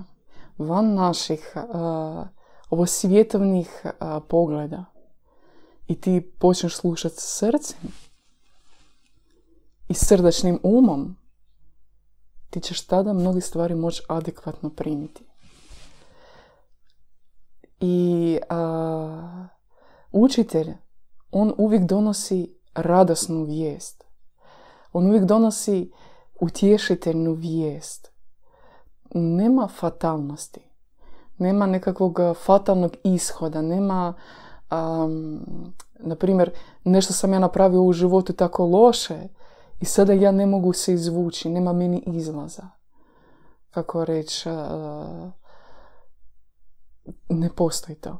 van 0.58 0.94
naših 0.94 1.54
a, 1.56 2.28
ovo 2.70 2.86
svjetovnih 2.86 3.86
a, 4.00 4.20
pogleda 4.20 4.86
i 5.88 6.02
ti 6.02 6.32
počneš 6.40 6.76
slušati 6.76 7.16
srcem 7.18 7.92
i 9.88 9.94
srdačnim 9.94 10.60
umom, 10.64 11.18
ti 12.50 12.60
ćeš 12.60 12.88
tada 12.88 13.14
mnoge 13.14 13.42
stvari 13.42 13.76
moći 13.76 14.04
adekvatno 14.08 14.70
primiti. 14.70 15.26
I 17.80 18.38
a, 18.50 19.48
učitelj, 20.12 20.74
on 21.32 21.54
uvijek 21.58 21.84
donosi 21.84 22.56
radosnu 22.76 23.44
vijest. 23.44 24.04
On 24.92 25.08
uvijek 25.08 25.24
donosi 25.24 25.92
utješiteljnu 26.42 27.34
vijest. 27.34 28.15
Nema 29.18 29.68
fatalnosti. 29.68 30.62
Nema 31.38 31.66
nekakvog 31.66 32.20
a, 32.20 32.34
fatalnog 32.34 32.96
ishoda. 33.04 33.62
Nema, 33.62 34.14
um, 34.72 35.46
na 36.00 36.16
primjer, 36.16 36.52
nešto 36.84 37.14
sam 37.14 37.34
ja 37.34 37.40
napravio 37.40 37.84
u 37.84 37.94
životu 37.94 38.34
tako 38.34 38.66
loše 38.66 39.28
i 39.80 39.86
sada 39.86 40.14
ja 40.14 40.32
ne 40.32 40.46
mogu 40.46 40.74
se 40.74 40.94
izvući. 40.94 41.50
Nema 41.50 41.74
meni 41.74 42.04
izlaza. 42.06 42.70
Kako 43.70 44.06
reći, 44.06 44.50
a, 44.50 45.32
ne 47.30 47.50
postoji 47.50 47.96
to. 47.96 48.18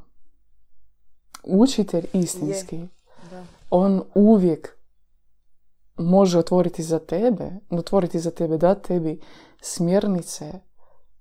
Učitelj 1.44 2.06
istinski, 2.14 2.88
Da. 3.32 3.44
on 3.70 4.04
uvijek 4.16 4.78
može 5.98 6.40
otvoriti 6.40 6.84
za 6.84 7.00
tebe, 7.00 7.52
otvoriti 7.70 8.20
za 8.20 8.32
tebe, 8.32 8.58
da 8.58 8.76
tebi 8.76 9.22
smjernice 9.62 10.52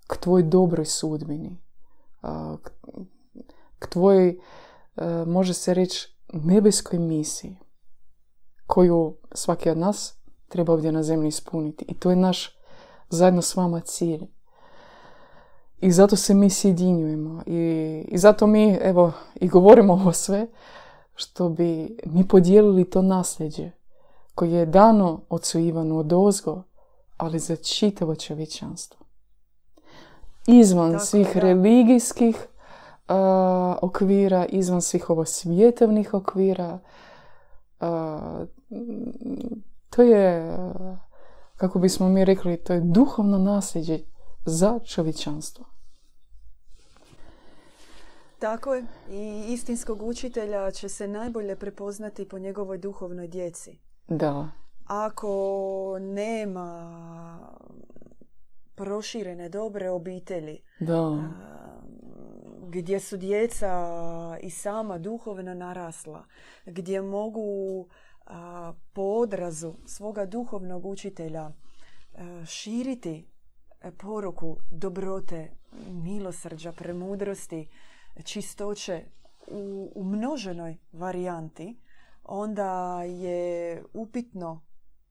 k 0.06 0.16
tvoj 0.16 0.42
dobroj 0.42 0.86
sudbini, 0.86 1.58
k, 3.78 3.86
tvojoj, 3.88 4.38
a, 4.96 5.24
može 5.26 5.54
se 5.54 5.74
reći, 5.74 6.16
nebeskoj 6.32 6.98
misiji, 6.98 7.56
koju 8.66 9.16
svaki 9.32 9.70
od 9.70 9.78
nas 9.78 10.18
treba 10.48 10.72
ovdje 10.72 10.92
na 10.92 11.02
zemlji 11.02 11.28
ispuniti. 11.28 11.84
I 11.88 11.94
to 11.94 12.10
je 12.10 12.16
naš 12.16 12.58
zajedno 13.08 13.42
s 13.42 13.56
vama 13.56 13.80
cilj. 13.80 14.26
I 15.80 15.92
zato 15.92 16.16
se 16.16 16.34
mi 16.34 16.50
sjedinjujemo. 16.50 17.42
I, 17.46 18.04
I 18.08 18.18
zato 18.18 18.46
mi, 18.46 18.78
evo, 18.82 19.12
i 19.34 19.48
govorimo 19.48 19.92
ovo 19.92 20.12
sve, 20.12 20.46
što 21.14 21.48
bi 21.48 21.96
mi 22.06 22.28
podijelili 22.28 22.90
to 22.90 23.02
nasljeđe 23.02 23.70
koje 24.34 24.50
je 24.50 24.66
dano 24.66 25.20
ocu 25.28 25.58
Ivanu 25.58 25.98
od 25.98 26.12
ozgo, 26.12 26.62
ali 27.16 27.38
za 27.38 27.56
čitavo 27.56 28.14
čovječanstvo. 28.16 29.03
Izvan 30.46 30.92
Tako 30.92 31.04
svih 31.04 31.34
da. 31.34 31.40
religijskih 31.40 32.46
a, 33.08 33.76
okvira, 33.82 34.46
izvan 34.46 34.82
svih 34.82 35.10
ovo 35.10 35.24
svjetovnih 35.24 36.14
okvira, 36.14 36.78
a, 37.80 38.44
to 39.90 40.02
je, 40.02 40.56
kako 41.56 41.78
bismo 41.78 42.08
mi 42.08 42.24
rekli, 42.24 42.56
to 42.56 42.72
je 42.72 42.80
duhovno 42.80 43.38
nasljeđe 43.38 43.98
za 44.44 44.78
čovječanstvo. 44.78 45.64
Tako 48.38 48.74
je. 48.74 48.84
I 49.10 49.44
istinskog 49.48 50.02
učitelja 50.02 50.70
će 50.70 50.88
se 50.88 51.08
najbolje 51.08 51.56
prepoznati 51.56 52.28
po 52.28 52.38
njegovoj 52.38 52.78
duhovnoj 52.78 53.28
djeci. 53.28 53.78
Da, 54.08 54.48
Ako 54.86 55.96
nema 56.00 57.38
proširene 58.74 59.48
dobre 59.48 59.90
obitelji. 59.90 60.58
Da. 60.80 61.30
Gdje 62.68 63.00
su 63.00 63.16
djeca 63.16 63.72
i 64.42 64.50
sama 64.50 64.98
duhovno 64.98 65.54
narasla. 65.54 66.24
Gdje 66.66 67.02
mogu 67.02 67.86
po 68.92 69.02
odrazu 69.02 69.74
svoga 69.86 70.26
duhovnog 70.26 70.86
učitelja 70.86 71.50
širiti 72.46 73.26
poruku 73.98 74.56
dobrote, 74.70 75.50
milosrđa, 75.88 76.72
premudrosti, 76.72 77.68
čistoće 78.24 79.04
u, 79.46 79.92
u 79.94 80.04
množenoj 80.04 80.76
varijanti, 80.92 81.76
onda 82.24 83.02
je 83.02 83.84
upitno 83.94 84.62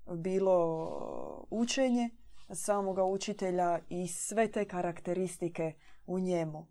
bilo 0.06 1.48
učenje 1.50 2.10
samoga 2.56 3.04
učitelja 3.04 3.80
i 3.90 4.08
sve 4.08 4.48
te 4.48 4.66
karakteristike 4.66 5.74
u 6.08 6.20
njemu. 6.20 6.66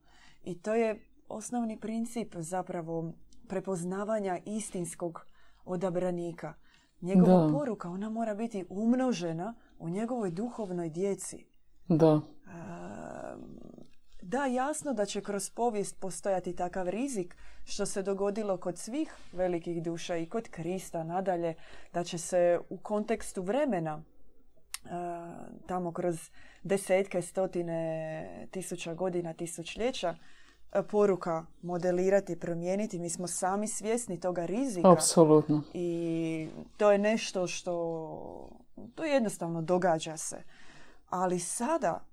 I 0.44 0.58
to 0.58 0.74
je 0.74 1.00
osnovni 1.28 1.80
princip 1.80 2.34
zapravo 2.36 3.12
prepoznavanja 3.48 4.38
istinskog 4.46 5.26
odabranika. 5.64 6.54
Njegova 7.00 7.48
poruka, 7.52 7.88
ona 7.88 8.10
mora 8.10 8.34
biti 8.34 8.64
umnožena 8.68 9.54
u 9.78 9.88
njegovoj 9.88 10.30
duhovnoj 10.30 10.90
djeci. 10.90 11.46
Da. 11.88 12.20
Da, 14.22 14.46
jasno 14.46 14.92
da 14.92 15.04
će 15.04 15.20
kroz 15.20 15.50
povijest 15.50 16.00
postojati 16.00 16.56
takav 16.56 16.88
rizik 16.88 17.36
što 17.64 17.86
se 17.86 18.02
dogodilo 18.02 18.56
kod 18.56 18.78
svih 18.78 19.14
velikih 19.32 19.82
duša 19.82 20.16
i 20.16 20.26
kod 20.26 20.48
Krista 20.48 21.04
nadalje, 21.04 21.54
da 21.92 22.04
će 22.04 22.18
se 22.18 22.58
u 22.70 22.76
kontekstu 22.76 23.42
vremena 23.42 24.02
tamo 25.66 25.92
kroz 25.92 26.30
desetke, 26.62 27.22
stotine 27.22 28.46
tisuća 28.50 28.94
godina, 28.94 29.32
tisućljeća 29.32 30.14
poruka 30.90 31.46
modelirati, 31.62 32.38
promijeniti. 32.38 32.98
Mi 32.98 33.10
smo 33.10 33.26
sami 33.26 33.68
svjesni 33.68 34.20
toga 34.20 34.46
rizika. 34.46 34.92
Apsolutno. 34.92 35.62
I 35.74 36.48
to 36.76 36.92
je 36.92 36.98
nešto 36.98 37.46
što 37.46 38.48
to 38.94 39.04
jednostavno 39.04 39.62
događa 39.62 40.16
se. 40.16 40.42
Ali 41.08 41.38
sada 41.38 42.04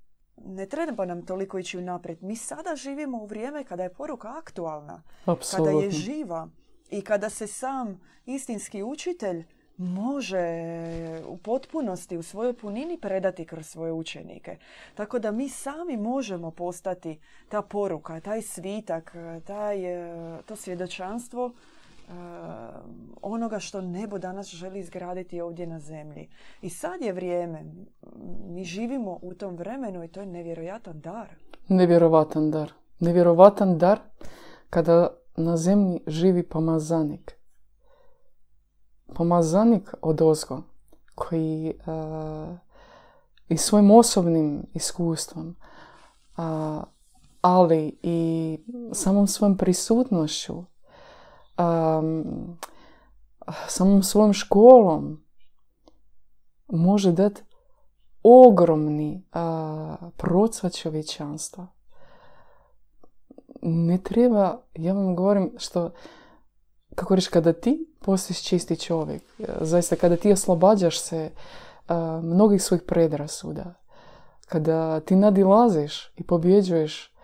ne 0.45 0.65
treba 0.65 1.05
nam 1.05 1.26
toliko 1.26 1.59
ići 1.59 1.78
unaprijed. 1.78 2.24
Mi 2.24 2.36
sada 2.36 2.76
živimo 2.76 3.17
u 3.17 3.26
vrijeme 3.26 3.63
kada 3.63 3.84
je 3.84 3.93
poruka 3.93 4.38
aktualna. 4.38 5.03
Kada 5.55 5.70
je 5.70 5.91
živa. 5.91 6.47
I 6.89 7.01
kada 7.01 7.30
se 7.30 7.47
sam 7.47 8.01
istinski 8.26 8.84
učitelj 8.84 9.45
može 9.80 10.47
u 11.27 11.38
potpunosti, 11.38 12.17
u 12.17 12.23
svojoj 12.23 12.53
punini 12.53 12.97
predati 12.97 13.45
kroz 13.45 13.67
svoje 13.67 13.91
učenike. 13.91 14.57
Tako 14.95 15.19
da 15.19 15.32
mi 15.32 15.49
sami 15.49 15.97
možemo 15.97 16.51
postati 16.51 17.19
ta 17.49 17.61
poruka, 17.61 18.19
taj 18.19 18.41
svitak, 18.41 19.15
taj, 19.45 19.77
to 20.45 20.55
svjedočanstvo 20.55 21.53
onoga 23.21 23.59
što 23.59 23.82
nebo 23.82 24.17
danas 24.17 24.47
želi 24.47 24.80
izgraditi 24.80 25.41
ovdje 25.41 25.67
na 25.67 25.80
zemlji. 25.80 26.30
I 26.61 26.69
sad 26.69 27.01
je 27.01 27.13
vrijeme. 27.13 27.65
Mi 28.49 28.63
živimo 28.63 29.19
u 29.21 29.34
tom 29.34 29.55
vremenu 29.55 30.03
i 30.03 30.07
to 30.07 30.19
je 30.19 30.25
nevjerojatan 30.25 30.99
dar. 30.99 31.27
Nevjerovatan 31.67 32.51
dar. 32.51 32.71
Nevjerovatan 32.99 33.77
dar 33.77 33.99
kada 34.69 35.09
na 35.36 35.57
zemlji 35.57 35.99
živi 36.07 36.43
pomazanik. 36.43 37.38
Pomazanik 39.14 39.93
od 40.01 40.22
ozgo 40.22 40.62
koji 41.16 41.74
i 43.49 43.57
svojim 43.57 43.91
osobnim 43.91 44.66
iskustvom 44.74 45.55
ali 47.41 47.99
i 48.03 48.60
samom 48.93 49.28
svojom 49.28 49.57
prisutnošću 49.57 50.64
um, 51.60 52.57
samom 53.68 54.03
svojom 54.03 54.34
školom 54.34 55.24
može 56.68 57.12
dati 57.12 57.41
ogromni 58.24 59.24
uh, 59.34 60.10
procvat 60.18 60.76
čovječanstva. 60.76 61.68
Ne 63.62 63.97
treba, 63.97 64.62
ja 64.76 64.93
vam 64.93 65.16
govorim 65.16 65.53
što, 65.57 65.91
kako 66.99 67.15
reći, 67.15 67.29
kada 67.29 67.53
ti 67.53 67.87
postiš 68.01 68.43
čisti 68.43 68.79
čovjek, 68.79 69.23
zaista 69.61 69.95
kada 69.95 70.15
ti 70.15 70.31
oslobađaš 70.31 70.99
se 70.99 71.31
mnogih 72.21 72.63
svojih 72.63 72.83
predrasuda, 72.87 73.73
kada 74.47 74.99
ti 74.99 75.15
nadilaziš 75.15 76.13
i 76.15 76.23
pobjeđuješ 76.23 77.15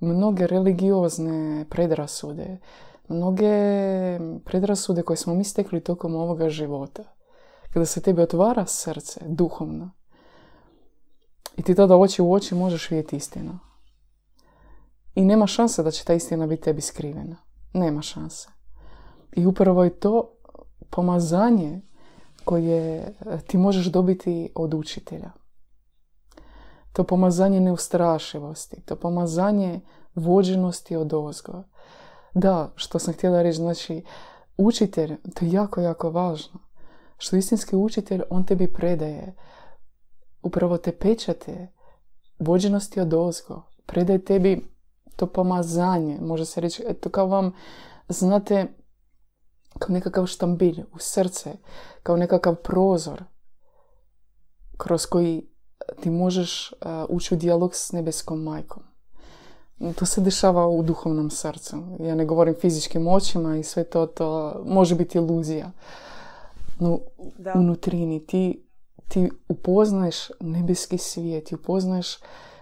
mnoge 0.00 0.46
religiozne 0.46 1.66
predrasude, 1.70 2.58
mnoge 3.08 3.50
predrasude 4.44 5.02
koje 5.02 5.16
smo 5.16 5.34
mi 5.34 5.44
stekli 5.44 5.80
tokom 5.80 6.14
ovoga 6.14 6.48
života. 6.48 7.02
Kada 7.72 7.86
se 7.86 8.00
tebi 8.00 8.22
otvara 8.22 8.66
srce, 8.66 9.20
duhovno, 9.26 9.90
i 11.56 11.62
ti 11.62 11.74
tada 11.74 11.96
oči 11.96 12.22
u 12.22 12.32
oči 12.32 12.54
možeš 12.54 12.90
vidjeti 12.90 13.16
istinu. 13.16 13.58
I 15.14 15.24
nema 15.24 15.46
šanse 15.46 15.82
da 15.82 15.90
će 15.90 16.04
ta 16.04 16.14
istina 16.14 16.46
biti 16.46 16.62
tebi 16.62 16.80
skrivena. 16.80 17.36
Nema 17.72 18.02
šanse. 18.02 18.53
I 19.36 19.46
upravo 19.46 19.84
je 19.84 19.90
to 19.90 20.30
pomazanje 20.90 21.80
koje 22.44 23.14
ti 23.46 23.58
možeš 23.58 23.86
dobiti 23.86 24.52
od 24.54 24.74
učitelja. 24.74 25.30
To 26.92 27.04
pomazanje 27.04 27.60
neustrašivosti, 27.60 28.80
to 28.80 28.96
pomazanje 28.96 29.80
vođenosti 30.14 30.96
od 30.96 31.12
ozgo. 31.12 31.62
Da, 32.34 32.72
što 32.74 32.98
sam 32.98 33.14
htjela 33.14 33.42
reći, 33.42 33.56
znači, 33.56 34.04
učitelj, 34.56 35.16
to 35.34 35.44
je 35.44 35.52
jako, 35.52 35.80
jako 35.80 36.10
važno. 36.10 36.60
Što 37.18 37.36
istinski 37.36 37.76
učitelj, 37.76 38.22
on 38.30 38.44
tebi 38.44 38.72
predaje 38.72 39.34
upravo 40.42 40.76
te 40.78 40.92
pečate 40.92 41.68
vođenosti 42.38 43.00
od 43.00 43.14
ozgo. 43.14 43.62
Predaje 43.86 44.24
tebi 44.24 44.74
to 45.16 45.26
pomazanje, 45.26 46.18
može 46.20 46.44
se 46.44 46.60
reći, 46.60 46.84
eto 46.88 47.10
kao 47.10 47.26
vam, 47.26 47.52
znate, 48.08 48.66
kao 49.78 49.94
nekakav 49.94 50.26
štambilj 50.26 50.82
u 50.92 50.98
srce, 50.98 51.56
kao 52.02 52.16
nekakav 52.16 52.54
prozor 52.54 53.24
kroz 54.76 55.06
koji 55.06 55.48
ti 56.00 56.10
možeš 56.10 56.72
ući 57.08 57.34
u 57.34 57.36
dijalog 57.36 57.74
s 57.74 57.92
nebeskom 57.92 58.42
majkom. 58.42 58.82
To 59.98 60.06
se 60.06 60.20
dešava 60.20 60.68
u 60.68 60.82
duhovnom 60.82 61.30
srcu. 61.30 61.76
Ja 62.00 62.14
ne 62.14 62.24
govorim 62.24 62.54
fizičkim 62.60 63.08
očima 63.08 63.56
i 63.56 63.62
sve 63.62 63.84
to, 63.84 64.06
to 64.06 64.62
može 64.66 64.94
biti 64.94 65.18
iluzija. 65.18 65.70
No, 66.78 66.98
da. 67.38 67.52
unutrini 67.54 68.26
ti, 68.26 68.66
ti 69.08 69.30
upoznaješ 69.48 70.16
nebeski 70.40 70.98
svijet, 70.98 71.44
ti 71.44 71.54
upoznaješ, 71.54 72.18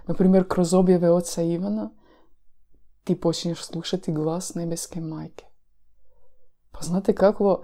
na 0.07 0.15
primjer, 0.15 0.49
kroz 0.49 0.75
objave 0.75 1.11
oca 1.11 1.43
Ivana, 1.43 1.91
ti 3.05 3.21
počinješ 3.21 3.65
slušati 3.65 4.13
glas 4.13 4.55
nebeske 4.55 5.01
majke. 5.01 5.45
Pa 6.73 6.81
znate 6.81 7.15
kako, 7.15 7.63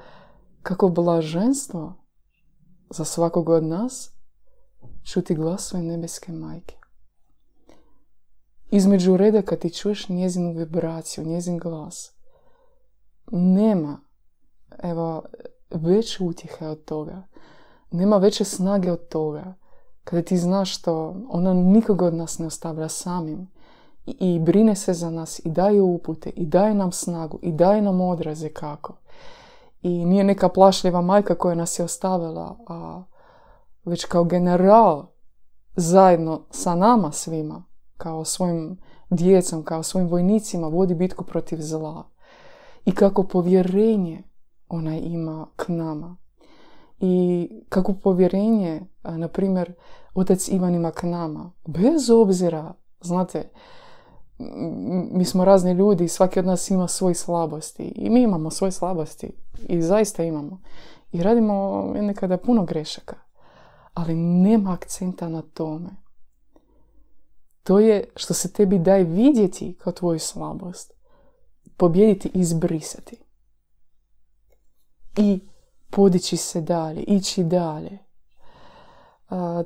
kako 0.63 0.89
blaženstvo 0.89 1.95
za 2.91 3.05
svakog 3.05 3.49
od 3.49 3.65
nas 3.65 4.11
čuti 5.03 5.35
glas 5.35 5.69
svoje 5.69 5.85
nebeske 5.85 6.33
majke 6.33 6.79
između 8.71 9.17
redaka 9.17 9.57
ti 9.57 9.71
čuješ 9.71 10.09
njezinu 10.09 10.53
vibraciju, 10.53 11.25
njezin 11.25 11.59
glas. 11.59 12.13
Nema, 13.31 14.01
evo, 14.83 15.23
veće 15.71 16.25
utjehe 16.25 16.67
od 16.67 16.85
toga. 16.85 17.23
Nema 17.91 18.17
veće 18.17 18.45
snage 18.45 18.93
od 18.93 19.09
toga. 19.09 19.55
Kada 20.05 20.23
ti 20.23 20.39
znaš 20.39 20.79
što 20.79 21.17
ona 21.29 21.55
nikoga 21.55 22.07
od 22.07 22.15
nas 22.15 22.39
ne 22.39 22.47
ostavlja 22.47 22.89
samim 22.89 23.51
i, 24.21 24.39
brine 24.39 24.77
se 24.77 24.93
za 24.93 25.11
nas 25.11 25.41
i 25.45 25.49
daje 25.51 25.83
upute 25.83 26.31
i 26.31 26.47
daje 26.47 26.75
nam 26.75 26.93
snagu 26.93 27.39
i 27.43 27.53
daje 27.53 27.83
nam 27.83 28.01
odraze 28.01 28.49
kako. 28.49 28.95
I 29.83 30.05
nije 30.05 30.25
neka 30.25 30.49
plašljiva 30.49 31.01
majka 31.01 31.35
koja 31.35 31.55
nas 31.55 31.79
je 31.79 31.85
ostavila, 31.85 32.57
a 32.69 33.03
već 33.85 34.05
kao 34.05 34.25
general 34.25 35.07
zajedno 35.77 36.41
sa 36.51 36.75
nama 36.75 37.13
svima 37.13 37.65
kao 37.99 38.25
svojim 38.25 38.77
djecom, 39.11 39.63
kao 39.63 39.83
svojim 39.83 40.09
vojnicima 40.09 40.69
vodi 40.69 40.95
bitku 40.95 41.25
protiv 41.25 41.59
zla. 41.61 42.05
I 42.85 42.95
kako 42.95 43.23
povjerenje 43.23 44.23
ona 44.69 44.97
ima 44.97 45.47
k 45.57 45.69
nama. 45.69 46.17
I 47.01 47.49
kako 47.69 47.93
povjerenje, 47.93 48.83
na 49.05 49.29
primjer, 49.29 49.73
otac 50.15 50.49
Ivan 50.49 50.75
ima 50.75 50.91
k 50.91 51.03
nama. 51.03 51.53
Bez 51.67 52.11
obzira, 52.11 52.75
znate, 53.01 53.51
mi 55.13 55.25
smo 55.25 55.45
razni 55.45 55.73
ljudi 55.73 56.05
i 56.05 56.09
svaki 56.09 56.39
od 56.39 56.47
nas 56.47 56.71
ima 56.71 56.89
svoje 56.89 57.15
slabosti. 57.15 57.83
I 57.83 58.11
mi 58.11 58.23
imamo 58.23 58.51
svoje 58.51 58.73
slabosti. 58.73 59.33
I 59.69 59.83
zaista 59.83 60.23
imamo. 60.23 60.61
I 61.13 61.23
radimo 61.23 61.83
nekada 61.95 62.37
puno 62.37 62.65
grešaka. 62.65 63.17
Ali 63.95 64.15
nema 64.15 64.73
akcenta 64.73 65.29
na 65.29 65.43
tome 65.43 65.91
To 67.69 67.79
je 67.79 68.05
što 68.17 68.35
se 68.35 68.53
tebi 68.53 68.79
daje 68.79 69.05
vidjeti 69.05 69.77
kao 69.79 69.93
tvoju 69.93 70.19
slabost. 70.19 70.93
Pobjediti 71.77 72.29
i 72.35 72.41
izbrisati. 72.41 73.17
I 75.17 75.41
podići 75.91 76.37
se 76.37 76.61
dalje, 76.61 77.03
ići 77.03 77.45
dalje. 77.45 77.99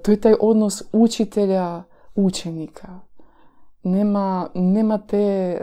to 0.03 0.11
je 0.11 0.21
taj 0.21 0.35
odnos 0.41 0.83
učitelja, 0.93 1.83
učenika. 2.15 3.01
Nema, 3.83 4.49
nema 4.55 4.99
te, 4.99 5.17
e, 5.17 5.59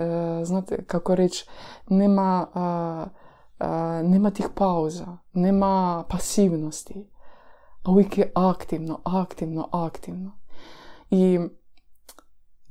znate 0.45 0.86
kako 0.86 1.15
reći, 1.15 1.45
nema, 1.89 2.47
nema 4.03 4.32
tih 4.32 4.47
pauza, 4.55 5.17
nema 5.34 6.03
pasivnosti. 6.09 7.09
A 7.84 7.91
uvijek 7.91 8.17
je 8.17 8.32
aktivno, 8.36 9.01
aktivno, 9.03 9.70
aktivno. 9.72 10.39
I 11.09 11.39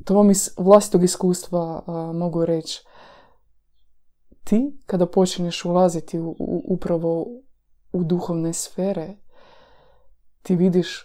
to 0.05 0.15
vam 0.15 0.31
iz 0.31 0.51
vlastitog 0.57 1.05
iskustva 1.05 1.83
mogu 2.15 2.45
reći. 2.45 2.85
Ti, 4.45 4.81
kada 4.87 5.07
počneš 5.07 5.65
ulaziti 5.65 6.19
u, 6.19 6.37
upravo 6.65 7.27
u 7.93 8.05
duhovne 8.05 8.53
sfere, 8.53 9.17
ti 10.43 10.57
vidiš, 10.57 11.05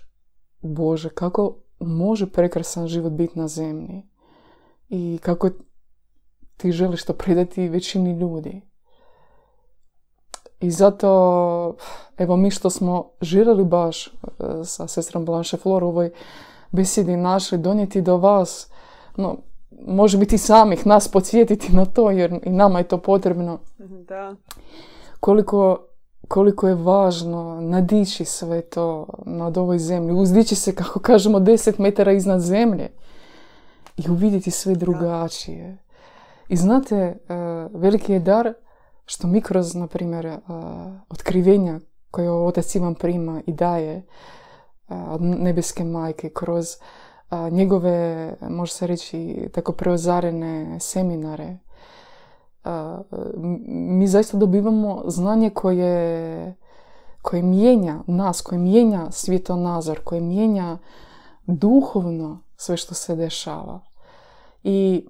Bože, 0.61 1.09
kako 1.09 1.57
može 1.79 2.31
prekrasan 2.31 2.87
život 2.87 3.13
biti 3.13 3.39
na 3.39 3.47
zemlji 3.47 4.12
i 4.93 5.19
kako 5.21 5.49
ti 6.57 6.71
želiš 6.71 7.03
to 7.03 7.13
predati 7.13 7.69
većini 7.69 8.19
ljudi. 8.19 8.61
I 10.59 10.71
zato, 10.71 11.75
evo 12.17 12.37
mi 12.37 12.51
što 12.51 12.69
smo 12.69 13.09
žirali 13.21 13.65
baš 13.65 14.07
e, 14.07 14.11
sa 14.63 14.87
sestrom 14.87 15.25
Blanche 15.25 15.57
Flor 15.57 15.83
u 15.83 15.87
ovoj 15.87 16.11
besedi 16.71 17.17
našli 17.17 17.57
donijeti 17.57 18.01
do 18.01 18.17
vas, 18.17 18.71
no, 19.17 19.37
može 19.87 20.17
biti 20.17 20.37
samih 20.37 20.87
nas 20.87 21.07
podsjetiti 21.07 21.75
na 21.75 21.85
to 21.85 22.11
jer 22.11 22.39
i 22.43 22.49
nama 22.49 22.79
je 22.79 22.87
to 22.87 22.97
potrebno. 22.97 23.59
Da. 24.07 24.35
Koliko, 25.19 25.85
koliko 26.27 26.67
je 26.67 26.75
važno 26.75 27.61
nadići 27.61 28.25
sve 28.25 28.61
to 28.61 29.07
nad 29.25 29.57
ovoj 29.57 29.79
zemlji, 29.79 30.13
uzdići 30.13 30.55
se, 30.55 30.75
kako 30.75 30.99
kažemo, 30.99 31.39
deset 31.39 31.77
metara 31.77 32.11
iznad 32.11 32.41
zemlje 32.41 32.89
i 33.97 34.09
uvidjeti 34.09 34.51
sve 34.51 34.75
drugačije. 34.75 35.77
I 36.47 36.55
znate, 36.55 36.95
e, 36.95 37.17
veliki 37.73 38.13
je 38.13 38.19
dar 38.19 38.53
što 39.05 39.27
mi 39.27 39.41
kroz, 39.41 39.75
na 39.75 39.87
primjer, 39.87 40.25
e, 40.25 40.39
otkrivenja 41.09 41.79
koje 42.11 42.31
Otac 42.31 42.75
Ivan 42.75 42.95
prima 42.95 43.41
i 43.47 43.53
daje 43.53 43.93
e, 43.95 44.03
od 45.09 45.21
nebeske 45.21 45.83
majke, 45.83 46.29
kroz 46.29 46.65
njegove, 47.51 48.35
može 48.49 48.73
se 48.73 48.87
reći, 48.87 49.49
tako 49.53 49.71
preozarene 49.71 50.79
seminare, 50.79 51.57
mi 53.67 54.07
zaista 54.07 54.37
dobivamo 54.37 55.03
znanje 55.07 55.49
koje, 55.49 56.55
koje 57.21 57.41
mijenja 57.41 57.99
nas, 58.07 58.41
koje 58.41 58.59
mijenja 58.59 59.11
svjetonazor, 59.11 59.99
koje 60.03 60.21
mijenja 60.21 60.77
duhovno 61.45 62.39
sve 62.63 62.77
što 62.77 62.93
se 62.93 63.15
dešava. 63.15 63.79
I 64.63 65.07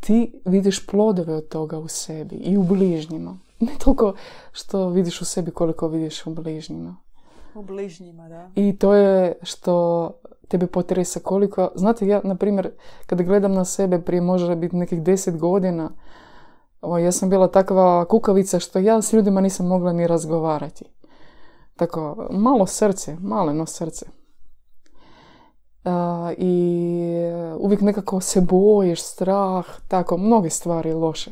ti 0.00 0.40
vidiš 0.44 0.86
plodove 0.86 1.34
od 1.34 1.48
toga 1.48 1.78
u 1.78 1.88
sebi 1.88 2.36
i 2.36 2.56
u 2.56 2.62
bližnjima. 2.62 3.38
Ne 3.60 3.72
toliko 3.84 4.14
što 4.52 4.88
vidiš 4.88 5.20
u 5.20 5.24
sebi 5.24 5.50
koliko 5.50 5.88
vidiš 5.88 6.26
u 6.26 6.34
bližnjima. 6.34 6.96
U 7.54 7.62
bližnjima, 7.62 8.28
da. 8.28 8.50
I 8.54 8.78
to 8.78 8.94
je 8.94 9.38
što 9.42 10.10
tebe 10.48 10.66
potresa 10.66 11.20
koliko... 11.20 11.70
Znate, 11.74 12.06
ja, 12.06 12.20
na 12.24 12.34
primjer, 12.34 12.70
kada 13.06 13.22
gledam 13.22 13.52
na 13.52 13.64
sebe 13.64 14.00
prije 14.00 14.20
može 14.20 14.56
biti 14.56 14.76
nekih 14.76 15.02
deset 15.02 15.36
godina, 15.36 15.90
o, 16.80 16.98
ja 16.98 17.12
sam 17.12 17.30
bila 17.30 17.48
takva 17.48 18.04
kukavica 18.04 18.58
što 18.58 18.78
ja 18.78 19.02
s 19.02 19.12
ljudima 19.12 19.40
nisam 19.40 19.66
mogla 19.66 19.92
ni 19.92 20.06
razgovarati. 20.06 20.84
Tako, 21.76 22.28
malo 22.30 22.66
srce, 22.66 23.16
maleno 23.20 23.66
srce. 23.66 24.17
I 26.38 27.12
uvijek 27.58 27.80
nekako 27.80 28.20
se 28.20 28.40
bojiš, 28.40 29.02
strah, 29.02 29.66
tako, 29.88 30.16
mnoge 30.16 30.50
stvari 30.50 30.92
loše. 30.92 31.30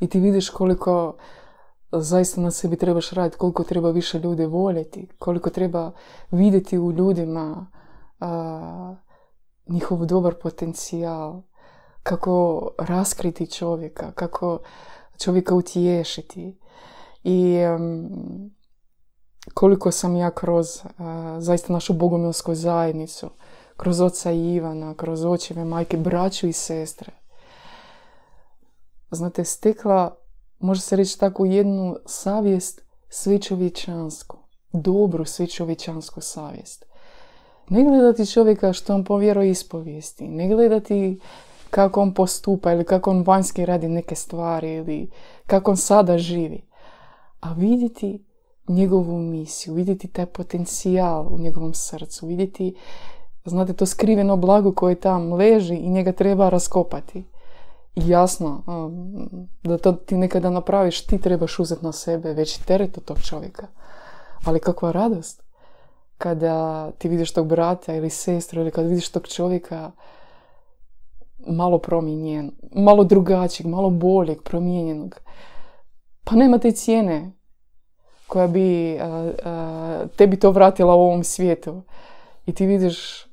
I 0.00 0.06
ti 0.06 0.20
vidiš 0.20 0.50
koliko 0.50 1.16
zaista 1.92 2.40
na 2.40 2.50
sebi 2.50 2.76
trebaš 2.76 3.10
raditi, 3.10 3.38
koliko 3.38 3.64
treba 3.64 3.90
više 3.90 4.18
ljude 4.18 4.46
voljeti, 4.46 5.08
koliko 5.18 5.50
treba 5.50 5.92
vidjeti 6.30 6.78
u 6.78 6.92
ljudima 6.92 7.66
njihov 9.66 10.06
dobar 10.06 10.34
potencijal, 10.34 11.42
kako 12.02 12.68
raskriti 12.78 13.50
čovjeka, 13.50 14.12
kako 14.12 14.58
čovjeka 15.18 15.54
utješiti. 15.54 16.58
I 17.24 17.58
koliko 19.54 19.90
sam 19.90 20.16
ja 20.16 20.30
kroz 20.30 20.66
zaista 21.38 21.72
našu 21.72 21.92
bogomilsku 21.92 22.54
zajednicu, 22.54 23.30
kroz 23.76 24.00
oca 24.00 24.32
Ivana, 24.32 24.94
kroz 24.94 25.24
očeve, 25.24 25.64
majke, 25.64 25.96
braću 25.96 26.46
i 26.46 26.52
sestre, 26.52 27.12
znate, 29.10 29.44
stekla 29.44 30.16
može 30.58 30.80
se 30.80 30.96
reći 30.96 31.20
tako 31.20 31.44
jednu 31.44 31.96
savjest 32.06 32.82
svećovječansku, 33.08 34.36
dobru 34.72 35.24
svećovječansku 35.24 36.20
savjest. 36.20 36.84
Ne 37.68 37.84
gledati 37.84 38.32
čovjeka 38.32 38.72
što 38.72 38.94
on 38.94 39.04
povjero 39.04 39.42
ispovijesti, 39.42 40.28
ne 40.28 40.48
gledati 40.48 41.20
kako 41.70 42.00
on 42.00 42.14
postupa 42.14 42.72
ili 42.72 42.84
kako 42.84 43.10
on 43.10 43.22
vanjski 43.22 43.66
radi 43.66 43.88
neke 43.88 44.14
stvari 44.14 44.74
ili 44.74 45.10
kako 45.46 45.70
on 45.70 45.76
sada 45.76 46.18
živi, 46.18 46.62
a 47.40 47.52
vidjeti 47.52 48.24
njegovu 48.68 49.18
misiju, 49.18 49.74
vidjeti 49.74 50.08
taj 50.08 50.26
potencijal 50.26 51.26
u 51.30 51.38
njegovom 51.38 51.74
srcu, 51.74 52.26
vidjeti, 52.26 52.74
znate, 53.44 53.72
to 53.72 53.86
skriveno 53.86 54.36
blago 54.36 54.72
koje 54.72 54.94
tam 54.94 55.32
leži 55.32 55.74
i 55.74 55.90
njega 55.90 56.12
treba 56.12 56.48
raskopati 56.48 57.24
jasno 57.96 58.62
da 59.62 59.78
to 59.78 59.92
ti 59.92 60.16
nekada 60.16 60.50
napraviš, 60.50 61.06
ti 61.06 61.18
trebaš 61.18 61.58
uzeti 61.58 61.84
na 61.84 61.92
sebe 61.92 62.32
veći 62.32 62.66
teret 62.66 62.98
od 62.98 63.04
tog 63.04 63.22
čovjeka. 63.22 63.66
Ali 64.44 64.60
kakva 64.60 64.92
radost 64.92 65.42
kada 66.18 66.90
ti 66.90 67.08
vidiš 67.08 67.32
tog 67.32 67.46
brata 67.46 67.94
ili 67.94 68.10
sestru 68.10 68.60
ili 68.60 68.70
kada 68.70 68.88
vidiš 68.88 69.08
tog 69.08 69.28
čovjeka 69.28 69.90
malo 71.46 71.78
promijenjen, 71.78 72.52
malo 72.72 73.04
drugačijeg, 73.04 73.66
malo 73.66 73.90
boljeg, 73.90 74.42
promijenjenog. 74.42 75.20
Pa 76.24 76.36
nema 76.36 76.58
te 76.58 76.72
cijene 76.72 77.32
koja 78.28 78.46
bi 78.46 78.98
tebi 80.16 80.38
to 80.38 80.50
vratila 80.50 80.94
u 80.94 81.00
ovom 81.00 81.24
svijetu. 81.24 81.82
I 82.46 82.54
ti 82.54 82.66
vidiš 82.66 83.26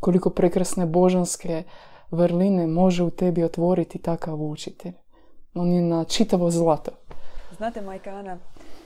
koliko 0.00 0.30
prekrasne 0.30 0.86
božanske 0.86 1.62
vrline 2.10 2.66
može 2.66 3.02
u 3.02 3.10
tebi 3.10 3.44
otvoriti 3.44 3.98
takav 3.98 4.42
učitelj. 4.42 4.92
On 5.54 5.72
je 5.72 5.82
na 5.82 6.04
čitavo 6.04 6.50
zlato. 6.50 6.90
Znate, 7.56 7.80
majka 7.80 8.10
Ana, 8.10 8.38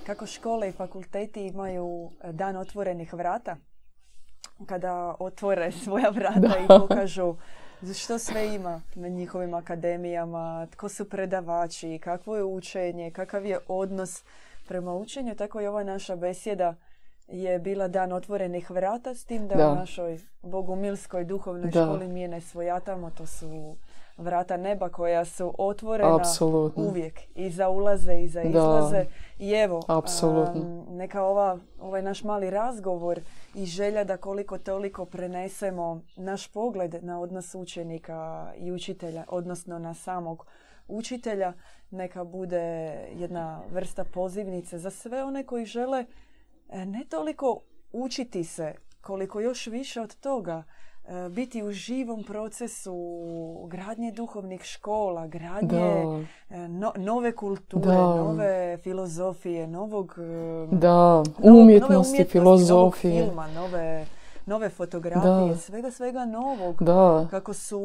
kako 0.07 0.27
škole 0.27 0.69
i 0.69 0.73
fakulteti 0.73 1.47
imaju 1.47 2.11
dan 2.33 2.57
otvorenih 2.57 3.15
vrata? 3.15 3.57
Kada 4.67 5.15
otvore 5.19 5.73
svoja 5.85 6.09
vrata 6.09 6.59
i 6.65 6.67
pokažu 6.81 7.35
što 7.95 8.19
sve 8.19 8.55
ima 8.55 8.83
na 8.95 9.09
njihovim 9.09 9.55
akademijama, 9.55 10.67
tko 10.67 10.89
su 10.89 11.09
predavači, 11.09 11.99
kakvo 11.99 12.37
je 12.37 12.45
učenje, 12.45 13.11
kakav 13.11 13.47
je 13.47 13.59
odnos 13.69 14.23
prema 14.69 14.95
učenju, 14.95 15.35
tako 15.35 15.61
i 15.61 15.67
ova 15.67 15.83
naša 15.83 16.17
besjeda 16.17 16.75
je 17.29 17.59
bila 17.59 17.89
dan 17.89 18.13
otvorenih 18.13 18.71
vrata 18.71 19.15
s 19.15 19.25
tim 19.25 19.49
da, 19.49 19.55
da. 19.55 19.73
u 19.73 19.75
našoj 19.75 20.19
bogumilskoj 20.43 21.25
duhovnoj 21.25 21.71
da. 21.71 21.85
školi 21.85 22.09
mi 22.09 22.21
je 22.21 22.29
ne 22.29 22.41
svojatamo, 22.41 23.11
to 23.11 23.27
su 23.27 23.77
vrata 24.17 24.57
neba 24.57 24.89
koja 24.89 25.25
su 25.25 25.55
otvorena 25.59 26.17
Apsolutno. 26.17 26.85
uvijek 26.85 27.21
i 27.35 27.51
za 27.51 27.69
ulaze 27.69 28.15
i 28.15 28.29
za 28.29 28.43
izlaze. 28.43 29.05
I 29.39 29.53
evo, 29.53 29.83
Apsolutno. 29.89 30.85
neka 30.91 31.23
ova, 31.23 31.59
ovaj 31.81 32.03
naš 32.03 32.25
mali 32.25 32.51
razgovor 32.51 33.21
i 33.55 33.65
želja 33.65 34.05
da 34.05 34.17
koliko 34.17 34.59
toliko 34.59 35.05
prenesemo 35.05 36.01
naš 36.17 36.49
pogled 36.49 37.05
na 37.05 37.21
odnos 37.21 37.55
učenika 37.55 38.51
i 38.57 38.73
učitelja, 38.73 39.25
odnosno 39.29 39.79
na 39.79 39.95
samog 39.95 40.47
učitelja, 40.89 41.53
neka 41.91 42.25
bude 42.25 42.59
jedna 43.15 43.63
vrsta 43.73 44.05
pozivnice 44.05 44.79
za 44.79 44.91
sve 44.91 45.25
one 45.25 45.45
koji 45.45 45.67
žele 45.67 46.05
E, 46.69 46.87
ne 46.87 47.05
toliko 47.09 47.61
učiti 47.93 48.45
se, 48.45 48.75
koliko 49.01 49.41
još 49.41 49.67
više 49.67 50.01
od 50.01 50.15
toga 50.15 50.63
e, 51.05 51.29
biti 51.29 51.63
u 51.63 51.73
živom 51.73 52.25
procesu 52.25 52.97
gradnje 53.69 54.13
duhovnih 54.13 54.63
škola, 54.63 55.27
gradnje 55.27 56.05
e, 56.51 56.69
nove 56.97 57.33
kulture, 57.37 57.95
nove 57.95 58.79
filozofije, 58.83 59.67
novog 59.67 60.15
da, 60.71 61.23
umjetnosti, 61.43 62.25
filozofije. 62.25 63.25
filma, 63.25 63.49
nove 63.55 64.07
nove 64.49 64.69
fotografije, 64.69 65.49
Da. 65.49 65.57
svega, 65.57 65.91
svega 65.91 66.25
novog. 66.25 66.83
Da. 66.83 67.27
Kako 67.31 67.55
su 67.55 67.81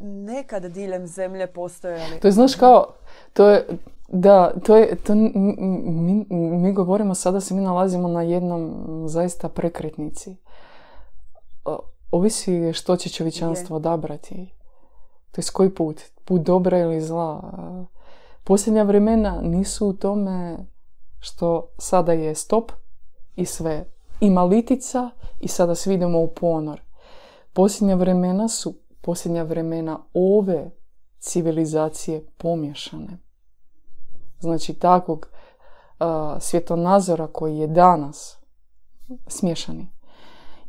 nekad 0.00 0.64
diljem 0.64 1.06
zemlje 1.06 1.46
postojali. 1.46 2.20
To 2.20 2.28
je, 2.28 2.32
znaš, 2.32 2.54
kao, 2.54 2.86
to 3.32 3.48
je, 3.48 3.66
da, 4.08 4.52
to 4.64 4.76
je, 4.76 4.96
to, 4.96 5.14
mi, 5.14 6.26
mi 6.30 6.72
govorimo 6.72 7.14
sada 7.14 7.40
se 7.40 7.54
mi 7.54 7.60
nalazimo 7.60 8.08
na 8.08 8.22
jednom 8.22 8.74
zaista 9.06 9.48
prekretnici. 9.48 10.36
Ovisi 12.10 12.72
što 12.72 12.96
će 12.96 13.08
čovječanstvo 13.08 13.76
odabrati. 13.76 14.54
To 15.32 15.40
je 15.40 15.44
koji 15.52 15.74
put? 15.74 16.02
Put 16.24 16.42
dobra 16.42 16.78
ili 16.78 17.00
zla? 17.00 17.52
Posljednja 18.44 18.82
vremena 18.82 19.40
nisu 19.42 19.88
u 19.88 19.92
tome 19.92 20.56
što 21.20 21.68
sada 21.78 22.12
je 22.12 22.34
stop 22.34 22.72
i 23.36 23.44
sve. 23.44 23.84
Ima 24.20 24.44
litica 24.44 25.10
i 25.40 25.48
sada 25.48 25.74
svi 25.74 25.94
idemo 25.94 26.20
u 26.20 26.28
ponor. 26.28 26.80
Posljednja 27.52 27.94
vremena 27.94 28.48
su 28.48 28.74
posljednja 29.00 29.42
vremena 29.42 29.98
ove 30.14 30.70
civilizacije 31.18 32.26
pomješane. 32.38 33.18
Znači 34.40 34.74
takvog 34.74 35.28
a, 35.98 36.36
svjetonazora 36.40 37.26
koji 37.26 37.58
je 37.58 37.66
danas 37.66 38.38
smješani. 39.26 39.88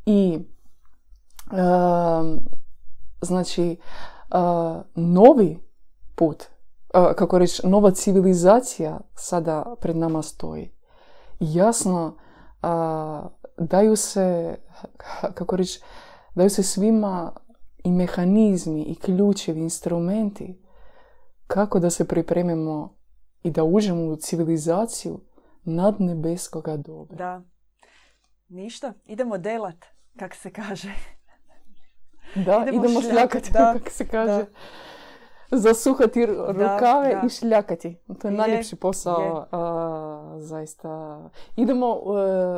I 0.06 0.40
a, 1.52 2.36
znači 3.22 3.78
a, 4.30 4.82
novi 4.96 5.60
put, 6.16 6.44
kako 6.92 7.38
reći, 7.38 7.68
nova 7.68 7.92
civilizacija 7.92 9.00
sada 9.16 9.76
pred 9.82 9.98
nama 9.98 10.22
stoji. 10.22 10.72
I 11.40 11.54
jasno 11.54 12.18
daju 13.60 13.96
se, 13.96 14.58
kako 15.34 15.56
reći, 15.56 15.82
daju 16.36 16.50
se 16.50 16.64
svima 16.64 17.34
i 17.84 17.92
mehanizmi 17.92 18.84
i 18.84 18.96
ključevi, 18.96 19.60
instrumenti 19.60 20.62
kako 21.48 21.80
da 21.80 21.90
se 21.90 22.08
pripremimo 22.08 22.96
i 23.44 23.52
da 23.52 23.64
uđemo 23.64 24.02
u 24.06 24.16
civilizaciju 24.16 25.20
nadnebeskoga 25.64 26.78
doba. 26.78 27.16
Da. 27.16 27.42
Ništa, 28.48 28.94
idemo 29.06 29.38
delat, 29.38 29.86
kak 30.20 30.36
se 30.36 30.52
kaže. 30.52 30.94
Da, 32.36 32.66
Idemo 32.68 32.86
idemo, 32.86 33.02
šljakati, 33.02 33.52
da, 33.52 33.74
kako 33.78 33.90
se 33.90 34.08
kaže. 34.08 34.46
da. 35.52 35.58
Zasuhati 35.58 36.26
rukave 36.26 37.16
da. 37.16 37.22
i 37.26 37.30
šljakati. 37.30 37.98
To 38.22 38.28
je 38.28 38.32
Je, 38.32 38.38
najljepši 38.38 38.76
posao, 38.76 39.22
je. 39.22 39.32
a, 39.52 40.09
zaista. 40.32 41.20
Idemo, 41.56 41.98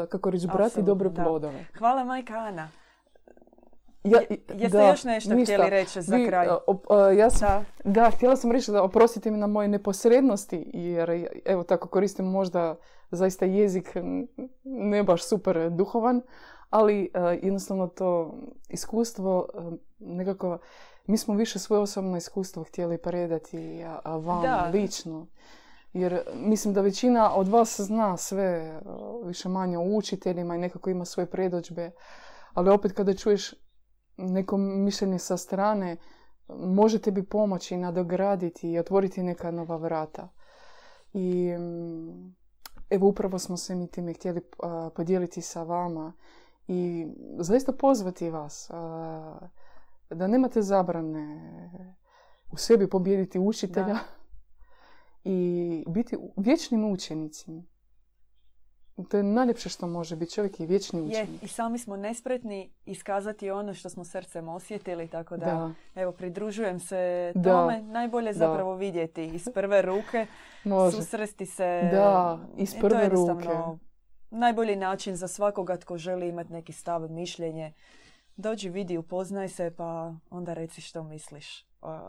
e, 0.04 0.08
kako 0.08 0.30
reći, 0.30 0.48
brati 0.48 0.82
dobre 0.82 1.10
da. 1.10 1.24
plodove. 1.24 1.66
Hvala 1.78 2.04
majka 2.04 2.34
Ana. 2.34 2.70
Ja, 4.04 4.20
Je- 4.22 4.38
jeste 4.50 4.78
da, 4.78 4.84
još 4.84 5.04
nešto 5.04 5.34
ništa. 5.34 5.54
htjeli 5.54 5.70
reći 5.70 6.02
za 6.02 6.16
Vi, 6.16 6.28
kraj? 6.28 6.48
a, 6.48 6.58
op- 6.68 6.92
a, 6.92 7.12
ja 7.12 7.30
sam 7.30 7.66
Da, 7.84 7.92
Da, 7.94 8.10
htjela 8.10 8.36
sam 8.36 8.52
reći 8.52 8.72
da 8.72 8.84
oprostite 8.84 9.32
mi 9.32 9.38
na 9.38 9.48
moje 9.48 9.68
neposrednosti, 9.68 10.64
jer 10.68 11.10
evo 11.46 11.64
tako 11.64 11.88
koristim 11.88 12.26
možda 12.26 12.76
zaista 13.12 13.46
jezik 13.46 13.96
ne 14.64 15.04
baš 15.04 15.24
super 15.24 15.70
duhovan, 15.70 16.22
ali 16.70 17.04
e, 17.06 17.20
jednostavno 17.20 17.88
to 17.88 18.34
iskustvo 18.70 19.48
e, 19.54 19.60
nekako, 20.00 20.58
mi 21.06 21.18
smo 21.18 21.34
više 21.34 21.60
svoje 21.60 21.82
osobno 21.82 22.18
iskustvo 22.18 22.64
htjeli 22.64 22.98
predati 22.98 23.84
a 24.04 24.16
vam 24.18 24.42
Da. 24.42 24.70
lično. 24.74 25.28
Jer 25.94 26.22
mislim 26.34 26.74
da 26.74 26.82
većina 26.82 27.36
od 27.36 27.48
vas 27.48 27.80
zna 27.80 28.18
sve 28.18 28.44
e, 28.44 28.82
više 29.26 29.50
manje 29.50 29.78
o 29.78 29.98
učiteljima 29.98 30.56
i 30.56 30.60
nekako 30.60 30.90
ima 30.90 31.06
svoje 31.06 31.26
predođbe, 31.26 31.92
ali 32.54 32.70
opet 32.70 32.92
kada 32.92 33.14
čuješ 33.14 33.54
neko 34.18 34.58
mišljenje 34.58 35.20
sa 35.20 35.38
strane, 35.38 35.98
može 36.48 37.00
tebi 37.00 37.24
pomoći 37.24 37.78
nadograditi 37.78 38.72
i 38.72 38.80
otvoriti 38.80 39.24
neka 39.24 39.52
nova 39.52 39.78
vrata. 39.78 40.30
I 41.14 41.56
mm, 41.58 42.36
evo 42.90 43.08
upravo 43.08 43.40
smo 43.40 43.58
se 43.58 43.76
mi 43.76 43.88
time 43.88 44.14
htjeli 44.14 44.42
a, 44.64 44.90
podijeliti 44.96 45.42
sa 45.42 45.64
vama 45.64 46.14
i 46.68 47.08
zaista 47.40 47.72
pozvati 47.72 48.30
vas 48.30 48.70
da 50.10 50.28
nemate 50.28 50.62
zabrane 50.62 51.42
u 52.52 52.58
sebi 52.58 52.90
pobijediti 52.90 53.40
učitelja 53.40 53.86
Da. 53.86 54.21
I 55.24 55.38
biti 55.88 56.16
vječnim 56.38 56.84
učenicima. 56.86 57.64
To 59.04 59.18
je 59.18 59.24
najljepše 59.24 59.70
što 59.70 59.88
može 59.88 60.16
biti. 60.16 60.32
Čovjek 60.32 60.60
je 60.60 60.66
vječni 60.66 61.00
je. 61.00 61.06
učenik. 61.06 61.44
I 61.44 61.48
sami 61.48 61.78
smo 61.78 61.98
nespretni 61.98 62.72
iskazati 62.86 63.52
ono 63.52 63.74
što 63.74 63.90
smo 63.90 64.04
srcem 64.04 64.50
osjetili, 64.50 65.08
tako 65.08 65.38
da, 65.38 65.46
Da. 65.46 65.74
evo, 65.96 66.12
pridružujem 66.12 66.80
se 66.80 67.32
Da. 67.36 67.52
tome. 67.52 67.82
Najbolje 67.82 68.28
Da. 68.28 68.34
zapravo 68.36 68.76
vidjeti 68.76 69.26
iz 69.26 69.50
prve 69.54 69.82
ruke, 69.82 70.26
Može. 70.64 70.98
susresti 70.98 71.46
se. 71.46 71.90
Da, 71.92 72.40
iz 72.58 72.70
I 72.70 72.72
to 72.72 72.78
je 72.78 72.90
prve 72.90 73.10
ruke. 73.10 73.50
najbolji 74.32 74.76
način 74.76 75.16
za 75.16 75.28
svakoga 75.28 75.78
tko 75.78 75.98
želi 75.98 76.28
imati 76.28 76.54
neki 76.54 76.74
stav, 76.74 77.02
mišljenje. 77.04 77.74
Dođi, 78.42 78.70
vidi, 78.70 78.98
upoznaj 78.98 79.50
se, 79.50 79.74
pa 79.78 80.14
onda 80.30 80.54
reci 80.54 80.82
što 80.82 81.04
misliš 81.04 81.66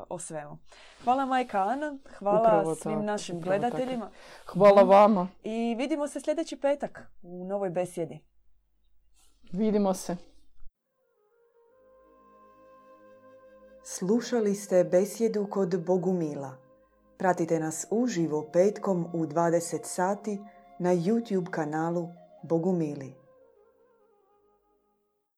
o, 0.09 0.19
svemu. 0.19 0.59
Hvala 1.05 1.27
majka 1.27 1.63
Ana, 1.63 1.99
hvala 2.19 2.41
Upravo 2.41 2.75
svim 2.75 2.95
tako, 2.95 3.05
našim 3.05 3.41
tako. 3.41 3.49
gledateljima 3.49 4.11
Hvala 4.47 4.83
vama. 4.83 5.29
i 5.45 5.75
vidimo 5.79 6.09
se 6.09 6.21
sljedeći 6.21 6.57
petak 6.57 7.03
u 7.23 7.45
novoj 7.45 7.71
besjedi. 7.71 8.21
Vidimo 9.53 9.95
se. 9.95 10.17
Slušali 13.85 14.55
ste 14.55 14.85
besjedu 14.85 15.47
kod 15.51 15.85
Bogumila. 15.85 16.57
Pratite 17.19 17.61
nas 17.61 17.87
uživo 17.91 18.51
petkom 18.53 19.07
u 19.13 19.27
20 19.27 19.85
sati 19.85 20.39
na 20.79 20.91
YouTube 20.95 21.51
kanalu 21.51 22.09
Bogumili. 22.43 23.22